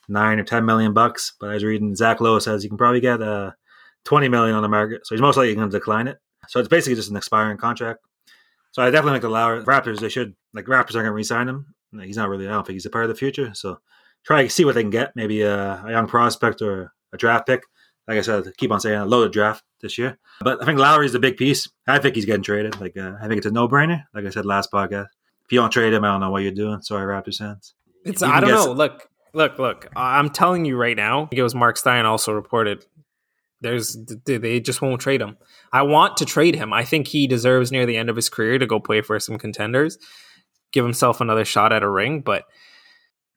nine 0.07 0.39
or 0.39 0.43
ten 0.43 0.65
million 0.65 0.93
bucks. 0.93 1.33
But 1.39 1.49
I 1.49 1.53
was 1.55 1.63
reading 1.63 1.95
Zach 1.95 2.21
Lowe 2.21 2.37
says 2.37 2.63
you 2.63 2.69
can 2.69 2.77
probably 2.77 3.01
get 3.01 3.23
uh, 3.23 3.53
twenty 4.03 4.29
million 4.29 4.55
on 4.55 4.61
the 4.61 4.69
market, 4.69 5.07
so 5.07 5.15
he's 5.15 5.21
most 5.21 5.35
likely 5.35 5.55
going 5.55 5.69
to 5.69 5.77
decline 5.77 6.07
it. 6.07 6.19
So 6.47 6.59
it's 6.59 6.69
basically 6.69 6.95
just 6.95 7.09
an 7.09 7.17
expiring 7.17 7.57
contract. 7.57 8.01
So 8.71 8.83
I 8.83 8.91
definitely 8.91 9.19
think 9.19 9.33
the 9.33 9.71
Raptors 9.71 9.99
they 9.99 10.09
should 10.09 10.35
like 10.53 10.65
Raptors 10.65 10.95
aren't 10.95 11.05
going 11.05 11.05
to 11.05 11.11
re-sign 11.11 11.47
him. 11.47 11.73
He's 12.01 12.17
not 12.17 12.29
really. 12.29 12.47
I 12.47 12.51
don't 12.51 12.65
think 12.65 12.75
he's 12.75 12.85
a 12.85 12.89
part 12.89 13.05
of 13.05 13.09
the 13.09 13.15
future. 13.15 13.53
So 13.53 13.79
try 14.23 14.43
to 14.43 14.49
see 14.49 14.65
what 14.65 14.75
they 14.75 14.83
can 14.83 14.89
get. 14.89 15.15
Maybe 15.15 15.41
a, 15.41 15.83
a 15.83 15.91
young 15.91 16.07
prospect 16.07 16.61
or 16.61 16.93
a 17.13 17.17
draft 17.17 17.47
pick. 17.47 17.63
Like 18.07 18.17
I 18.17 18.21
said, 18.21 18.51
keep 18.57 18.71
on 18.71 18.79
saying 18.79 18.99
a 18.99 19.05
loaded 19.05 19.31
draft 19.31 19.63
this 19.81 19.97
year. 19.97 20.17
But 20.41 20.61
I 20.61 20.65
think 20.65 20.79
Lowry's 20.79 21.13
the 21.13 21.19
big 21.19 21.37
piece. 21.37 21.69
I 21.87 21.99
think 21.99 22.15
he's 22.15 22.25
getting 22.25 22.43
traded. 22.43 22.79
Like 22.81 22.97
uh, 22.97 23.13
I 23.21 23.27
think 23.27 23.37
it's 23.37 23.45
a 23.45 23.51
no-brainer. 23.51 24.03
Like 24.13 24.25
I 24.25 24.29
said 24.29 24.45
last 24.45 24.71
podcast, 24.71 25.07
if 25.45 25.51
you 25.51 25.59
don't 25.59 25.71
trade 25.71 25.93
him, 25.93 26.03
I 26.03 26.07
don't 26.07 26.19
know 26.19 26.31
what 26.31 26.41
you're 26.43 26.51
doing. 26.51 26.81
Sorry, 26.81 27.05
Raptors 27.05 27.37
fans. 27.37 27.75
It's 28.03 28.23
I 28.23 28.39
don't 28.39 28.49
know. 28.49 28.71
Look, 28.71 29.09
look, 29.33 29.59
look. 29.59 29.87
I'm 29.95 30.29
telling 30.29 30.65
you 30.65 30.77
right 30.77 30.97
now. 30.97 31.29
It 31.31 31.43
was 31.43 31.53
Mark 31.53 31.77
Stein 31.77 32.05
also 32.05 32.33
reported. 32.33 32.85
There's 33.61 33.97
they 34.25 34.59
just 34.59 34.81
won't 34.81 35.01
trade 35.01 35.21
him. 35.21 35.37
I 35.73 35.81
want 35.81 36.17
to 36.17 36.25
trade 36.25 36.55
him. 36.55 36.71
I 36.71 36.85
think 36.85 37.07
he 37.07 37.27
deserves 37.27 37.71
near 37.71 37.85
the 37.85 37.97
end 37.97 38.09
of 38.09 38.15
his 38.15 38.29
career 38.29 38.57
to 38.57 38.65
go 38.65 38.79
play 38.79 39.01
for 39.01 39.19
some 39.19 39.37
contenders, 39.37 39.97
give 40.71 40.85
himself 40.85 41.21
another 41.21 41.45
shot 41.45 41.73
at 41.73 41.83
a 41.83 41.89
ring. 41.89 42.21
But 42.21 42.45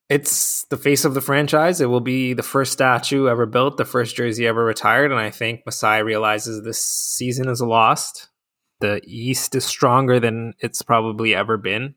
it's 0.08 0.64
the 0.64 0.76
face 0.76 1.06
of 1.06 1.14
the 1.14 1.20
franchise. 1.22 1.80
It 1.80 1.86
will 1.86 2.00
be 2.00 2.34
the 2.34 2.42
first 2.42 2.72
statue 2.72 3.28
ever 3.28 3.46
built, 3.46 3.78
the 3.78 3.86
first 3.86 4.14
jersey 4.14 4.46
ever 4.46 4.62
retired, 4.62 5.10
and 5.10 5.20
I 5.20 5.30
think 5.30 5.62
Masai 5.64 6.02
realizes 6.02 6.62
this 6.62 6.84
season 6.84 7.48
is 7.48 7.62
lost. 7.62 8.28
The 8.80 9.00
East 9.04 9.54
is 9.54 9.64
stronger 9.64 10.20
than 10.20 10.52
it's 10.58 10.82
probably 10.82 11.34
ever 11.34 11.56
been, 11.56 11.94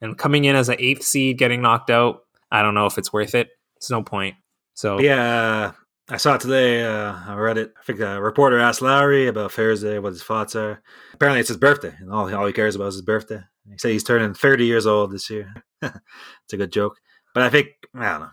and 0.00 0.16
coming 0.16 0.44
in 0.44 0.54
as 0.54 0.68
an 0.68 0.76
eighth 0.78 1.02
seed, 1.02 1.38
getting 1.38 1.60
knocked 1.60 1.90
out, 1.90 2.20
I 2.52 2.62
don't 2.62 2.74
know 2.74 2.86
if 2.86 2.98
it's 2.98 3.12
worth 3.12 3.34
it. 3.34 3.48
It's 3.76 3.90
no 3.90 4.02
point. 4.02 4.36
So 4.74 5.00
yeah, 5.00 5.72
I 6.08 6.18
saw 6.18 6.34
it 6.34 6.42
today. 6.42 6.84
Uh, 6.84 7.14
I 7.26 7.34
read 7.34 7.58
it. 7.58 7.72
I 7.80 7.82
think 7.82 7.98
a 7.98 8.20
reporter 8.20 8.60
asked 8.60 8.82
Lowry 8.82 9.26
about 9.26 9.50
Thursday, 9.52 9.98
what 9.98 10.12
his 10.12 10.22
thoughts 10.22 10.54
are. 10.54 10.82
Apparently, 11.14 11.40
it's 11.40 11.48
his 11.48 11.56
birthday, 11.56 11.94
and 11.98 12.12
all, 12.12 12.32
all 12.32 12.46
he 12.46 12.52
cares 12.52 12.76
about 12.76 12.88
is 12.88 12.94
his 12.94 13.02
birthday. 13.02 13.42
He 13.68 13.78
said 13.78 13.92
he's 13.92 14.04
turning 14.04 14.34
30 14.34 14.64
years 14.64 14.86
old 14.86 15.12
this 15.12 15.30
year. 15.30 15.52
it's 15.82 16.52
a 16.52 16.56
good 16.56 16.72
joke. 16.72 16.96
But 17.34 17.42
I 17.44 17.50
think, 17.50 17.68
I 17.94 18.12
don't 18.12 18.20
know. 18.20 18.30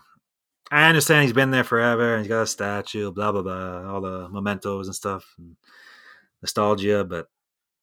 I 0.70 0.88
understand 0.88 1.24
he's 1.24 1.32
been 1.32 1.50
there 1.50 1.64
forever, 1.64 2.14
and 2.14 2.22
he's 2.22 2.28
got 2.28 2.42
a 2.42 2.46
statue, 2.46 3.10
blah, 3.10 3.32
blah, 3.32 3.42
blah, 3.42 3.90
all 3.90 4.00
the 4.00 4.28
mementos 4.28 4.86
and 4.86 4.94
stuff, 4.94 5.24
and 5.38 5.56
nostalgia, 6.42 7.04
but 7.04 7.28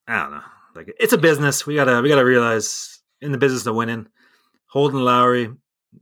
I 0.07 0.21
don't 0.21 0.31
know. 0.31 0.41
Like, 0.75 0.93
it's 0.99 1.13
a 1.13 1.17
business. 1.17 1.65
We 1.65 1.75
gotta, 1.75 2.01
we 2.01 2.09
gotta 2.09 2.25
realize 2.25 2.99
in 3.21 3.31
the 3.31 3.37
business 3.37 3.65
of 3.65 3.75
winning, 3.75 4.07
holding 4.67 4.99
Lowry 4.99 5.49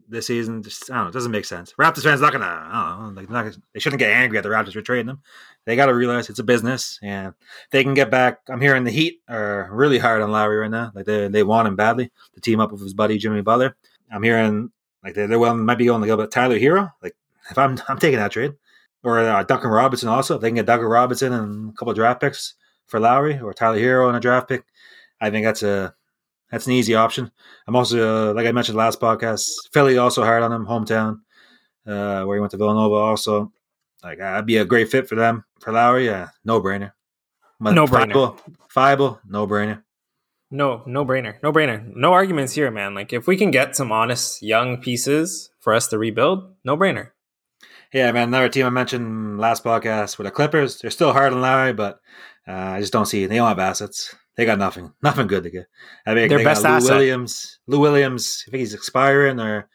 this 0.08 0.28
season. 0.28 0.64
Just 0.64 0.90
I 0.90 0.96
don't 0.96 1.04
know, 1.06 1.10
it 1.10 1.14
doesn't 1.14 1.32
make 1.32 1.46
sense. 1.46 1.74
Raptors 1.80 2.04
fans 2.04 2.22
not 2.22 2.32
gonna, 2.32 2.46
I 2.46 2.98
don't 3.00 3.16
know, 3.16 3.22
like 3.22 3.30
not 3.30 3.58
they 3.74 3.80
shouldn't 3.80 4.00
get 4.00 4.12
angry 4.12 4.38
at 4.38 4.44
the 4.44 4.50
Raptors 4.50 4.74
for 4.74 4.82
trading 4.82 5.08
them. 5.08 5.22
They 5.66 5.76
got 5.76 5.86
to 5.86 5.94
realize 5.94 6.30
it's 6.30 6.40
a 6.40 6.44
business, 6.44 7.00
and 7.02 7.34
they 7.72 7.84
can 7.84 7.94
get 7.94 8.12
back. 8.12 8.42
I'm 8.50 8.60
hearing 8.60 8.84
the 8.84 8.92
Heat 8.92 9.22
are 9.30 9.70
really 9.72 9.98
hard 9.98 10.22
on 10.22 10.32
Lowry 10.32 10.58
right 10.58 10.72
now. 10.72 10.92
Like 10.94 11.06
they 11.06 11.28
they 11.28 11.44
want 11.44 11.68
him 11.68 11.76
badly 11.76 12.12
to 12.34 12.42
team 12.42 12.60
up 12.60 12.72
with 12.72 12.82
his 12.82 12.94
buddy 12.94 13.18
Jimmy 13.18 13.42
Butler. 13.42 13.76
I'm 14.12 14.24
hearing 14.24 14.72
like 15.04 15.16
they're, 15.16 15.28
they're 15.28 15.40
well 15.40 15.56
might 15.56 15.78
be 15.78 15.86
going 15.86 16.02
to 16.02 16.08
go 16.08 16.14
about 16.16 16.32
Tyler 16.32 16.60
Herro. 16.60 16.92
Like 17.02 17.16
if 17.50 17.58
I'm 17.58 17.80
I'm 17.88 18.00
taking 18.00 18.20
that 18.20 18.32
trade, 18.32 18.54
or 19.04 19.20
uh, 19.20 19.44
Duncan 19.44 19.70
Robinson 19.70 20.10
also. 20.10 20.36
If 20.36 20.42
they 20.42 20.50
can 20.50 20.56
get 20.56 20.66
Duncan 20.66 20.88
Robinson 20.88 21.34
and 21.34 21.70
a 21.70 21.74
couple 21.74 21.94
draft 21.94 22.22
picks 22.22 22.56
for 22.88 23.00
Lowry 23.00 23.40
or 23.40 23.54
Tyler 23.54 23.80
Herro 23.80 24.08
and 24.08 24.18
a 24.18 24.20
draft 24.20 24.48
pick, 24.48 24.66
I 25.22 25.30
think 25.30 25.46
that's 25.46 25.64
a 25.64 25.94
that's 26.54 26.68
an 26.68 26.74
easy 26.74 26.94
option. 26.94 27.32
I'm 27.68 27.76
also, 27.76 28.30
uh, 28.30 28.34
like 28.36 28.46
I 28.46 28.52
mentioned 28.52 28.78
last 28.78 29.02
podcast, 29.02 29.50
Philly 29.74 29.98
also 29.98 30.24
hard 30.24 30.44
on 30.44 30.54
him, 30.54 30.68
hometown, 30.68 31.22
uh, 31.88 32.24
where 32.26 32.38
he 32.38 32.40
went 32.40 32.52
to 32.52 32.58
Villanova. 32.58 32.94
Also, 32.94 33.52
like 34.04 34.22
I'd 34.22 34.46
be 34.46 34.58
a 34.58 34.66
great 34.66 34.92
fit 34.92 35.10
for 35.10 35.16
them 35.16 35.46
for 35.60 35.74
Lowry. 35.74 36.06
Yeah, 36.06 36.30
no 36.46 36.62
brainer. 36.62 36.92
No 37.60 37.88
brainer. 37.88 38.40
Fiable, 38.70 39.20
no 39.28 39.48
brainer. 39.48 39.82
No, 40.52 40.84
no 40.86 41.04
brainer. 41.04 41.42
No 41.42 41.52
brainer. 41.52 41.84
No 41.96 42.14
arguments 42.14 42.54
here, 42.54 42.70
man. 42.70 42.94
Like 42.94 43.14
if 43.14 43.26
we 43.26 43.36
can 43.36 43.50
get 43.50 43.76
some 43.76 43.92
honest 43.92 44.44
young 44.44 44.78
pieces 44.78 45.50
for 45.60 45.74
us 45.74 45.88
to 45.88 45.98
rebuild, 45.98 46.54
no 46.64 46.78
brainer. 46.78 47.10
Yeah, 47.92 48.12
man. 48.12 48.28
Another 48.28 48.50
team 48.50 48.68
I 48.68 48.70
mentioned 48.70 49.40
last 49.40 49.64
podcast 49.64 50.20
were 50.20 50.26
the 50.26 50.32
Clippers. 50.32 50.80
They're 50.80 50.92
still 50.92 51.14
hard 51.14 51.34
on 51.34 51.42
Lowry, 51.42 51.74
but 51.74 52.00
uh, 52.48 52.52
I 52.52 52.80
just 52.80 52.94
don't 52.94 53.08
see 53.08 53.26
they 53.26 53.38
don't 53.38 53.48
have 53.48 53.58
assets. 53.58 54.14
They 54.36 54.46
got 54.46 54.58
nothing, 54.58 54.92
nothing 55.04 55.28
good 55.28 55.44
to 55.44 55.50
get. 55.50 55.68
I 56.06 56.16
mean, 56.16 56.28
their 56.28 56.44
best 56.44 56.64
got 56.64 56.70
Lou 56.70 56.78
asset. 56.78 56.98
Williams. 56.98 57.60
Lou 57.68 57.80
Williams. 57.80 58.44
I 58.48 58.52
think 58.52 58.62
he's 58.62 58.74
expiring 58.74 59.40
or 59.40 59.70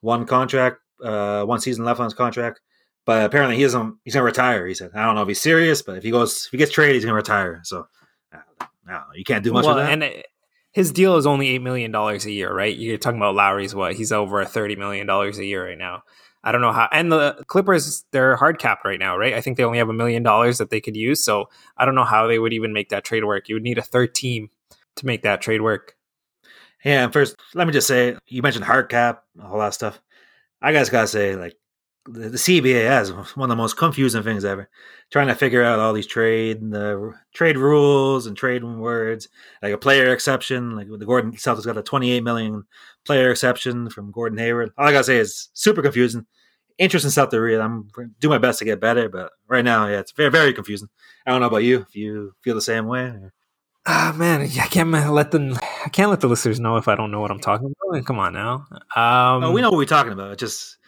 one 0.00 0.24
contract, 0.24 0.78
uh, 1.02 1.44
one 1.44 1.60
season 1.60 1.84
left 1.84 2.00
on 2.00 2.04
his 2.04 2.14
contract. 2.14 2.60
But 3.04 3.24
apparently 3.24 3.56
he 3.56 3.62
doesn't. 3.62 3.96
He's 4.04 4.14
gonna 4.14 4.24
retire. 4.24 4.66
He 4.66 4.74
said. 4.74 4.90
I 4.94 5.04
don't 5.04 5.14
know 5.14 5.22
if 5.22 5.28
he's 5.28 5.40
serious, 5.40 5.82
but 5.82 5.96
if 5.96 6.04
he 6.04 6.10
goes, 6.10 6.46
if 6.46 6.50
he 6.50 6.58
gets 6.58 6.72
traded, 6.72 6.94
he's 6.94 7.04
gonna 7.04 7.14
retire. 7.14 7.60
So, 7.64 7.86
I. 8.32 9.02
You 9.14 9.24
can't 9.24 9.44
do 9.44 9.52
much 9.52 9.64
well, 9.64 9.76
with 9.76 9.84
that. 9.84 9.92
and 9.92 10.02
it, 10.02 10.26
his 10.72 10.92
deal 10.92 11.16
is 11.16 11.26
only 11.26 11.48
eight 11.48 11.62
million 11.62 11.90
dollars 11.90 12.24
a 12.26 12.30
year, 12.30 12.52
right? 12.52 12.76
You're 12.76 12.98
talking 12.98 13.18
about 13.18 13.34
Lowry's 13.34 13.74
what? 13.74 13.94
He's 13.94 14.12
over 14.12 14.44
thirty 14.44 14.76
million 14.76 15.06
dollars 15.06 15.38
a 15.38 15.44
year 15.44 15.66
right 15.66 15.78
now. 15.78 16.02
I 16.44 16.52
don't 16.52 16.60
know 16.60 16.72
how. 16.72 16.88
And 16.92 17.10
the 17.10 17.44
Clippers, 17.46 18.04
they're 18.12 18.36
hard 18.36 18.58
capped 18.58 18.84
right 18.84 18.98
now, 18.98 19.16
right? 19.16 19.34
I 19.34 19.40
think 19.40 19.56
they 19.56 19.64
only 19.64 19.78
have 19.78 19.88
a 19.88 19.94
million 19.94 20.22
dollars 20.22 20.58
that 20.58 20.70
they 20.70 20.80
could 20.80 20.96
use. 20.96 21.22
So 21.24 21.48
I 21.76 21.84
don't 21.84 21.94
know 21.94 22.04
how 22.04 22.26
they 22.26 22.38
would 22.38 22.52
even 22.52 22.72
make 22.72 22.90
that 22.90 23.04
trade 23.04 23.24
work. 23.24 23.48
You 23.48 23.56
would 23.56 23.64
need 23.64 23.78
a 23.78 23.82
third 23.82 24.14
team 24.14 24.50
to 24.96 25.06
make 25.06 25.22
that 25.22 25.40
trade 25.40 25.62
work. 25.62 25.96
Yeah, 26.84 27.04
and 27.04 27.12
first, 27.12 27.36
let 27.54 27.66
me 27.66 27.72
just 27.72 27.88
say, 27.88 28.16
you 28.28 28.40
mentioned 28.40 28.64
hard 28.64 28.88
cap, 28.88 29.24
a 29.40 29.44
all 29.44 29.58
that 29.58 29.74
stuff. 29.74 30.00
I 30.62 30.72
guys 30.72 30.90
gotta 30.90 31.08
say, 31.08 31.34
like, 31.34 31.56
the, 32.08 32.30
the 32.30 32.38
CBA 32.38 32.86
has 32.86 33.12
one 33.12 33.26
of 33.38 33.48
the 33.48 33.56
most 33.56 33.76
confusing 33.76 34.22
things 34.22 34.44
ever. 34.44 34.68
Trying 35.10 35.28
to 35.28 35.34
figure 35.34 35.62
out 35.62 35.78
all 35.78 35.92
these 35.92 36.06
trade 36.06 36.60
the 36.70 37.14
trade 37.34 37.56
rules 37.56 38.26
and 38.26 38.36
trade 38.36 38.64
words, 38.64 39.28
like 39.62 39.72
a 39.72 39.78
player 39.78 40.12
exception. 40.12 40.76
Like 40.76 40.88
the 40.88 41.06
Gordon 41.06 41.32
Celtics 41.32 41.64
got 41.64 41.76
a 41.76 41.82
28 41.82 42.22
million 42.22 42.64
player 43.04 43.30
exception 43.30 43.90
from 43.90 44.10
Gordon 44.10 44.38
Hayward. 44.38 44.72
All 44.76 44.86
I 44.86 44.92
gotta 44.92 45.04
say 45.04 45.18
is 45.18 45.48
super 45.52 45.82
confusing. 45.82 46.26
interesting 46.78 47.10
stuff 47.10 47.30
to 47.30 47.40
read. 47.40 47.58
I'm 47.58 47.88
do 48.20 48.28
my 48.28 48.38
best 48.38 48.58
to 48.60 48.64
get 48.64 48.80
better, 48.80 49.08
but 49.08 49.32
right 49.46 49.64
now, 49.64 49.86
yeah, 49.86 50.00
it's 50.00 50.12
very 50.12 50.30
very 50.30 50.52
confusing. 50.52 50.88
I 51.26 51.30
don't 51.30 51.40
know 51.40 51.46
about 51.46 51.64
you. 51.64 51.80
If 51.88 51.94
you 51.94 52.34
feel 52.42 52.54
the 52.54 52.62
same 52.62 52.86
way. 52.86 53.04
Or... 53.04 53.32
Ah 53.86 54.14
man, 54.16 54.42
I 54.42 54.66
can't 54.66 54.90
let 54.90 55.30
them. 55.30 55.56
I 55.84 55.88
can't 55.88 56.10
let 56.10 56.20
the 56.20 56.28
listeners 56.28 56.60
know 56.60 56.76
if 56.76 56.88
I 56.88 56.94
don't 56.94 57.10
know 57.10 57.20
what 57.20 57.30
I'm 57.30 57.40
talking 57.40 57.72
about. 57.90 58.04
Come 58.04 58.18
on 58.18 58.34
now. 58.34 58.66
Um, 58.94 59.44
oh, 59.44 59.52
we 59.52 59.62
know 59.62 59.70
what 59.70 59.78
we're 59.78 59.86
talking 59.86 60.12
about. 60.12 60.32
It's 60.32 60.40
just 60.40 60.78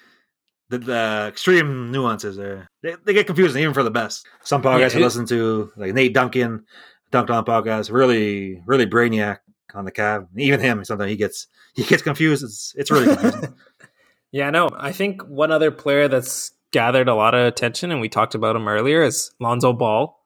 the, 0.71 0.79
the 0.79 1.27
extreme 1.29 1.91
nuances 1.91 2.39
are 2.39 2.67
they, 2.83 2.95
they, 3.05 3.13
get 3.13 3.27
confusing 3.27 3.61
even 3.61 3.75
for 3.75 3.83
the 3.83 3.91
best. 3.91 4.27
Some 4.45 4.63
podcasts 4.63 4.95
yeah, 4.95 5.01
I 5.01 5.03
listen 5.03 5.27
to, 5.27 5.73
like 5.77 5.93
Nate 5.93 6.15
Duncan, 6.15 6.65
Dunked 7.13 7.31
On 7.31 7.45
podcast, 7.45 7.93
really 7.93 8.63
really 8.67 8.87
brainiac 8.87 9.39
on 9.75 9.85
the 9.85 9.91
cab. 9.91 10.29
Even 10.37 10.61
him, 10.61 10.85
sometimes 10.85 11.11
he 11.11 11.17
gets 11.17 11.49
he 11.75 11.83
gets 11.85 12.03
confused. 12.03 12.45
It's 12.45 12.73
it's 12.77 12.91
really 12.91 13.07
confusing. 13.07 13.55
yeah, 14.33 14.51
no. 14.51 14.71
I 14.77 14.93
think 14.93 15.23
one 15.23 15.51
other 15.51 15.73
player 15.73 16.07
that's 16.07 16.53
gathered 16.73 17.09
a 17.09 17.15
lot 17.15 17.35
of 17.35 17.47
attention, 17.47 17.91
and 17.91 18.01
we 18.01 18.09
talked 18.09 18.37
about 18.37 18.57
him 18.57 18.69
earlier, 18.69 19.03
is 19.03 19.33
Lonzo 19.41 19.73
Ball. 19.73 20.17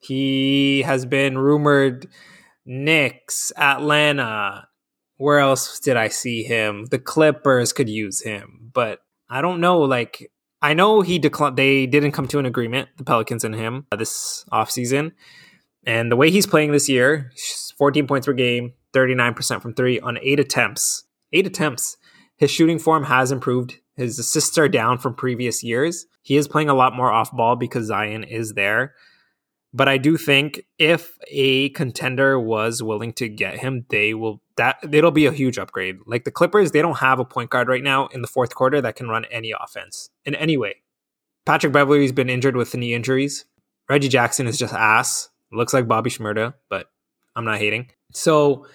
He 0.00 0.82
has 0.82 1.06
been 1.06 1.38
rumored 1.38 2.08
Knicks, 2.66 3.52
Atlanta. 3.56 4.68
Where 5.16 5.38
else 5.38 5.80
did 5.80 5.96
I 5.96 6.08
see 6.08 6.42
him? 6.42 6.86
The 6.90 6.98
Clippers 6.98 7.72
could 7.72 7.88
use 7.88 8.20
him, 8.20 8.70
but 8.74 9.00
I 9.28 9.40
don't 9.40 9.60
know. 9.60 9.80
Like, 9.80 10.30
I 10.62 10.74
know 10.74 11.00
he 11.00 11.18
declined. 11.18 11.56
They 11.56 11.86
didn't 11.86 12.12
come 12.12 12.28
to 12.28 12.38
an 12.38 12.46
agreement, 12.46 12.88
the 12.96 13.04
Pelicans 13.04 13.44
and 13.44 13.54
him, 13.54 13.86
uh, 13.92 13.96
this 13.96 14.44
offseason. 14.52 15.12
And 15.86 16.10
the 16.10 16.16
way 16.16 16.30
he's 16.30 16.46
playing 16.46 16.72
this 16.72 16.88
year, 16.88 17.30
14 17.76 18.06
points 18.06 18.26
per 18.26 18.32
game, 18.32 18.72
39% 18.94 19.60
from 19.60 19.74
three 19.74 20.00
on 20.00 20.18
eight 20.22 20.40
attempts. 20.40 21.04
Eight 21.32 21.46
attempts. 21.46 21.96
His 22.36 22.50
shooting 22.50 22.78
form 22.78 23.04
has 23.04 23.30
improved. 23.30 23.78
His 23.96 24.18
assists 24.18 24.56
are 24.58 24.68
down 24.68 24.98
from 24.98 25.14
previous 25.14 25.62
years. 25.62 26.06
He 26.22 26.36
is 26.36 26.48
playing 26.48 26.68
a 26.68 26.74
lot 26.74 26.94
more 26.94 27.12
off 27.12 27.30
ball 27.30 27.56
because 27.56 27.86
Zion 27.86 28.24
is 28.24 28.54
there. 28.54 28.94
But 29.72 29.88
I 29.88 29.98
do 29.98 30.16
think 30.16 30.62
if 30.78 31.18
a 31.30 31.68
contender 31.70 32.38
was 32.38 32.82
willing 32.82 33.12
to 33.14 33.28
get 33.28 33.58
him, 33.58 33.84
they 33.90 34.14
will 34.14 34.40
that 34.56 34.76
it'll 34.92 35.10
be 35.10 35.26
a 35.26 35.32
huge 35.32 35.58
upgrade. 35.58 35.98
Like 36.06 36.24
the 36.24 36.30
Clippers, 36.30 36.70
they 36.70 36.82
don't 36.82 36.98
have 36.98 37.18
a 37.18 37.24
point 37.24 37.50
guard 37.50 37.68
right 37.68 37.82
now 37.82 38.06
in 38.08 38.22
the 38.22 38.28
fourth 38.28 38.54
quarter 38.54 38.80
that 38.80 38.96
can 38.96 39.08
run 39.08 39.24
any 39.26 39.52
offense 39.58 40.10
in 40.24 40.34
any 40.34 40.56
way. 40.56 40.76
Patrick 41.44 41.72
Beverley's 41.72 42.12
been 42.12 42.30
injured 42.30 42.56
with 42.56 42.74
knee 42.74 42.94
injuries. 42.94 43.44
Reggie 43.88 44.08
Jackson 44.08 44.46
is 44.46 44.58
just 44.58 44.72
ass. 44.72 45.28
Looks 45.52 45.74
like 45.74 45.86
Bobby 45.86 46.10
Shmurda, 46.10 46.54
but 46.68 46.86
I'm 47.36 47.44
not 47.44 47.58
hating. 47.58 47.90
So 48.12 48.66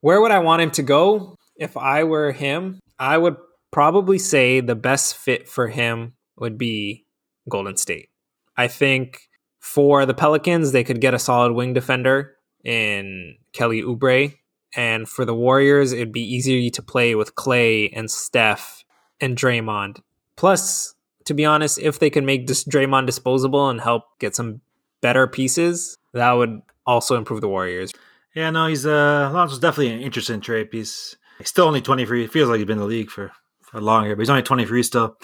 where 0.00 0.20
would 0.20 0.30
I 0.30 0.38
want 0.40 0.62
him 0.62 0.70
to 0.72 0.82
go? 0.82 1.36
If 1.56 1.76
I 1.76 2.04
were 2.04 2.32
him, 2.32 2.80
I 2.98 3.18
would 3.18 3.36
probably 3.70 4.18
say 4.18 4.60
the 4.60 4.74
best 4.74 5.16
fit 5.16 5.48
for 5.48 5.68
him 5.68 6.14
would 6.36 6.58
be 6.58 7.06
Golden 7.48 7.76
State. 7.76 8.10
I 8.56 8.68
think 8.68 9.28
for 9.60 10.06
the 10.06 10.14
Pelicans, 10.14 10.72
they 10.72 10.84
could 10.84 11.00
get 11.00 11.14
a 11.14 11.18
solid 11.18 11.52
wing 11.52 11.72
defender 11.72 12.36
in 12.64 13.36
Kelly 13.52 13.82
Oubre. 13.82 14.34
And 14.76 15.08
for 15.08 15.24
the 15.24 15.34
Warriors, 15.34 15.92
it'd 15.92 16.12
be 16.12 16.22
easier 16.22 16.70
to 16.70 16.82
play 16.82 17.14
with 17.14 17.34
Clay 17.34 17.88
and 17.90 18.10
Steph 18.10 18.84
and 19.20 19.36
Draymond. 19.36 20.02
Plus, 20.36 20.94
to 21.24 21.34
be 21.34 21.44
honest, 21.44 21.78
if 21.78 21.98
they 21.98 22.10
can 22.10 22.26
make 22.26 22.46
this 22.46 22.64
Draymond 22.64 23.06
disposable 23.06 23.68
and 23.68 23.80
help 23.80 24.04
get 24.18 24.36
some 24.36 24.60
better 25.00 25.26
pieces, 25.26 25.96
that 26.12 26.32
would 26.32 26.62
also 26.86 27.16
improve 27.16 27.40
the 27.40 27.48
Warriors. 27.48 27.92
Yeah, 28.34 28.50
no, 28.50 28.66
he's 28.66 28.86
uh 28.86 29.30
Lonzo's 29.32 29.58
definitely 29.58 29.92
an 29.94 30.00
interesting 30.00 30.40
trade 30.40 30.70
piece. 30.70 31.16
He's 31.38 31.48
still 31.48 31.66
only 31.66 31.80
23. 31.80 32.24
It 32.24 32.32
feels 32.32 32.48
like 32.48 32.58
he's 32.58 32.66
been 32.66 32.78
in 32.78 32.82
the 32.82 32.86
league 32.86 33.10
for, 33.10 33.32
for 33.62 33.80
long 33.80 34.04
here, 34.04 34.16
but 34.16 34.22
he's 34.22 34.30
only 34.30 34.42
23 34.42 34.82
still. 34.82 35.16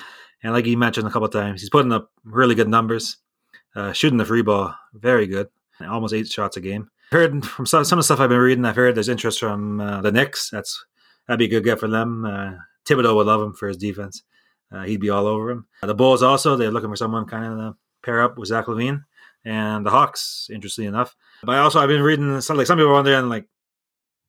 And 0.43 0.53
like 0.53 0.67
you 0.67 0.77
mentioned 0.77 1.07
a 1.07 1.11
couple 1.11 1.29
times, 1.29 1.61
he's 1.61 1.71
putting 1.71 1.93
up 1.93 2.11
really 2.25 2.55
good 2.55 2.69
numbers. 2.69 3.17
Uh, 3.75 3.93
shooting 3.93 4.19
the 4.19 4.25
free 4.25 4.43
ball, 4.43 4.75
very 4.93 5.27
good. 5.27 5.49
Almost 5.81 6.15
eight 6.15 6.29
shots 6.29 6.57
a 6.57 6.61
game. 6.61 6.91
Heard 7.11 7.45
from 7.45 7.67
some, 7.67 7.85
some 7.85 7.99
of 7.99 8.01
the 8.01 8.05
stuff 8.05 8.21
I've 8.21 8.29
been 8.29 8.39
reading, 8.39 8.65
I've 8.65 8.77
heard 8.77 8.95
there's 8.95 9.09
interest 9.09 9.41
from 9.41 9.81
uh, 9.81 10.01
the 10.01 10.13
Knicks. 10.13 10.51
That's 10.51 10.85
that'd 11.27 11.39
be 11.39 11.45
a 11.45 11.49
good 11.49 11.65
get 11.65 11.81
for 11.81 11.89
them. 11.89 12.25
Uh, 12.25 12.55
Thibodeau 12.87 13.15
would 13.17 13.27
love 13.27 13.43
him 13.43 13.53
for 13.53 13.69
his 13.69 13.77
defense. 13.77 14.23
Uh, 14.73 14.83
he'd 14.83 15.01
be 15.01 15.11
all 15.11 15.27
over 15.27 15.51
him. 15.51 15.67
the 15.83 15.95
Bulls 15.95 16.23
also 16.23 16.57
they're 16.57 16.71
looking 16.71 16.91
for 16.91 16.97
someone 16.97 17.27
kind 17.27 17.45
of 17.45 17.59
to 17.59 17.77
pair 18.03 18.23
up 18.23 18.37
with 18.37 18.49
Zach 18.49 18.67
LaVine 18.67 19.05
and 19.45 19.87
the 19.87 19.91
Hawks, 19.91 20.49
interestingly 20.53 20.89
enough. 20.89 21.15
But 21.43 21.59
also 21.59 21.81
I've 21.81 21.89
been 21.89 22.03
reading 22.03 22.41
some 22.41 22.57
like 22.57 22.67
some 22.67 22.79
people 22.79 22.91
are 22.91 22.95
wondering 22.95 23.29
like 23.29 23.47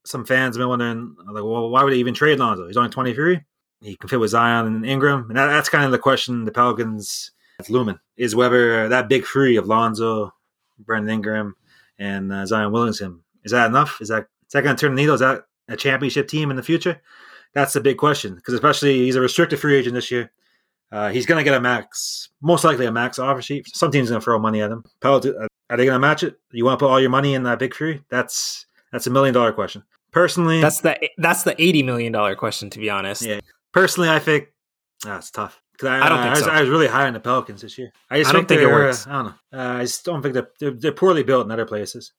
some 0.06 0.26
fans 0.26 0.56
have 0.56 0.62
been 0.62 0.70
wondering 0.70 1.16
like 1.26 1.44
well 1.44 1.70
why 1.70 1.84
would 1.84 1.94
they 1.94 1.98
even 1.98 2.14
trade 2.14 2.40
Lonzo? 2.40 2.68
He's 2.68 2.78
only 2.78 2.90
23. 2.90 3.42
He 3.82 3.96
can 3.96 4.10
fit 4.10 4.20
with 4.20 4.32
Zion 4.32 4.68
and 4.68 4.86
Ingram, 4.86 5.26
and 5.30 5.38
that, 5.38 5.48
that's 5.48 5.70
kind 5.70 5.86
of 5.86 5.92
the 5.92 6.00
question 6.00 6.44
the 6.46 6.52
Pelicans 6.52 7.32
it's 7.60 7.70
looming 7.70 8.00
is 8.18 8.36
whether 8.36 8.90
that 8.90 9.10
big 9.10 9.26
three 9.26 9.58
of 9.58 9.68
Lonzo, 9.68 10.34
Brandon 10.80 11.14
Ingram, 11.14 11.56
and 12.00 12.32
uh, 12.32 12.46
Zion 12.46 12.72
Williamson 12.72 13.22
is 13.46 13.52
that 13.52 13.68
enough? 13.68 14.02
Is 14.02 14.10
that 14.10 14.24
is 14.48 14.54
that 14.54 14.64
going 14.64 14.76
to 14.76 14.80
turn 14.80 14.96
the 14.96 15.02
needle? 15.02 15.16
Is 15.16 15.22
that 15.22 15.44
a 15.70 15.78
championship 15.78 16.28
team 16.28 16.50
in 16.50 16.58
the 16.58 16.64
future? 16.64 17.02
That's 17.54 17.74
the 17.74 17.82
big 17.82 17.98
question 17.98 18.36
because 18.36 18.54
especially 18.54 19.06
he's 19.06 19.16
a 19.16 19.22
restricted 19.22 19.60
free 19.60 19.78
agent 19.78 19.94
this 19.96 20.12
year. 20.12 20.32
Uh, 20.92 21.10
he's 21.10 21.26
going 21.26 21.38
to 21.38 21.44
get 21.44 21.56
a 21.56 21.60
max, 21.60 22.30
most 22.42 22.64
likely 22.64 22.86
a 22.86 22.92
max 22.92 23.18
offer 23.18 23.42
sheet. 23.42 23.68
Some 23.76 23.92
teams 23.92 24.10
going 24.10 24.20
to 24.20 24.24
throw 24.24 24.38
money 24.38 24.62
at 24.62 24.72
him. 24.72 24.84
Uh, 25.04 25.20
are 25.70 25.78
they 25.78 25.86
going 25.86 25.96
to 25.96 26.00
match 26.00 26.24
it? 26.24 26.40
You 26.52 26.64
want 26.64 26.80
to 26.80 26.86
put 26.86 26.92
all 26.92 27.00
your 27.00 27.10
money 27.10 27.34
in 27.34 27.44
that 27.44 27.60
big 27.60 27.76
three? 27.76 28.02
That's 28.10 28.66
that's 28.92 29.08
a 29.08 29.10
million 29.10 29.34
dollar 29.34 29.52
question. 29.52 29.84
Personally, 30.12 30.62
that's 30.62 30.82
the 30.82 30.98
that's 31.18 31.44
the 31.44 31.60
eighty 31.62 31.84
million 31.84 32.12
dollar 32.12 32.36
question. 32.36 32.70
To 32.72 32.80
be 32.80 32.90
honest, 32.90 33.22
yeah. 33.22 33.40
Personally, 33.74 34.10
I 34.10 34.20
think 34.20 34.48
that's 35.04 35.32
ah, 35.36 35.44
tough. 35.44 35.62
I, 35.84 36.06
I, 36.06 36.10
don't 36.10 36.18
think 36.20 36.28
I 36.28 36.30
was, 36.32 36.44
so. 36.44 36.50
I 36.50 36.62
was 36.62 36.70
really 36.70 36.88
high 36.88 37.08
on 37.08 37.14
the 37.14 37.20
Pelicans 37.20 37.62
this 37.62 37.78
year. 37.78 37.92
I 38.10 38.20
just 38.20 38.30
I 38.30 38.34
don't 38.34 38.48
think, 38.48 38.62
think 38.62 38.70
it 38.70 38.74
works. 38.74 39.08
I 39.08 39.12
don't 39.12 39.26
know. 39.26 39.60
Uh, 39.60 39.78
I 39.78 39.82
just 39.82 40.06
don't 40.06 40.22
think 40.22 40.34
they're, 40.34 40.50
they're, 40.60 40.72
they're 40.72 40.92
poorly 40.92 41.24
built 41.24 41.46
in 41.46 41.52
other 41.52 41.66
places. 41.66 42.14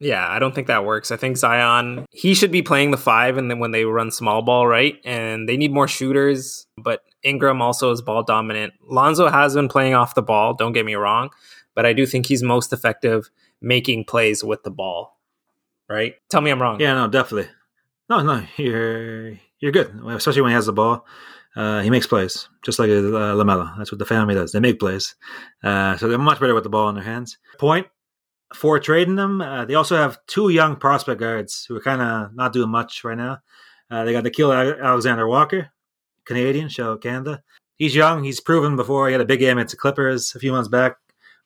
Yeah, 0.00 0.26
I 0.26 0.38
don't 0.38 0.54
think 0.54 0.66
that 0.68 0.86
works. 0.86 1.10
I 1.10 1.16
think 1.16 1.36
Zion 1.36 2.06
he 2.10 2.34
should 2.34 2.50
be 2.50 2.62
playing 2.62 2.90
the 2.90 2.96
five, 2.96 3.36
and 3.36 3.50
then 3.50 3.58
when 3.58 3.70
they 3.70 3.84
run 3.84 4.10
small 4.10 4.40
ball, 4.40 4.66
right? 4.66 4.98
And 5.04 5.46
they 5.46 5.58
need 5.58 5.72
more 5.72 5.86
shooters. 5.86 6.66
But 6.78 7.04
Ingram 7.22 7.60
also 7.60 7.90
is 7.90 8.00
ball 8.00 8.22
dominant. 8.22 8.72
Lonzo 8.82 9.28
has 9.28 9.54
been 9.54 9.68
playing 9.68 9.92
off 9.92 10.14
the 10.14 10.22
ball. 10.22 10.54
Don't 10.54 10.72
get 10.72 10.86
me 10.86 10.94
wrong, 10.94 11.28
but 11.74 11.84
I 11.84 11.92
do 11.92 12.06
think 12.06 12.26
he's 12.26 12.42
most 12.42 12.72
effective 12.72 13.30
making 13.60 14.04
plays 14.06 14.42
with 14.42 14.62
the 14.62 14.70
ball. 14.70 15.18
Right? 15.86 16.14
Tell 16.30 16.40
me 16.40 16.50
I'm 16.50 16.62
wrong. 16.62 16.80
Yeah, 16.80 16.94
no, 16.94 17.06
definitely. 17.06 17.50
No, 18.08 18.22
no, 18.22 18.42
you're 18.56 19.32
you're 19.58 19.72
good, 19.72 20.00
especially 20.06 20.40
when 20.40 20.50
he 20.50 20.54
has 20.54 20.66
the 20.66 20.72
ball. 20.72 21.04
Uh, 21.56 21.80
he 21.82 21.90
makes 21.90 22.06
plays, 22.06 22.48
just 22.62 22.78
like 22.78 22.88
uh, 22.88 23.34
LaMelo. 23.34 23.76
That's 23.76 23.90
what 23.90 23.98
the 23.98 24.04
family 24.04 24.34
does. 24.34 24.52
They 24.52 24.60
make 24.60 24.78
plays. 24.78 25.14
Uh, 25.64 25.96
so 25.96 26.08
they're 26.08 26.18
much 26.18 26.40
better 26.40 26.54
with 26.54 26.62
the 26.62 26.70
ball 26.70 26.88
in 26.88 26.94
their 26.94 27.04
hands. 27.04 27.38
Point 27.58 27.86
for 28.54 28.78
trading 28.78 29.16
them. 29.16 29.40
Uh, 29.40 29.64
they 29.64 29.74
also 29.74 29.96
have 29.96 30.18
two 30.26 30.48
young 30.48 30.76
prospect 30.76 31.20
guards 31.20 31.64
who 31.66 31.76
are 31.76 31.80
kind 31.80 32.02
of 32.02 32.34
not 32.34 32.52
doing 32.52 32.70
much 32.70 33.04
right 33.04 33.18
now. 33.18 33.38
Uh, 33.90 34.04
they 34.04 34.12
got 34.12 34.24
Nickeil 34.24 34.80
Alexander 34.80 35.26
Walker, 35.26 35.70
Canadian, 36.24 36.68
show 36.68 36.96
Canada. 36.96 37.42
He's 37.76 37.94
young. 37.94 38.22
He's 38.22 38.40
proven 38.40 38.76
before. 38.76 39.08
He 39.08 39.12
had 39.12 39.20
a 39.20 39.26
big 39.26 39.40
game 39.40 39.58
against 39.58 39.72
the 39.72 39.78
Clippers 39.78 40.34
a 40.34 40.38
few 40.38 40.52
months 40.52 40.68
back 40.68 40.96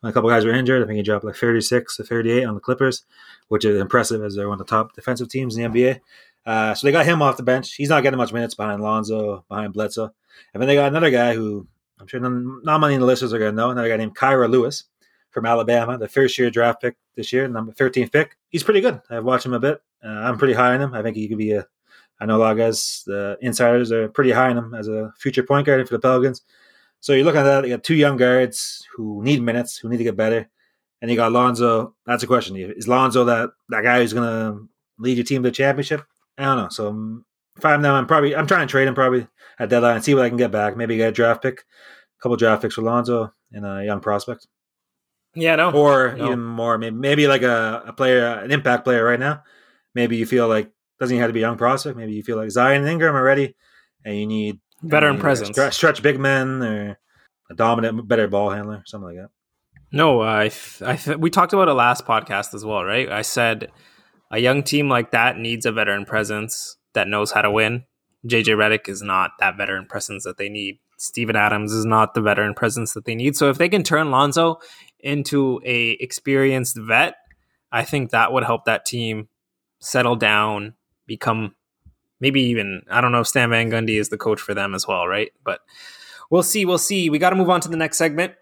when 0.01 0.11
a 0.11 0.13
couple 0.13 0.29
guys 0.29 0.45
were 0.45 0.53
injured. 0.53 0.83
I 0.83 0.87
think 0.87 0.97
he 0.97 1.03
dropped 1.03 1.25
like 1.25 1.37
36 1.37 1.97
to 1.97 2.05
38 2.05 2.45
on 2.45 2.55
the 2.55 2.61
Clippers, 2.61 3.05
which 3.49 3.65
is 3.65 3.81
impressive 3.81 4.23
as 4.23 4.35
they're 4.35 4.49
one 4.49 4.61
of 4.61 4.67
the 4.67 4.71
top 4.71 4.95
defensive 4.95 5.29
teams 5.29 5.57
in 5.57 5.63
the 5.63 5.69
NBA. 5.69 6.01
Uh, 6.47 6.75
so 6.75 6.87
they 6.87 6.93
got 6.93 7.07
him 7.07 7.23
off 7.23 7.37
the 7.37 7.43
bench. 7.43 7.75
He's 7.75 7.89
not 7.89 8.03
getting 8.03 8.19
much 8.19 8.33
minutes 8.33 8.55
behind 8.55 8.83
Lonzo, 8.83 9.45
behind 9.49 9.73
Bledsoe. 9.73 10.11
And 10.53 10.61
then 10.61 10.69
they 10.69 10.75
got 10.75 10.89
another 10.89 11.11
guy 11.11 11.35
who 11.35 11.67
I'm 11.99 12.07
sure 12.07 12.21
none, 12.21 12.61
not 12.65 12.81
many 12.81 12.95
of 12.95 13.01
the 13.01 13.07
listeners 13.07 13.33
are 13.33 13.39
going 13.39 13.53
to 13.53 13.57
know. 13.57 13.71
Another 13.71 13.89
guy 13.89 13.97
named 13.97 14.17
Kira 14.17 14.49
Lewis 14.51 14.85
from 15.31 15.47
Alabama, 15.47 15.99
the 15.99 16.09
first 16.09 16.39
year 16.39 16.51
draft 16.51 16.81
pick 16.83 16.97
this 17.17 17.33
year, 17.33 17.49
number 17.49 17.73
13th 17.73 18.13
pick. 18.13 18.37
He's 18.51 18.63
pretty 18.63 18.81
good. 18.81 19.01
I've 19.11 19.25
watched 19.25 19.47
him 19.47 19.55
a 19.55 19.61
bit. 19.61 19.81
Uh, 20.05 20.09
I'm 20.09 20.39
pretty 20.39 20.55
high 20.55 20.75
on 20.75 20.81
him. 20.81 20.95
I 20.95 21.03
think 21.03 21.17
he 21.17 21.29
could 21.29 21.39
be 21.39 21.53
a. 21.53 21.67
I 22.21 22.27
know 22.27 22.37
a 22.37 22.39
lot 22.39 22.53
of 22.53 22.59
guys, 22.59 23.03
the 23.07 23.37
insiders 23.41 23.91
are 23.91 24.09
pretty 24.09 24.31
high 24.31 24.51
on 24.51 24.59
him 24.59 24.75
as 24.75 24.87
a 24.87 25.13
future 25.19 25.43
point 25.43 25.67
guard 25.67 25.87
for 25.89 25.95
the 25.95 26.01
Pelicans. 26.01 26.43
So 27.01 27.13
you're 27.13 27.25
looking 27.25 27.41
at 27.41 27.45
that. 27.45 27.65
You 27.65 27.71
got 27.71 27.83
two 27.83 27.97
young 27.97 28.17
guards 28.17 28.87
who 28.95 29.23
need 29.23 29.43
minutes, 29.43 29.77
who 29.77 29.89
need 29.89 29.97
to 29.97 30.05
get 30.05 30.17
better, 30.17 30.49
and 31.03 31.11
you 31.11 31.17
got 31.17 31.33
Lonzo. 31.33 31.95
That's 32.07 32.23
a 32.23 32.27
question. 32.27 32.57
Is 32.57 32.87
Lonzo 32.87 33.25
that 33.25 33.51
that 33.71 33.83
guy 33.83 33.99
who's 33.99 34.13
going 34.13 34.29
to 34.29 34.69
lead 34.99 35.17
your 35.17 35.25
team 35.25 35.43
to 35.43 35.51
the 35.51 35.55
championship? 35.55 36.03
I 36.39 36.45
don't 36.45 36.57
know. 36.57 36.69
So 36.69 36.89
um, 36.89 37.25
if 37.57 37.65
I'm 37.65 37.83
them, 37.83 37.95
I'm 37.95 38.07
probably 38.07 38.35
I'm 38.35 38.47
trying 38.47 38.67
to 38.67 38.71
trade 38.71 38.89
him 38.89 38.95
probably 38.95 39.27
at 39.59 39.69
deadline 39.69 39.97
and 39.97 40.05
see 40.05 40.15
what 40.15 40.25
I 40.25 40.29
can 40.29 40.39
get 40.39 40.51
back. 40.51 40.77
Maybe 40.77 40.97
get 40.97 41.11
a 41.11 41.13
draft 41.13 41.43
pick, 41.43 41.61
a 41.61 42.23
couple 42.23 42.37
draft 42.37 42.63
picks 42.63 42.75
for 42.75 42.83
Lonzo 42.83 43.33
and 43.53 43.65
a 43.65 43.85
young 43.85 44.01
prospect. 44.01 44.47
Yeah, 45.35 45.57
no. 45.57 45.71
Or 45.73 46.15
no. 46.17 46.27
even 46.27 46.45
more, 46.45 46.79
maybe 46.79 46.97
maybe 46.97 47.27
like 47.27 47.43
a, 47.43 47.85
a 47.87 47.93
player, 47.93 48.27
an 48.27 48.51
impact 48.51 48.85
player 48.85 49.05
right 49.05 49.21
now. 49.21 49.43
Maybe 49.95 50.17
you 50.17 50.27
feel 50.27 50.49
like 50.49 50.71
doesn't 50.99 51.15
even 51.15 51.23
have 51.23 51.31
to 51.31 51.35
be 51.35 51.41
a 51.41 51.47
young 51.47 51.59
prospect. 51.59 51.97
Maybe 51.97 52.13
you 52.13 52.23
feel 52.23 52.37
like 52.37 52.51
Zion 52.51 52.83
and 52.83 52.91
Ingram 52.91 53.17
are 53.17 53.23
ready, 53.23 53.55
and 54.05 54.17
you 54.17 54.27
need 54.27 54.61
veteran 54.83 55.19
presence, 55.19 55.51
stretch, 55.51 55.75
stretch 55.75 56.03
big 56.03 56.19
men 56.21 56.63
or 56.63 56.99
a 57.51 57.55
dominant, 57.55 58.07
better 58.07 58.29
ball 58.29 58.51
handler, 58.51 58.83
something 58.87 59.09
like 59.09 59.17
that. 59.17 59.31
No, 59.93 60.23
I, 60.23 60.51
I, 60.85 60.99
we 61.17 61.31
talked 61.31 61.53
about 61.53 61.69
it 61.69 61.75
last 61.75 62.05
podcast 62.05 62.55
as 62.55 62.65
well, 62.65 62.85
right? 62.85 63.09
I 63.09 63.23
said 63.23 63.71
a 64.31 64.39
young 64.39 64.63
team 64.63 64.89
like 64.89 65.11
that 65.13 65.39
needs 65.39 65.67
a 65.67 65.73
veteran 65.73 66.05
presence 66.05 66.77
that 66.95 67.09
knows 67.09 67.33
how 67.33 67.43
to 67.43 67.51
win. 67.51 67.85
JJ 68.27 68.57
Redick 68.57 68.89
is 68.89 69.03
not 69.03 69.33
that 69.39 69.57
veteran 69.57 69.87
presence 69.87 70.25
that 70.25 70.39
they 70.39 70.49
need. 70.49 70.79
Steven 70.97 71.37
Adams 71.37 71.73
is 71.73 71.85
not 71.85 72.15
the 72.15 72.23
veteran 72.23 72.55
presence 72.55 72.95
that 72.95 73.05
they 73.05 73.15
need. 73.15 73.37
So 73.37 73.51
if 73.51 73.59
they 73.59 73.69
can 73.69 73.83
turn 73.83 74.11
Lonzo 74.11 74.61
into 75.01 75.61
a 75.65 75.91
experienced 76.01 76.77
vet, 76.79 77.17
I 77.71 77.85
think 77.85 78.11
that 78.11 78.33
would 78.33 78.45
help 78.45 78.65
that 78.65 78.87
team 78.87 79.29
settle 79.81 80.17
down, 80.17 80.75
become 81.07 81.55
maybe 82.21 82.43
even 82.43 82.83
I 82.91 83.01
don't 83.01 83.13
know 83.13 83.21
if 83.21 83.29
Stan 83.29 83.51
Van 83.51 83.71
Gundy 83.71 84.01
is 84.01 84.09
the 84.09 84.17
coach 84.17 84.41
for 84.41 84.55
them 84.55 84.75
as 84.75 84.87
well, 84.87 85.07
right? 85.07 85.33
But 85.45 85.61
we'll 86.31 86.43
see, 86.43 86.65
we'll 86.65 86.79
see. 86.79 87.11
We 87.11 87.19
got 87.19 87.31
to 87.31 87.37
move 87.37 87.51
on 87.51 87.61
to 87.63 87.69
the 87.69 87.77
next 87.77 87.99
segment. 87.99 88.35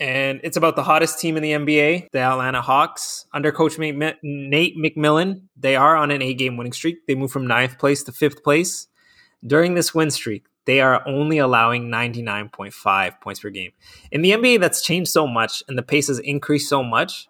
And 0.00 0.40
it's 0.44 0.56
about 0.56 0.76
the 0.76 0.84
hottest 0.84 1.18
team 1.18 1.36
in 1.36 1.42
the 1.42 1.52
NBA, 1.52 2.08
the 2.12 2.20
Atlanta 2.20 2.62
Hawks. 2.62 3.26
Under 3.32 3.50
coach 3.50 3.78
Nate 3.78 4.76
McMillan, 4.76 5.42
they 5.56 5.74
are 5.74 5.96
on 5.96 6.10
an 6.10 6.22
eight 6.22 6.38
game 6.38 6.56
winning 6.56 6.72
streak. 6.72 7.06
They 7.06 7.16
moved 7.16 7.32
from 7.32 7.46
ninth 7.46 7.78
place 7.78 8.04
to 8.04 8.12
fifth 8.12 8.44
place. 8.44 8.86
During 9.44 9.74
this 9.74 9.94
win 9.94 10.10
streak, 10.10 10.46
they 10.66 10.80
are 10.80 11.06
only 11.06 11.38
allowing 11.38 11.88
99.5 11.88 13.20
points 13.20 13.40
per 13.40 13.50
game. 13.50 13.72
In 14.12 14.22
the 14.22 14.32
NBA, 14.32 14.60
that's 14.60 14.82
changed 14.82 15.10
so 15.10 15.26
much 15.26 15.62
and 15.66 15.76
the 15.76 15.82
pace 15.82 16.08
has 16.08 16.18
increased 16.20 16.68
so 16.68 16.84
much. 16.84 17.28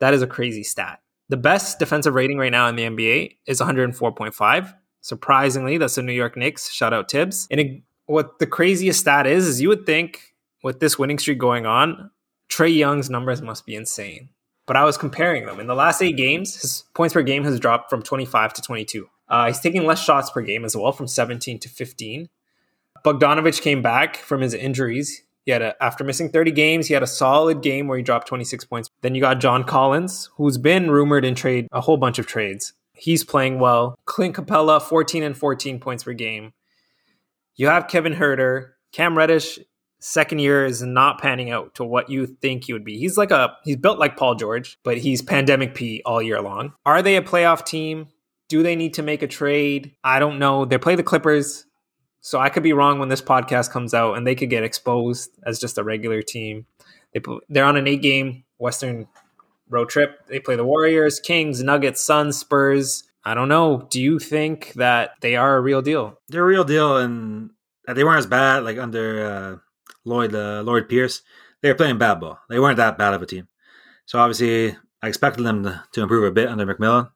That 0.00 0.12
is 0.12 0.20
a 0.20 0.26
crazy 0.26 0.64
stat. 0.64 1.00
The 1.28 1.36
best 1.36 1.78
defensive 1.78 2.14
rating 2.14 2.36
right 2.38 2.52
now 2.52 2.68
in 2.68 2.76
the 2.76 2.82
NBA 2.82 3.36
is 3.46 3.60
104.5. 3.60 4.74
Surprisingly, 5.00 5.78
that's 5.78 5.94
the 5.94 6.02
New 6.02 6.12
York 6.12 6.36
Knicks. 6.36 6.70
Shout 6.70 6.92
out 6.92 7.08
Tibbs. 7.08 7.46
And 7.50 7.60
it, 7.60 7.82
what 8.06 8.38
the 8.38 8.46
craziest 8.46 9.00
stat 9.00 9.26
is, 9.26 9.46
is 9.46 9.60
you 9.60 9.68
would 9.68 9.86
think 9.86 10.31
with 10.62 10.80
this 10.80 10.98
winning 10.98 11.18
streak 11.18 11.38
going 11.38 11.66
on, 11.66 12.10
Trae 12.48 12.74
Young's 12.74 13.10
numbers 13.10 13.42
must 13.42 13.66
be 13.66 13.74
insane. 13.74 14.30
But 14.66 14.76
I 14.76 14.84
was 14.84 14.96
comparing 14.96 15.46
them. 15.46 15.58
In 15.58 15.66
the 15.66 15.74
last 15.74 16.00
eight 16.02 16.16
games, 16.16 16.60
his 16.60 16.84
points 16.94 17.14
per 17.14 17.22
game 17.22 17.44
has 17.44 17.58
dropped 17.58 17.90
from 17.90 18.02
25 18.02 18.52
to 18.54 18.62
22. 18.62 19.08
Uh, 19.28 19.46
he's 19.46 19.60
taking 19.60 19.86
less 19.86 20.02
shots 20.02 20.30
per 20.30 20.40
game 20.40 20.64
as 20.64 20.76
well, 20.76 20.92
from 20.92 21.08
17 21.08 21.58
to 21.58 21.68
15. 21.68 22.28
Bogdanovich 23.04 23.60
came 23.60 23.82
back 23.82 24.16
from 24.16 24.40
his 24.40 24.54
injuries. 24.54 25.22
He 25.44 25.50
had 25.50 25.62
a, 25.62 25.82
after 25.82 26.04
missing 26.04 26.30
30 26.30 26.52
games, 26.52 26.86
he 26.86 26.94
had 26.94 27.02
a 27.02 27.08
solid 27.08 27.62
game 27.62 27.88
where 27.88 27.98
he 27.98 28.04
dropped 28.04 28.28
26 28.28 28.64
points. 28.66 28.90
Then 29.00 29.16
you 29.16 29.20
got 29.20 29.40
John 29.40 29.64
Collins, 29.64 30.30
who's 30.36 30.58
been 30.58 30.90
rumored 30.90 31.24
in 31.24 31.34
trade 31.34 31.66
a 31.72 31.80
whole 31.80 31.96
bunch 31.96 32.20
of 32.20 32.26
trades. 32.26 32.74
He's 32.94 33.24
playing 33.24 33.58
well. 33.58 33.98
Clint 34.04 34.36
Capela, 34.36 34.80
14 34.80 35.24
and 35.24 35.36
14 35.36 35.80
points 35.80 36.04
per 36.04 36.12
game. 36.12 36.52
You 37.56 37.66
have 37.66 37.88
Kevin 37.88 38.14
Huerter. 38.14 38.72
Cam 38.92 39.16
Reddish, 39.16 39.58
second 40.02 40.40
year 40.40 40.64
is 40.66 40.82
not 40.82 41.20
panning 41.20 41.50
out 41.50 41.76
to 41.76 41.84
what 41.84 42.10
you 42.10 42.26
think 42.26 42.64
he 42.64 42.72
would 42.72 42.84
be. 42.84 42.98
He's 42.98 43.16
like 43.16 43.30
a 43.30 43.56
he's 43.64 43.76
built 43.76 43.98
like 43.98 44.16
Paul 44.16 44.34
George, 44.34 44.78
but 44.82 44.98
he's 44.98 45.22
pandemic 45.22 45.74
P 45.74 46.02
all 46.04 46.20
year 46.20 46.42
long. 46.42 46.74
Are 46.84 47.02
they 47.02 47.16
a 47.16 47.22
playoff 47.22 47.64
team? 47.64 48.08
Do 48.48 48.62
they 48.62 48.76
need 48.76 48.94
to 48.94 49.02
make 49.02 49.22
a 49.22 49.26
trade? 49.26 49.94
I 50.04 50.18
don't 50.18 50.38
know. 50.38 50.64
They 50.64 50.76
play 50.76 50.96
the 50.96 51.02
Clippers. 51.02 51.64
So 52.20 52.38
I 52.38 52.50
could 52.50 52.62
be 52.62 52.72
wrong 52.72 52.98
when 52.98 53.08
this 53.08 53.22
podcast 53.22 53.70
comes 53.70 53.94
out, 53.94 54.16
and 54.16 54.24
they 54.26 54.36
could 54.36 54.50
get 54.50 54.62
exposed 54.62 55.30
as 55.44 55.58
just 55.58 55.78
a 55.78 55.82
regular 55.82 56.22
team. 56.22 56.66
They 57.12 57.20
they're 57.48 57.64
on 57.64 57.76
an 57.76 57.88
eight 57.88 58.02
game 58.02 58.44
Western 58.58 59.08
road 59.68 59.88
trip. 59.88 60.26
They 60.28 60.38
play 60.38 60.56
the 60.56 60.64
Warriors, 60.64 61.18
Kings, 61.18 61.62
Nuggets, 61.62 62.02
Suns, 62.02 62.38
Spurs. 62.38 63.04
I 63.24 63.34
don't 63.34 63.48
know. 63.48 63.86
Do 63.90 64.00
you 64.00 64.18
think 64.18 64.72
that 64.74 65.12
they 65.20 65.36
are 65.36 65.56
a 65.56 65.60
real 65.60 65.82
deal? 65.82 66.18
They're 66.28 66.42
a 66.42 66.46
real 66.46 66.64
deal, 66.64 66.96
and 66.96 67.50
they 67.86 68.04
weren't 68.04 68.18
as 68.18 68.26
bad 68.26 68.64
like 68.64 68.78
under 68.78 69.26
uh, 69.26 69.71
Lloyd 70.04 70.34
uh, 70.34 70.62
Lloyd 70.62 70.88
Pierce. 70.88 71.22
They 71.60 71.68
were 71.68 71.76
playing 71.76 71.98
bad 71.98 72.20
ball. 72.20 72.38
They 72.48 72.58
weren't 72.58 72.76
that 72.78 72.98
bad 72.98 73.14
of 73.14 73.22
a 73.22 73.26
team. 73.26 73.48
So 74.06 74.18
obviously, 74.18 74.76
I 75.02 75.08
expected 75.08 75.44
them 75.44 75.62
to, 75.62 75.84
to 75.92 76.02
improve 76.02 76.24
a 76.24 76.32
bit 76.32 76.48
under 76.48 76.66
McMillan. 76.66 77.10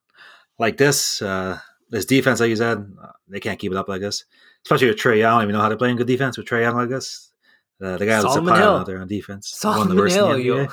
Like 0.58 0.76
this, 0.76 1.20
uh, 1.20 1.58
this 1.90 2.04
defense, 2.04 2.40
like 2.40 2.50
you 2.50 2.56
said, 2.56 2.78
uh, 3.02 3.08
they 3.28 3.40
can't 3.40 3.58
keep 3.58 3.72
it 3.72 3.76
up 3.76 3.88
like 3.88 4.00
this 4.00 4.24
especially 4.66 4.88
with 4.88 4.98
Trae 4.98 5.18
Young. 5.18 5.30
I 5.30 5.34
don't 5.36 5.42
even 5.44 5.52
know 5.54 5.60
how 5.60 5.68
to 5.68 5.76
play 5.76 5.90
in 5.90 5.96
good 5.96 6.08
defense 6.08 6.36
with 6.36 6.46
Trae 6.46 6.62
Young 6.62 6.74
like 6.74 6.88
this. 6.88 7.30
Uh, 7.80 7.96
the 7.96 8.06
guy 8.06 8.20
that's 8.20 8.34
a 8.34 8.42
pile 8.42 8.76
out 8.78 8.86
there 8.86 9.00
on 9.00 9.06
defense. 9.06 9.48
Solomon 9.54 9.96
the 9.96 10.10
Hill, 10.10 10.38
yo. 10.38 10.66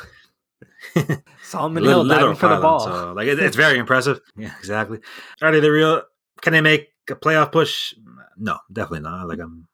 Solomon 1.43 1.83
Hill 1.83 2.07
diving 2.07 2.35
for 2.35 2.49
the 2.49 2.59
ball. 2.59 2.79
So, 2.79 3.13
like 3.13 3.27
it, 3.27 3.37
it's 3.39 3.55
very 3.55 3.77
impressive. 3.77 4.19
Yeah, 4.35 4.53
exactly. 4.57 4.99
Are 5.41 5.51
they 5.51 5.59
the 5.59 5.71
real? 5.71 6.01
Can 6.41 6.53
they 6.53 6.61
make 6.61 6.87
a 7.09 7.15
playoff 7.15 7.51
push? 7.51 7.93
No, 8.37 8.57
definitely 8.71 9.01
not. 9.01 9.27
Like 9.27 9.39
I'm 9.39 9.67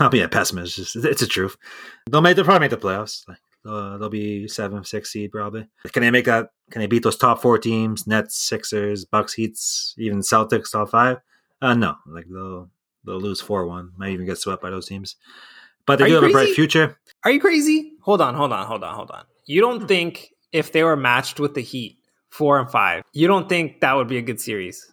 not 0.00 0.10
being 0.10 0.24
a 0.24 0.28
pessimist. 0.28 0.78
It's, 0.78 0.92
just, 0.92 1.04
it's 1.04 1.20
the 1.20 1.26
truth. 1.26 1.56
They'll 2.10 2.20
make. 2.20 2.36
They'll 2.36 2.44
probably 2.44 2.60
make 2.60 2.70
the 2.70 2.76
playoffs. 2.76 3.26
Like 3.28 3.38
uh, 3.66 3.96
they'll 3.98 4.08
be 4.08 4.48
seven, 4.48 4.84
six 4.84 5.10
seed 5.10 5.30
probably. 5.32 5.66
Can 5.92 6.02
they 6.02 6.10
make 6.10 6.26
that? 6.26 6.50
Can 6.70 6.80
they 6.80 6.86
beat 6.86 7.02
those 7.02 7.16
top 7.16 7.40
four 7.40 7.58
teams? 7.58 8.06
Nets, 8.06 8.36
Sixers, 8.36 9.04
Bucks, 9.04 9.34
Heats, 9.34 9.94
even 9.98 10.20
Celtics 10.20 10.72
top 10.72 10.90
five? 10.90 11.18
Uh, 11.62 11.74
no. 11.74 11.94
Like 12.06 12.26
they'll 12.28 12.70
they'll 13.04 13.20
lose 13.20 13.40
four 13.40 13.66
one. 13.66 13.92
Might 13.96 14.10
even 14.10 14.26
get 14.26 14.38
swept 14.38 14.62
by 14.62 14.70
those 14.70 14.86
teams. 14.86 15.16
But 15.86 15.98
they 15.98 16.06
Are 16.06 16.08
do 16.08 16.14
have 16.14 16.22
crazy? 16.22 16.32
a 16.32 16.36
bright 16.36 16.54
future. 16.54 16.98
Are 17.24 17.30
you 17.30 17.40
crazy? 17.40 17.92
Hold 18.00 18.20
on, 18.20 18.34
hold 18.34 18.52
on, 18.52 18.66
hold 18.66 18.84
on, 18.84 18.94
hold 18.94 19.10
on. 19.10 19.24
You 19.46 19.60
don't 19.60 19.80
hmm. 19.80 19.86
think 19.86 20.30
if 20.52 20.72
they 20.72 20.82
were 20.82 20.96
matched 20.96 21.40
with 21.40 21.54
the 21.54 21.60
Heat, 21.60 21.98
four 22.30 22.58
and 22.58 22.70
five, 22.70 23.02
you 23.12 23.26
don't 23.26 23.48
think 23.48 23.80
that 23.80 23.94
would 23.94 24.08
be 24.08 24.18
a 24.18 24.22
good 24.22 24.40
series? 24.40 24.90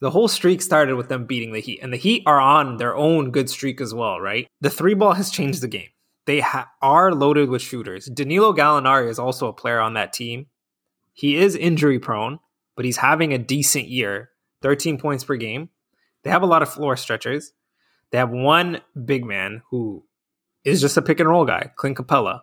The 0.00 0.10
whole 0.10 0.28
streak 0.28 0.60
started 0.60 0.96
with 0.96 1.08
them 1.08 1.24
beating 1.24 1.52
the 1.52 1.60
Heat, 1.60 1.80
and 1.82 1.92
the 1.92 1.96
Heat 1.96 2.22
are 2.26 2.40
on 2.40 2.76
their 2.76 2.94
own 2.94 3.30
good 3.30 3.48
streak 3.48 3.80
as 3.80 3.94
well, 3.94 4.20
right? 4.20 4.46
The 4.60 4.70
three 4.70 4.94
ball 4.94 5.12
has 5.12 5.30
changed 5.30 5.62
the 5.62 5.68
game. 5.68 5.88
They 6.26 6.40
ha- 6.40 6.68
are 6.82 7.14
loaded 7.14 7.48
with 7.48 7.62
shooters. 7.62 8.06
Danilo 8.06 8.52
Gallinari 8.52 9.08
is 9.08 9.18
also 9.18 9.48
a 9.48 9.52
player 9.52 9.80
on 9.80 9.94
that 9.94 10.12
team. 10.12 10.46
He 11.14 11.36
is 11.36 11.56
injury 11.56 11.98
prone, 11.98 12.40
but 12.74 12.84
he's 12.84 12.98
having 12.98 13.32
a 13.32 13.38
decent 13.38 13.88
year 13.88 14.30
13 14.62 14.98
points 14.98 15.24
per 15.24 15.36
game. 15.36 15.70
They 16.24 16.30
have 16.30 16.42
a 16.42 16.46
lot 16.46 16.62
of 16.62 16.68
floor 16.68 16.96
stretchers. 16.96 17.52
They 18.10 18.18
have 18.18 18.30
one 18.30 18.80
big 19.04 19.24
man 19.24 19.62
who 19.70 20.04
is 20.64 20.80
just 20.80 20.96
a 20.96 21.02
pick 21.02 21.20
and 21.20 21.28
roll 21.28 21.44
guy, 21.44 21.70
Clint 21.76 21.96
Capela. 21.96 22.40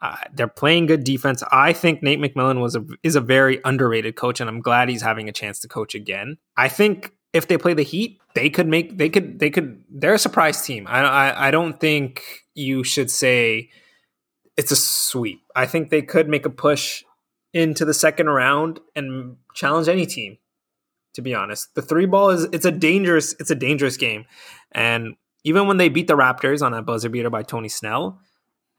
Uh, 0.00 0.16
they're 0.32 0.46
playing 0.46 0.86
good 0.86 1.02
defense. 1.02 1.42
I 1.50 1.72
think 1.72 2.02
Nate 2.02 2.20
McMillan 2.20 2.60
was 2.60 2.76
a, 2.76 2.84
is 3.02 3.16
a 3.16 3.20
very 3.20 3.60
underrated 3.64 4.14
coach, 4.16 4.40
and 4.40 4.48
I'm 4.48 4.60
glad 4.60 4.88
he's 4.88 5.02
having 5.02 5.28
a 5.28 5.32
chance 5.32 5.58
to 5.60 5.68
coach 5.68 5.94
again. 5.94 6.38
I 6.56 6.68
think 6.68 7.12
if 7.32 7.48
they 7.48 7.58
play 7.58 7.74
the 7.74 7.82
Heat, 7.82 8.20
they 8.34 8.48
could 8.48 8.68
make 8.68 8.96
they 8.96 9.08
could 9.08 9.38
they 9.38 9.50
could 9.50 9.82
they're 9.90 10.14
a 10.14 10.18
surprise 10.18 10.62
team. 10.62 10.86
I 10.88 11.00
I, 11.00 11.48
I 11.48 11.50
don't 11.50 11.80
think 11.80 12.44
you 12.54 12.84
should 12.84 13.10
say 13.10 13.70
it's 14.56 14.70
a 14.70 14.76
sweep. 14.76 15.42
I 15.56 15.66
think 15.66 15.90
they 15.90 16.02
could 16.02 16.28
make 16.28 16.46
a 16.46 16.50
push 16.50 17.02
into 17.52 17.84
the 17.84 17.94
second 17.94 18.28
round 18.28 18.80
and 18.94 19.36
challenge 19.54 19.88
any 19.88 20.06
team 20.06 20.38
to 21.18 21.22
be 21.22 21.34
honest. 21.34 21.74
The 21.74 21.82
three 21.82 22.06
ball 22.06 22.30
is 22.30 22.44
it's 22.52 22.64
a 22.64 22.70
dangerous 22.70 23.34
it's 23.40 23.50
a 23.50 23.56
dangerous 23.56 23.96
game. 23.96 24.24
And 24.70 25.16
even 25.42 25.66
when 25.66 25.76
they 25.76 25.88
beat 25.88 26.06
the 26.06 26.16
Raptors 26.16 26.62
on 26.62 26.70
that 26.72 26.86
buzzer 26.86 27.08
beater 27.08 27.28
by 27.28 27.42
Tony 27.42 27.68
Snell, 27.68 28.20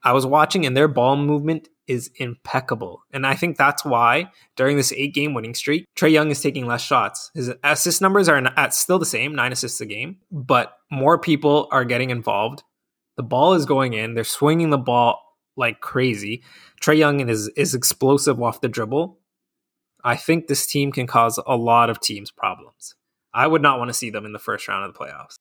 I 0.02 0.12
was 0.12 0.26
watching 0.26 0.64
and 0.64 0.76
their 0.76 0.88
ball 0.88 1.16
movement 1.16 1.68
is 1.86 2.10
impeccable. 2.16 3.02
And 3.12 3.26
I 3.26 3.34
think 3.34 3.56
that's 3.56 3.84
why 3.84 4.30
during 4.56 4.76
this 4.76 4.92
eight 4.92 5.12
game 5.12 5.34
winning 5.34 5.54
streak, 5.54 5.86
Trae 5.96 6.12
Young 6.12 6.30
is 6.30 6.40
taking 6.40 6.66
less 6.66 6.82
shots. 6.82 7.30
His 7.34 7.52
assist 7.64 8.00
numbers 8.00 8.28
are 8.28 8.40
at 8.56 8.74
still 8.74 8.98
the 8.98 9.06
same, 9.06 9.34
nine 9.34 9.52
assists 9.52 9.80
a 9.80 9.86
game, 9.86 10.18
but 10.30 10.76
more 10.90 11.18
people 11.18 11.68
are 11.72 11.84
getting 11.84 12.10
involved. 12.10 12.62
The 13.16 13.24
ball 13.24 13.54
is 13.54 13.66
going 13.66 13.92
in. 13.94 14.14
They're 14.14 14.24
swinging 14.24 14.70
the 14.70 14.78
ball 14.78 15.20
like 15.56 15.80
crazy. 15.80 16.44
Trae 16.80 16.96
Young 16.96 17.28
is, 17.28 17.48
is 17.56 17.74
explosive 17.74 18.40
off 18.40 18.60
the 18.60 18.68
dribble. 18.68 19.18
I 20.04 20.16
think 20.16 20.46
this 20.46 20.66
team 20.66 20.92
can 20.92 21.06
cause 21.06 21.38
a 21.44 21.56
lot 21.56 21.90
of 21.90 22.00
teams 22.00 22.30
problems. 22.30 22.94
I 23.34 23.46
would 23.46 23.62
not 23.62 23.78
want 23.78 23.88
to 23.88 23.94
see 23.94 24.10
them 24.10 24.24
in 24.24 24.32
the 24.32 24.38
first 24.38 24.66
round 24.68 24.84
of 24.84 24.94
the 24.94 24.98
playoffs. 24.98 25.34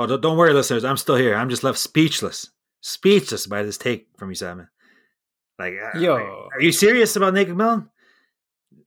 Oh, 0.00 0.16
don't 0.16 0.36
worry, 0.36 0.52
listeners. 0.52 0.84
I'm 0.84 0.96
still 0.96 1.16
here. 1.16 1.34
I'm 1.34 1.50
just 1.50 1.62
left 1.62 1.78
speechless, 1.78 2.50
speechless 2.80 3.46
by 3.46 3.62
this 3.62 3.76
take 3.76 4.08
from 4.16 4.30
you, 4.30 4.34
Simon. 4.34 4.68
Like, 5.58 5.74
uh, 5.74 5.98
yo, 5.98 6.14
like, 6.14 6.24
are 6.54 6.62
you 6.62 6.72
serious 6.72 7.16
about 7.16 7.34
Nate 7.34 7.48
McMillan? 7.48 7.88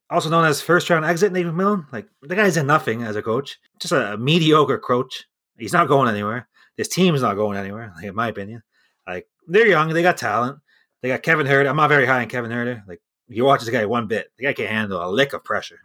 Also 0.09 0.29
known 0.29 0.45
as 0.45 0.61
first 0.61 0.89
round 0.89 1.05
exit, 1.05 1.31
Nate 1.31 1.45
McMillan. 1.45 1.85
Like, 1.91 2.07
the 2.21 2.35
guy's 2.35 2.57
in 2.57 2.65
nothing 2.65 3.03
as 3.03 3.15
a 3.15 3.21
coach. 3.21 3.59
Just 3.79 3.91
a, 3.91 4.13
a 4.13 4.17
mediocre 4.17 4.79
coach. 4.79 5.25
He's 5.57 5.73
not 5.73 5.87
going 5.87 6.09
anywhere. 6.09 6.47
This 6.77 6.87
team's 6.87 7.21
not 7.21 7.35
going 7.35 7.57
anywhere, 7.57 7.93
like, 7.95 8.05
in 8.05 8.15
my 8.15 8.29
opinion. 8.29 8.63
Like, 9.07 9.27
they're 9.47 9.67
young. 9.67 9.89
They 9.89 10.01
got 10.01 10.17
talent. 10.17 10.57
They 11.03 11.09
got 11.09 11.21
Kevin 11.21 11.45
Huerter. 11.45 11.69
I'm 11.69 11.75
not 11.75 11.89
very 11.89 12.05
high 12.05 12.21
on 12.21 12.29
Kevin 12.29 12.49
Huerter. 12.49 12.87
Like 12.87 13.01
you 13.27 13.43
watch 13.43 13.59
this 13.59 13.69
guy 13.69 13.85
one 13.85 14.07
bit, 14.07 14.31
the 14.37 14.45
guy 14.45 14.53
can't 14.53 14.69
handle 14.69 15.03
a 15.03 15.11
lick 15.11 15.33
of 15.33 15.43
pressure. 15.43 15.79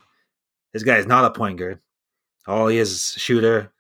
This 0.73 0.85
guy 0.85 0.97
is 0.97 1.07
not 1.07 1.25
a 1.25 1.31
point 1.31 1.59
guard. 1.59 1.81
All 2.47 2.69
he 2.69 2.79
is 2.79 2.93
is 2.93 3.17
a 3.17 3.19
shooter, 3.19 3.73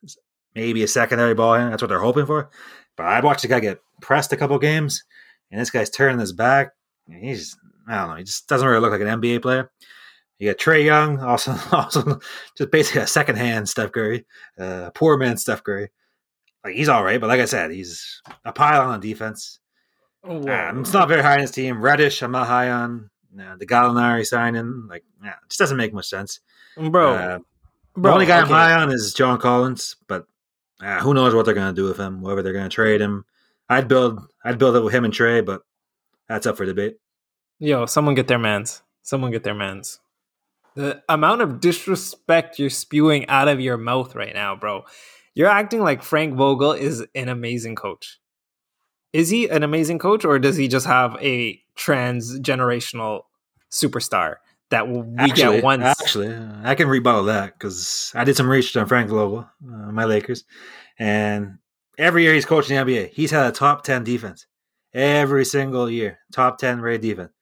maybe 0.58 0.82
a 0.82 0.88
secondary 0.88 1.34
ball 1.34 1.54
hand. 1.54 1.72
That's 1.72 1.82
what 1.82 1.88
they're 1.88 2.00
hoping 2.00 2.26
for. 2.26 2.50
But 2.96 3.06
I 3.06 3.20
watched 3.20 3.42
the 3.42 3.48
guy 3.48 3.60
get 3.60 3.80
pressed 4.00 4.32
a 4.32 4.36
couple 4.36 4.58
games, 4.58 5.04
and 5.52 5.60
this 5.60 5.70
guy's 5.70 5.88
turning 5.88 6.18
his 6.18 6.32
back. 6.32 6.72
He's 7.08 7.56
I 7.86 7.94
don't 7.96 8.08
know. 8.08 8.16
He 8.16 8.24
just 8.24 8.48
doesn't 8.48 8.66
really 8.66 8.80
look 8.80 8.90
like 8.90 9.00
an 9.00 9.20
NBA 9.20 9.40
player. 9.40 9.70
You 10.38 10.50
got 10.50 10.58
Trae 10.58 10.84
Young, 10.84 11.20
also 11.32 11.54
also 11.70 12.18
just 12.56 12.72
basically 12.72 13.02
a 13.02 13.06
second 13.06 13.36
hand 13.36 13.68
Steph 13.68 13.92
Curry, 13.92 14.26
uh, 14.58 14.90
poor 14.94 15.16
man 15.16 15.36
Steph 15.36 15.62
Curry. 15.62 15.90
Like 16.64 16.74
he's 16.74 16.88
all 16.88 17.04
right, 17.04 17.20
but 17.20 17.28
like 17.28 17.40
I 17.40 17.44
said, 17.44 17.70
he's 17.70 18.20
a 18.44 18.52
pile 18.52 18.90
on 18.90 18.98
defense. 18.98 19.60
Oh, 20.24 20.48
um, 20.48 20.80
it's 20.80 20.92
not 20.92 21.08
very 21.08 21.22
high 21.22 21.34
on 21.34 21.40
his 21.40 21.52
team. 21.52 21.80
Reddish, 21.80 22.22
I'm 22.22 22.32
not 22.32 22.48
high 22.48 22.70
on. 22.70 23.10
Uh, 23.40 23.54
the 23.56 23.66
Gallinari 23.66 24.26
signing, 24.26 24.88
like, 24.88 25.04
yeah, 25.22 25.30
it 25.30 25.48
just 25.48 25.60
doesn't 25.60 25.76
make 25.76 25.92
much 25.92 26.08
sense. 26.08 26.40
Bro, 26.76 27.14
uh, 27.14 27.38
bro 27.94 28.10
the 28.10 28.14
only 28.14 28.26
guy 28.26 28.40
okay. 28.42 28.48
I'm 28.48 28.48
high 28.48 28.72
on 28.82 28.90
is 28.90 29.14
John 29.14 29.38
Collins, 29.38 29.96
but 30.08 30.26
uh, 30.82 31.00
who 31.00 31.14
knows 31.14 31.34
what 31.34 31.44
they're 31.44 31.54
going 31.54 31.74
to 31.74 31.80
do 31.80 31.88
with 31.88 31.96
him? 31.96 32.20
Whether 32.20 32.42
they're 32.42 32.52
going 32.52 32.68
to 32.68 32.74
trade 32.74 33.00
him, 33.00 33.24
I'd 33.68 33.88
build 33.88 34.20
I'd 34.44 34.58
build 34.58 34.76
it 34.76 34.82
with 34.82 34.94
him 34.94 35.04
and 35.04 35.12
Trae, 35.12 35.44
but 35.44 35.62
that's 36.28 36.46
up 36.46 36.56
for 36.56 36.66
debate. 36.66 36.98
Yo, 37.58 37.86
someone 37.86 38.14
get 38.14 38.28
their 38.28 38.38
mans. 38.38 38.82
Someone 39.02 39.30
get 39.30 39.42
their 39.42 39.54
mans. 39.54 40.00
The 40.74 41.02
amount 41.08 41.42
of 41.42 41.60
disrespect 41.60 42.58
you're 42.58 42.70
spewing 42.70 43.26
out 43.28 43.48
of 43.48 43.60
your 43.60 43.76
mouth 43.76 44.14
right 44.14 44.34
now, 44.34 44.54
bro. 44.54 44.84
You're 45.34 45.48
acting 45.48 45.80
like 45.80 46.02
Frank 46.02 46.34
Vogel 46.34 46.72
is 46.72 47.04
an 47.14 47.28
amazing 47.28 47.74
coach. 47.74 48.20
Is 49.12 49.30
he 49.30 49.48
an 49.48 49.62
amazing 49.62 49.98
coach, 49.98 50.24
or 50.24 50.38
does 50.38 50.56
he 50.56 50.68
just 50.68 50.86
have 50.86 51.16
a 51.20 51.60
transgenerational 51.76 53.22
superstar 53.70 54.36
that 54.70 54.88
we 54.88 55.02
actually, 55.18 55.56
get 55.56 55.64
once? 55.64 55.82
Actually, 55.84 56.36
I 56.64 56.74
can 56.74 56.88
rebuttal 56.88 57.24
that 57.24 57.58
because 57.58 58.12
I 58.14 58.24
did 58.24 58.36
some 58.36 58.48
research 58.48 58.76
on 58.76 58.86
Frank 58.86 59.10
Vogel, 59.10 59.40
uh, 59.40 59.92
my 59.92 60.04
Lakers, 60.04 60.44
and 60.98 61.58
every 61.96 62.22
year 62.22 62.34
he's 62.34 62.46
coaching 62.46 62.76
the 62.76 62.82
NBA, 62.82 63.10
he's 63.10 63.30
had 63.30 63.46
a 63.46 63.52
top 63.52 63.84
ten 63.84 64.04
defense 64.04 64.46
every 64.92 65.44
single 65.44 65.90
year, 65.90 66.18
top 66.32 66.58
ten 66.58 66.80
rated 66.80 67.02
defense. 67.02 67.32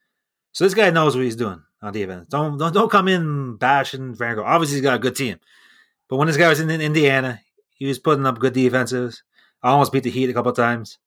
So 0.53 0.65
this 0.65 0.75
guy 0.75 0.91
knows 0.91 1.15
what 1.15 1.25
he's 1.25 1.37
doing 1.37 1.63
on 1.83 1.93
defense. 1.93 2.27
Don't 2.29 2.59
don't 2.59 2.73
don't 2.73 2.91
come 2.91 3.09
in 3.09 3.57
bashing 3.57 4.15
Franco. 4.15 4.43
Obviously, 4.43 4.77
he's 4.77 4.83
got 4.83 4.97
a 4.97 5.01
good 5.01 5.17
team, 5.17 5.39
but 6.09 6.17
when 6.17 6.27
this 6.27 6.37
guy 6.37 6.49
was 6.49 6.61
in 6.61 6.71
Indiana, 6.71 7.41
he 7.75 7.87
was 7.87 7.99
putting 7.99 8.27
up 8.27 8.39
good 8.39 8.55
defenses. 8.55 9.23
I 9.63 9.71
Almost 9.71 9.93
beat 9.93 10.05
the 10.05 10.11
Heat 10.11 10.31
a 10.31 10.35
couple 10.35 10.53
times. 10.53 10.99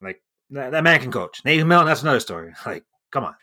Like 0.00 0.22
that, 0.50 0.72
that 0.72 0.84
man 0.84 1.00
can 1.00 1.12
coach. 1.12 1.42
Nate 1.44 1.60
McMillan, 1.60 1.86
that's 1.86 2.02
another 2.02 2.20
story. 2.20 2.52
Like, 2.66 2.84
come 3.10 3.24
on, 3.24 3.34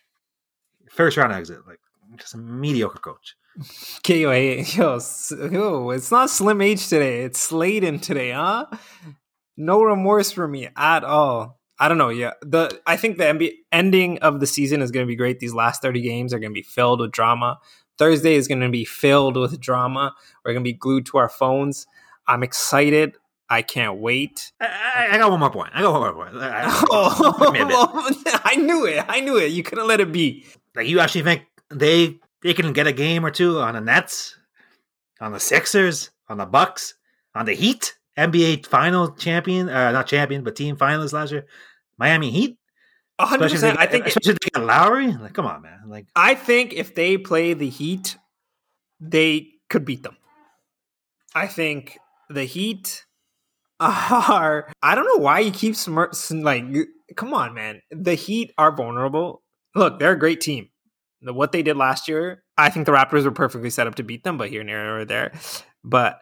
first 0.90 1.18
round 1.18 1.34
exit. 1.34 1.60
Like, 1.68 1.80
just 2.18 2.34
a 2.34 2.38
mediocre 2.38 3.00
coach. 3.00 3.36
KO, 4.04 4.32
yo, 4.32 5.00
yo, 5.52 5.90
it's 5.90 6.12
not 6.12 6.30
Slim 6.30 6.62
H 6.62 6.88
today. 6.88 7.24
It's 7.24 7.40
Sladen 7.40 8.00
today, 8.00 8.32
huh? 8.32 8.68
No 9.58 9.84
remorse 9.84 10.32
for 10.32 10.48
me 10.48 10.70
at 10.76 11.04
all. 11.04 11.60
I 11.78 11.88
don't 11.88 11.98
know. 11.98 12.10
Yeah, 12.10 12.34
the 12.42 12.80
I 12.86 12.96
think 12.96 13.18
the 13.18 13.26
NBA 13.26 13.52
ending 13.72 14.20
of 14.20 14.40
the 14.40 14.48
season 14.48 14.82
is 14.82 14.92
going 14.92 15.06
to 15.06 15.08
be 15.08 15.16
great. 15.16 15.40
These 15.40 15.54
last 15.54 15.82
thirty 15.82 16.02
games 16.02 16.34
are 16.34 16.40
going 16.40 16.52
to 16.52 16.58
be 16.58 16.64
filled 16.64 17.02
with 17.02 17.12
drama. 17.12 17.60
Thursday 17.98 18.36
is 18.36 18.48
going 18.48 18.62
to 18.62 18.70
be 18.70 18.86
filled 18.86 19.36
with 19.36 19.60
drama. 19.60 20.14
We're 20.46 20.54
going 20.54 20.64
to 20.64 20.70
be 20.70 20.74
glued 20.74 21.06
to 21.08 21.18
our 21.18 21.30
phones. 21.30 21.88
I'm 22.28 22.44
excited. 22.44 23.18
I 23.50 23.64
can't 23.64 24.00
wait. 24.00 24.54
I, 24.62 25.10
I, 25.12 25.18
got 25.18 25.30
one 25.30 25.42
more 25.42 25.50
point. 25.50 25.72
I 25.74 25.82
got 25.82 25.92
one 25.92 26.02
more 26.02 26.14
point. 26.14 26.42
I, 26.42 26.64
oh, 26.90 27.52
I 28.46 28.56
knew 28.56 28.86
it. 28.86 29.04
I 29.10 29.20
knew 29.20 29.38
it. 29.38 29.52
You 29.52 29.62
couldn't 29.62 29.88
let 29.88 30.00
it 30.00 30.14
be. 30.14 30.46
Like 30.74 30.88
you 30.88 31.02
actually 31.02 31.24
think 31.24 31.46
they 31.72 32.20
they 32.42 32.54
can 32.54 32.74
get 32.74 32.88
a 32.88 32.94
game 32.94 33.26
or 33.26 33.32
two 33.32 33.60
on 33.60 33.76
the 33.76 33.82
Nets, 33.82 34.38
on 35.20 35.32
the 35.32 35.40
Sixers, 35.40 36.12
on 36.28 36.38
the 36.38 36.46
Bucks, 36.46 36.96
on 37.36 37.46
the 37.46 37.54
Heat, 37.54 37.96
NBA 38.18 38.66
final 38.66 39.12
champion, 39.12 39.70
uh, 39.70 39.92
not 39.92 40.08
champion, 40.08 40.44
but 40.44 40.56
team 40.56 40.76
finalist 40.76 41.14
last 41.14 41.32
year. 41.32 41.46
Miami 41.98 42.32
Heat. 42.32 42.58
hundred 43.20 43.52
percent. 43.52 43.80
I 43.80 43.86
think 43.86 44.08
especially 44.08 44.34
if 44.34 44.40
they 44.40 44.50
got 44.60 44.66
Lowry. 44.66 45.14
Like, 45.14 45.34
come 45.34 45.46
on, 45.46 45.62
man. 45.62 45.82
Like, 45.88 46.08
I 46.16 46.36
think 46.36 46.74
if 46.74 46.96
they 46.96 47.18
play 47.18 47.54
the 47.54 47.70
Heat, 47.70 48.18
they 49.00 49.50
could 49.70 49.86
beat 49.86 50.04
them. 50.04 50.18
I 51.36 51.48
think 51.48 51.98
the 52.30 52.44
Heat 52.44 53.06
are. 53.80 54.72
I 54.82 54.96
don't 54.96 55.06
know 55.06 55.24
why 55.24 55.40
you 55.40 55.52
keep 55.52 55.76
smart. 55.76 56.18
Like, 56.32 56.66
come 57.16 57.34
on, 57.34 57.54
man. 57.54 57.82
The 57.92 58.16
Heat 58.16 58.52
are 58.58 58.76
vulnerable. 58.76 59.44
Look, 59.76 60.00
they're 60.00 60.14
a 60.14 60.20
great 60.20 60.42
team. 60.42 60.71
What 61.22 61.52
they 61.52 61.62
did 61.62 61.78
last 61.78 62.08
year, 62.08 62.44
I 62.58 62.70
think 62.70 62.86
the 62.86 62.92
Raptors 62.92 63.26
were 63.26 63.32
perfectly 63.32 63.70
set 63.70 63.88
up 63.88 63.96
to 63.96 64.04
beat 64.04 64.24
them, 64.24 64.38
but 64.38 64.50
here, 64.50 64.64
near, 64.64 65.00
or 65.00 65.06
there. 65.06 65.32
But 65.84 66.20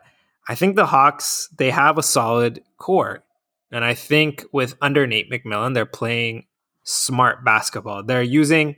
I 0.48 0.56
think 0.56 0.76
the 0.76 0.86
Hawks 0.86 1.48
they 1.58 1.70
have 1.72 1.98
a 1.98 2.04
solid 2.04 2.62
core. 2.78 3.24
And 3.72 3.86
I 3.86 3.94
think 3.94 4.46
with 4.52 4.76
under 4.82 5.06
Nate 5.06 5.32
McMillan, 5.32 5.74
they're 5.74 5.86
playing 5.86 6.48
smart 6.84 7.46
basketball. 7.46 8.04
They're 8.04 8.24
using 8.24 8.78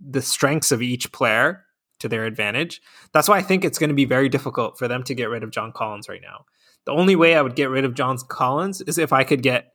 the 0.00 0.22
strengths 0.22 0.72
of 0.72 0.80
each 0.80 1.12
player 1.12 1.64
to 1.98 2.08
their 2.08 2.24
advantage. 2.24 2.80
That's 3.12 3.28
why 3.28 3.38
I 3.38 3.42
think 3.42 3.64
it's 3.64 3.78
going 3.78 3.88
to 3.88 3.94
be 3.94 4.04
very 4.04 4.28
difficult 4.28 4.78
for 4.78 4.88
them 4.88 5.02
to 5.04 5.14
get 5.14 5.28
rid 5.28 5.42
of 5.42 5.50
John 5.50 5.72
Collins 5.72 6.08
right 6.08 6.22
now. 6.22 6.44
The 6.84 6.92
only 6.92 7.16
way 7.16 7.36
I 7.36 7.42
would 7.42 7.56
get 7.56 7.70
rid 7.70 7.84
of 7.84 7.94
John 7.94 8.16
Collins 8.28 8.80
is 8.80 8.98
if 8.98 9.12
I 9.12 9.24
could 9.24 9.42
get 9.42 9.72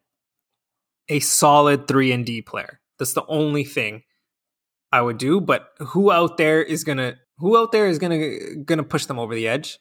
a 1.10 1.20
solid 1.20 1.88
3 1.88 2.12
and 2.12 2.26
D 2.26 2.42
player. 2.42 2.80
That's 3.00 3.14
the 3.14 3.26
only 3.28 3.64
thing 3.64 4.04
I 4.92 5.02
would 5.02 5.18
do, 5.18 5.42
but 5.42 5.70
who 5.80 6.12
out 6.12 6.38
there 6.38 6.62
is 6.62 6.84
going 6.84 6.98
to 6.98 7.16
who 7.40 7.58
out 7.58 7.72
there 7.72 7.88
is 7.88 8.00
going 8.00 8.66
to 8.66 8.84
push 8.84 9.06
them 9.06 9.20
over 9.20 9.36
the 9.36 9.48
edge? 9.48 9.80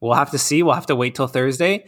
We'll 0.00 0.14
have 0.14 0.30
to 0.32 0.38
see. 0.38 0.62
We'll 0.62 0.74
have 0.74 0.86
to 0.86 0.96
wait 0.96 1.14
till 1.14 1.26
Thursday 1.26 1.86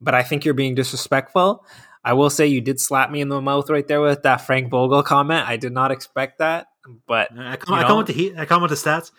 but 0.00 0.14
I 0.14 0.22
think 0.22 0.44
you're 0.44 0.54
being 0.54 0.74
disrespectful. 0.74 1.64
I 2.02 2.14
will 2.14 2.30
say 2.30 2.46
you 2.46 2.60
did 2.60 2.80
slap 2.80 3.10
me 3.10 3.20
in 3.20 3.28
the 3.28 3.40
mouth 3.40 3.68
right 3.68 3.86
there 3.86 4.00
with 4.00 4.22
that 4.22 4.38
Frank 4.38 4.70
Vogel 4.70 5.02
comment. 5.02 5.46
I 5.46 5.56
did 5.56 5.72
not 5.72 5.90
expect 5.90 6.38
that, 6.38 6.68
but 7.06 7.28
I 7.38 7.56
come, 7.56 7.74
I 7.74 7.84
come 7.84 7.98
with 7.98 8.06
the 8.06 8.14
heat. 8.14 8.34
I 8.38 8.46
come 8.46 8.62
with 8.62 8.70
the 8.70 8.76
stats. 8.76 9.12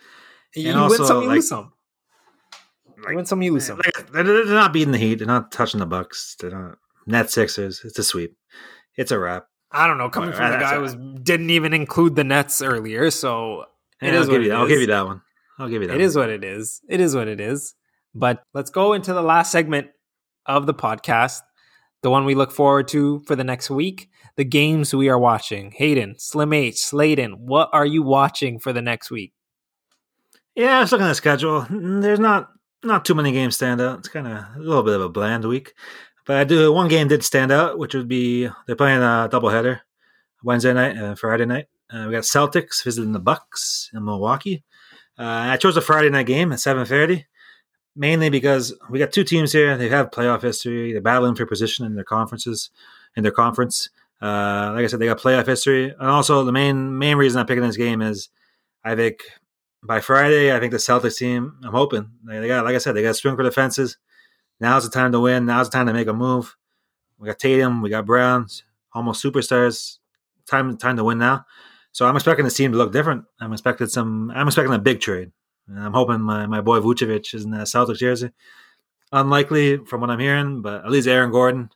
You 0.54 0.74
win 0.74 0.90
some, 0.90 1.22
you 1.22 1.28
like, 1.28 1.36
lose 1.36 1.48
some. 1.48 1.72
Like, 2.98 3.10
you 3.10 3.16
win 3.16 3.26
some, 3.26 3.42
you 3.42 3.52
lose 3.52 3.66
some. 3.66 3.80
they're, 4.12 4.24
they're, 4.24 4.44
not 4.46 4.72
beating 4.72 4.92
the 4.92 4.98
Heat. 4.98 5.16
They're 5.16 5.26
not 5.26 5.52
touching 5.52 5.80
the 5.80 5.86
Bucks. 5.86 6.36
They're 6.38 6.50
not 6.50 6.78
net 7.06 7.30
Sixers. 7.30 7.82
It's 7.84 7.98
a 7.98 8.04
sweep. 8.04 8.36
It's 8.96 9.12
a 9.12 9.18
wrap. 9.18 9.46
I 9.72 9.86
don't 9.86 9.98
know. 9.98 10.08
Coming 10.08 10.32
from 10.32 10.50
the 10.50 10.58
guy 10.58 10.74
who 10.74 10.80
was 10.82 10.94
didn't 10.94 11.50
even 11.50 11.72
include 11.72 12.14
the 12.14 12.24
Nets 12.24 12.62
earlier, 12.62 13.10
so 13.10 13.66
yeah, 14.00 14.08
it 14.08 14.14
is 14.14 14.28
I'll 14.28 14.34
give, 14.34 14.42
you, 14.42 14.52
I'll 14.52 14.68
give 14.68 14.80
you 14.80 14.86
that 14.88 15.06
one. 15.06 15.22
I'll 15.58 15.68
give 15.68 15.82
you 15.82 15.88
that. 15.88 15.94
It 15.94 15.98
one. 15.98 16.04
is 16.04 16.16
what 16.16 16.30
it 16.30 16.44
is. 16.44 16.80
It 16.88 17.00
is 17.00 17.14
what 17.14 17.28
it 17.28 17.40
is. 17.40 17.74
But 18.14 18.42
let's 18.52 18.70
go 18.70 18.92
into 18.92 19.14
the 19.14 19.22
last 19.22 19.50
segment 19.50 19.88
of 20.46 20.66
the 20.66 20.74
podcast, 20.74 21.40
the 22.02 22.10
one 22.10 22.24
we 22.24 22.34
look 22.34 22.52
forward 22.52 22.88
to 22.88 23.20
for 23.26 23.36
the 23.36 23.44
next 23.44 23.70
week, 23.70 24.10
the 24.36 24.44
games 24.44 24.94
we 24.94 25.08
are 25.08 25.18
watching. 25.18 25.72
Hayden, 25.72 26.16
Slim 26.18 26.52
H, 26.52 26.76
Sladen, 26.76 27.32
what 27.46 27.70
are 27.72 27.86
you 27.86 28.02
watching 28.02 28.58
for 28.58 28.72
the 28.72 28.82
next 28.82 29.10
week? 29.10 29.32
Yeah, 30.54 30.78
I 30.78 30.80
was 30.80 30.92
looking 30.92 31.06
at 31.06 31.10
the 31.10 31.14
schedule. 31.14 31.66
There's 31.70 32.20
not 32.20 32.50
not 32.82 33.04
too 33.04 33.14
many 33.14 33.32
games 33.32 33.56
stand 33.56 33.80
out. 33.80 34.00
It's 34.00 34.08
kind 34.08 34.26
of 34.26 34.32
a 34.32 34.54
little 34.58 34.82
bit 34.82 34.96
of 34.96 35.02
a 35.02 35.08
bland 35.08 35.44
week. 35.44 35.72
But 36.24 36.36
I 36.36 36.44
do 36.44 36.72
one 36.72 36.88
game 36.88 37.08
did 37.08 37.24
stand 37.24 37.50
out, 37.50 37.78
which 37.78 37.94
would 37.94 38.08
be 38.08 38.48
they're 38.66 38.76
playing 38.76 39.02
a 39.02 39.28
doubleheader 39.30 39.80
Wednesday 40.42 40.72
night 40.72 40.96
and 40.96 41.18
Friday 41.18 41.46
night. 41.46 41.66
Uh, 41.92 42.04
we 42.06 42.12
got 42.12 42.22
Celtics 42.22 42.82
visiting 42.84 43.12
the 43.12 43.18
Bucks 43.18 43.90
in 43.92 44.04
Milwaukee. 44.04 44.62
Uh, 45.18 45.22
I 45.52 45.56
chose 45.56 45.76
a 45.76 45.80
Friday 45.80 46.10
night 46.10 46.26
game 46.26 46.52
at 46.52 46.60
seven 46.60 46.84
thirty 46.86 47.26
mainly 47.94 48.30
because 48.30 48.74
we 48.90 48.98
got 48.98 49.12
two 49.12 49.24
teams 49.24 49.52
here. 49.52 49.76
They 49.76 49.88
have 49.88 50.10
playoff 50.10 50.42
history. 50.42 50.92
They're 50.92 51.02
battling 51.02 51.34
for 51.34 51.46
position 51.46 51.84
in 51.84 51.94
their 51.94 52.04
conferences, 52.04 52.70
in 53.16 53.22
their 53.22 53.32
conference. 53.32 53.88
Uh, 54.20 54.72
like 54.74 54.84
I 54.84 54.86
said, 54.86 55.00
they 55.00 55.06
got 55.06 55.18
playoff 55.18 55.46
history, 55.46 55.90
and 55.90 56.08
also 56.08 56.44
the 56.44 56.52
main 56.52 56.98
main 56.98 57.16
reason 57.16 57.40
I'm 57.40 57.46
picking 57.46 57.64
this 57.64 57.76
game 57.76 58.00
is 58.00 58.28
I 58.84 58.94
think 58.94 59.22
by 59.82 60.00
Friday, 60.00 60.54
I 60.54 60.60
think 60.60 60.70
the 60.70 60.78
Celtics 60.78 61.18
team. 61.18 61.58
I'm 61.64 61.72
hoping 61.72 62.08
they, 62.24 62.46
got, 62.46 62.64
like 62.64 62.76
I 62.76 62.78
said, 62.78 62.94
they 62.94 63.02
got 63.02 63.16
sprinkler 63.16 63.44
defenses. 63.44 63.98
Now's 64.62 64.84
the 64.84 64.90
time 64.90 65.10
to 65.10 65.18
win. 65.18 65.44
Now's 65.44 65.68
the 65.68 65.76
time 65.76 65.86
to 65.88 65.92
make 65.92 66.06
a 66.06 66.12
move. 66.12 66.56
We 67.18 67.26
got 67.26 67.40
Tatum, 67.40 67.82
we 67.82 67.90
got 67.90 68.06
Browns, 68.06 68.62
almost 68.92 69.22
superstars. 69.22 69.98
Time 70.46 70.76
time 70.76 70.96
to 70.96 71.04
win 71.04 71.18
now. 71.18 71.44
So 71.90 72.06
I'm 72.06 72.14
expecting 72.14 72.44
this 72.44 72.56
team 72.56 72.70
to 72.70 72.78
look 72.78 72.92
different. 72.92 73.24
I'm 73.40 73.52
expecting 73.52 73.88
some. 73.88 74.30
I'm 74.30 74.46
expecting 74.46 74.72
a 74.72 74.78
big 74.78 75.00
trade. 75.00 75.32
I'm 75.68 75.92
hoping 75.92 76.20
my, 76.20 76.46
my 76.46 76.60
boy 76.60 76.78
Vucevic 76.78 77.34
is 77.34 77.44
in 77.44 77.50
that 77.50 77.66
Celtics 77.66 77.98
jersey. 77.98 78.30
Unlikely 79.10 79.78
from 79.78 80.00
what 80.00 80.10
I'm 80.10 80.20
hearing, 80.20 80.62
but 80.62 80.84
at 80.84 80.90
least 80.92 81.08
Aaron 81.08 81.32
Gordon. 81.32 81.70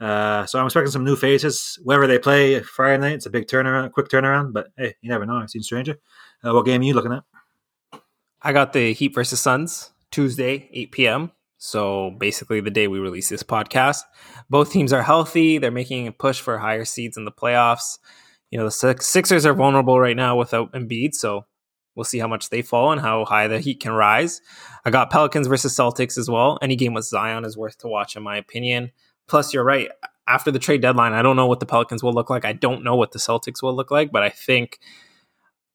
Uh, 0.00 0.46
so 0.46 0.60
I'm 0.60 0.66
expecting 0.66 0.92
some 0.92 1.04
new 1.04 1.16
faces. 1.16 1.78
Wherever 1.82 2.06
they 2.06 2.20
play 2.20 2.60
Friday 2.60 3.00
night, 3.00 3.14
it's 3.14 3.26
a 3.26 3.30
big 3.30 3.48
turnaround, 3.48 3.90
quick 3.92 4.08
turnaround. 4.08 4.52
But 4.52 4.68
hey, 4.76 4.94
you 5.00 5.08
never 5.08 5.26
know. 5.26 5.38
I've 5.38 5.50
seen 5.50 5.62
stranger. 5.62 5.96
Uh, 6.44 6.54
what 6.54 6.66
game 6.66 6.82
are 6.82 6.84
you 6.84 6.94
looking 6.94 7.12
at? 7.12 7.24
I 8.40 8.52
got 8.52 8.72
the 8.72 8.92
Heat 8.92 9.12
versus 9.12 9.40
Suns 9.40 9.90
Tuesday, 10.12 10.68
8 10.72 10.92
p.m. 10.92 11.32
So 11.58 12.12
basically, 12.18 12.60
the 12.60 12.70
day 12.70 12.88
we 12.88 12.98
release 12.98 13.28
this 13.28 13.42
podcast, 13.42 14.02
both 14.48 14.72
teams 14.72 14.92
are 14.92 15.02
healthy. 15.02 15.58
They're 15.58 15.70
making 15.70 16.06
a 16.06 16.12
push 16.12 16.40
for 16.40 16.58
higher 16.58 16.84
seeds 16.84 17.16
in 17.16 17.24
the 17.24 17.32
playoffs. 17.32 17.98
You 18.50 18.58
know, 18.58 18.64
the 18.64 18.96
Sixers 19.00 19.44
are 19.44 19.54
vulnerable 19.54 20.00
right 20.00 20.16
now 20.16 20.36
without 20.36 20.72
Embiid, 20.72 21.14
so 21.14 21.44
We'll 21.98 22.04
see 22.04 22.20
how 22.20 22.28
much 22.28 22.50
they 22.50 22.62
fall 22.62 22.92
and 22.92 23.00
how 23.00 23.24
high 23.24 23.48
the 23.48 23.58
Heat 23.58 23.80
can 23.80 23.90
rise. 23.90 24.40
I 24.84 24.90
got 24.90 25.10
Pelicans 25.10 25.48
versus 25.48 25.74
Celtics 25.74 26.16
as 26.16 26.30
well. 26.30 26.56
Any 26.62 26.76
game 26.76 26.94
with 26.94 27.04
Zion 27.04 27.44
is 27.44 27.56
worth 27.56 27.76
to 27.78 27.88
watch, 27.88 28.14
in 28.14 28.22
my 28.22 28.36
opinion. 28.36 28.92
Plus, 29.26 29.52
you're 29.52 29.64
right. 29.64 29.90
After 30.28 30.52
the 30.52 30.60
trade 30.60 30.80
deadline, 30.80 31.12
I 31.12 31.22
don't 31.22 31.34
know 31.34 31.48
what 31.48 31.58
the 31.58 31.66
Pelicans 31.66 32.00
will 32.00 32.12
look 32.12 32.30
like. 32.30 32.44
I 32.44 32.52
don't 32.52 32.84
know 32.84 32.94
what 32.94 33.10
the 33.10 33.18
Celtics 33.18 33.64
will 33.64 33.74
look 33.74 33.90
like, 33.90 34.12
but 34.12 34.22
I 34.22 34.28
think 34.28 34.78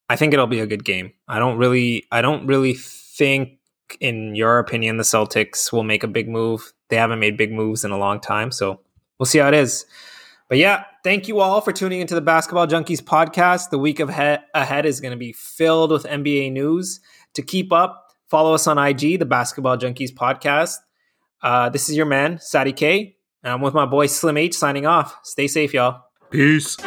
I 0.07 0.15
think 0.15 0.34
it'll 0.34 0.47
be 0.47 0.61
a 0.61 0.65
good 0.65 0.86
game. 0.86 1.11
I 1.27 1.39
don't 1.39 1.57
really 1.57 2.05
I 2.09 2.21
don't 2.21 2.47
really 2.47 2.73
think 2.73 3.59
in 3.99 4.35
your 4.35 4.59
opinion 4.59 4.97
the 4.97 5.03
Celtics 5.03 5.71
will 5.71 5.83
make 5.83 6.03
a 6.03 6.07
big 6.07 6.27
move. 6.27 6.73
They 6.89 6.95
haven't 6.97 7.19
made 7.19 7.37
big 7.37 7.51
moves 7.51 7.83
in 7.83 7.91
a 7.91 7.97
long 7.97 8.19
time, 8.19 8.51
so 8.51 8.81
we'll 9.17 9.25
see 9.25 9.39
how 9.39 9.47
it 9.47 9.53
is. 9.53 9.85
But 10.49 10.57
yeah, 10.57 10.83
thank 11.03 11.27
you 11.27 11.39
all 11.39 11.61
for 11.61 11.71
tuning 11.71 12.01
into 12.01 12.15
the 12.15 12.21
Basketball 12.21 12.67
Junkies 12.67 13.01
podcast. 13.01 13.69
The 13.69 13.79
week 13.79 13.97
he- 13.97 14.03
ahead 14.53 14.85
is 14.85 15.01
going 15.01 15.11
to 15.11 15.17
be 15.17 15.33
filled 15.33 15.91
with 15.91 16.03
NBA 16.03 16.51
news. 16.51 16.99
To 17.33 17.41
keep 17.41 17.73
up, 17.73 18.11
follow 18.27 18.53
us 18.53 18.67
on 18.67 18.77
IG, 18.77 19.19
the 19.19 19.25
Basketball 19.25 19.77
Junkies 19.77 20.13
podcast. 20.13 20.77
Uh, 21.41 21.69
this 21.69 21.89
is 21.89 21.95
your 21.97 22.05
man, 22.05 22.39
Sadi 22.39 23.15
I'm 23.43 23.61
with 23.61 23.73
my 23.73 23.85
boy 23.85 24.05
Slim 24.07 24.37
H 24.37 24.55
signing 24.55 24.85
off. 24.85 25.17
Stay 25.23 25.47
safe, 25.47 25.73
y'all. 25.73 26.03
Peace. 26.29 26.77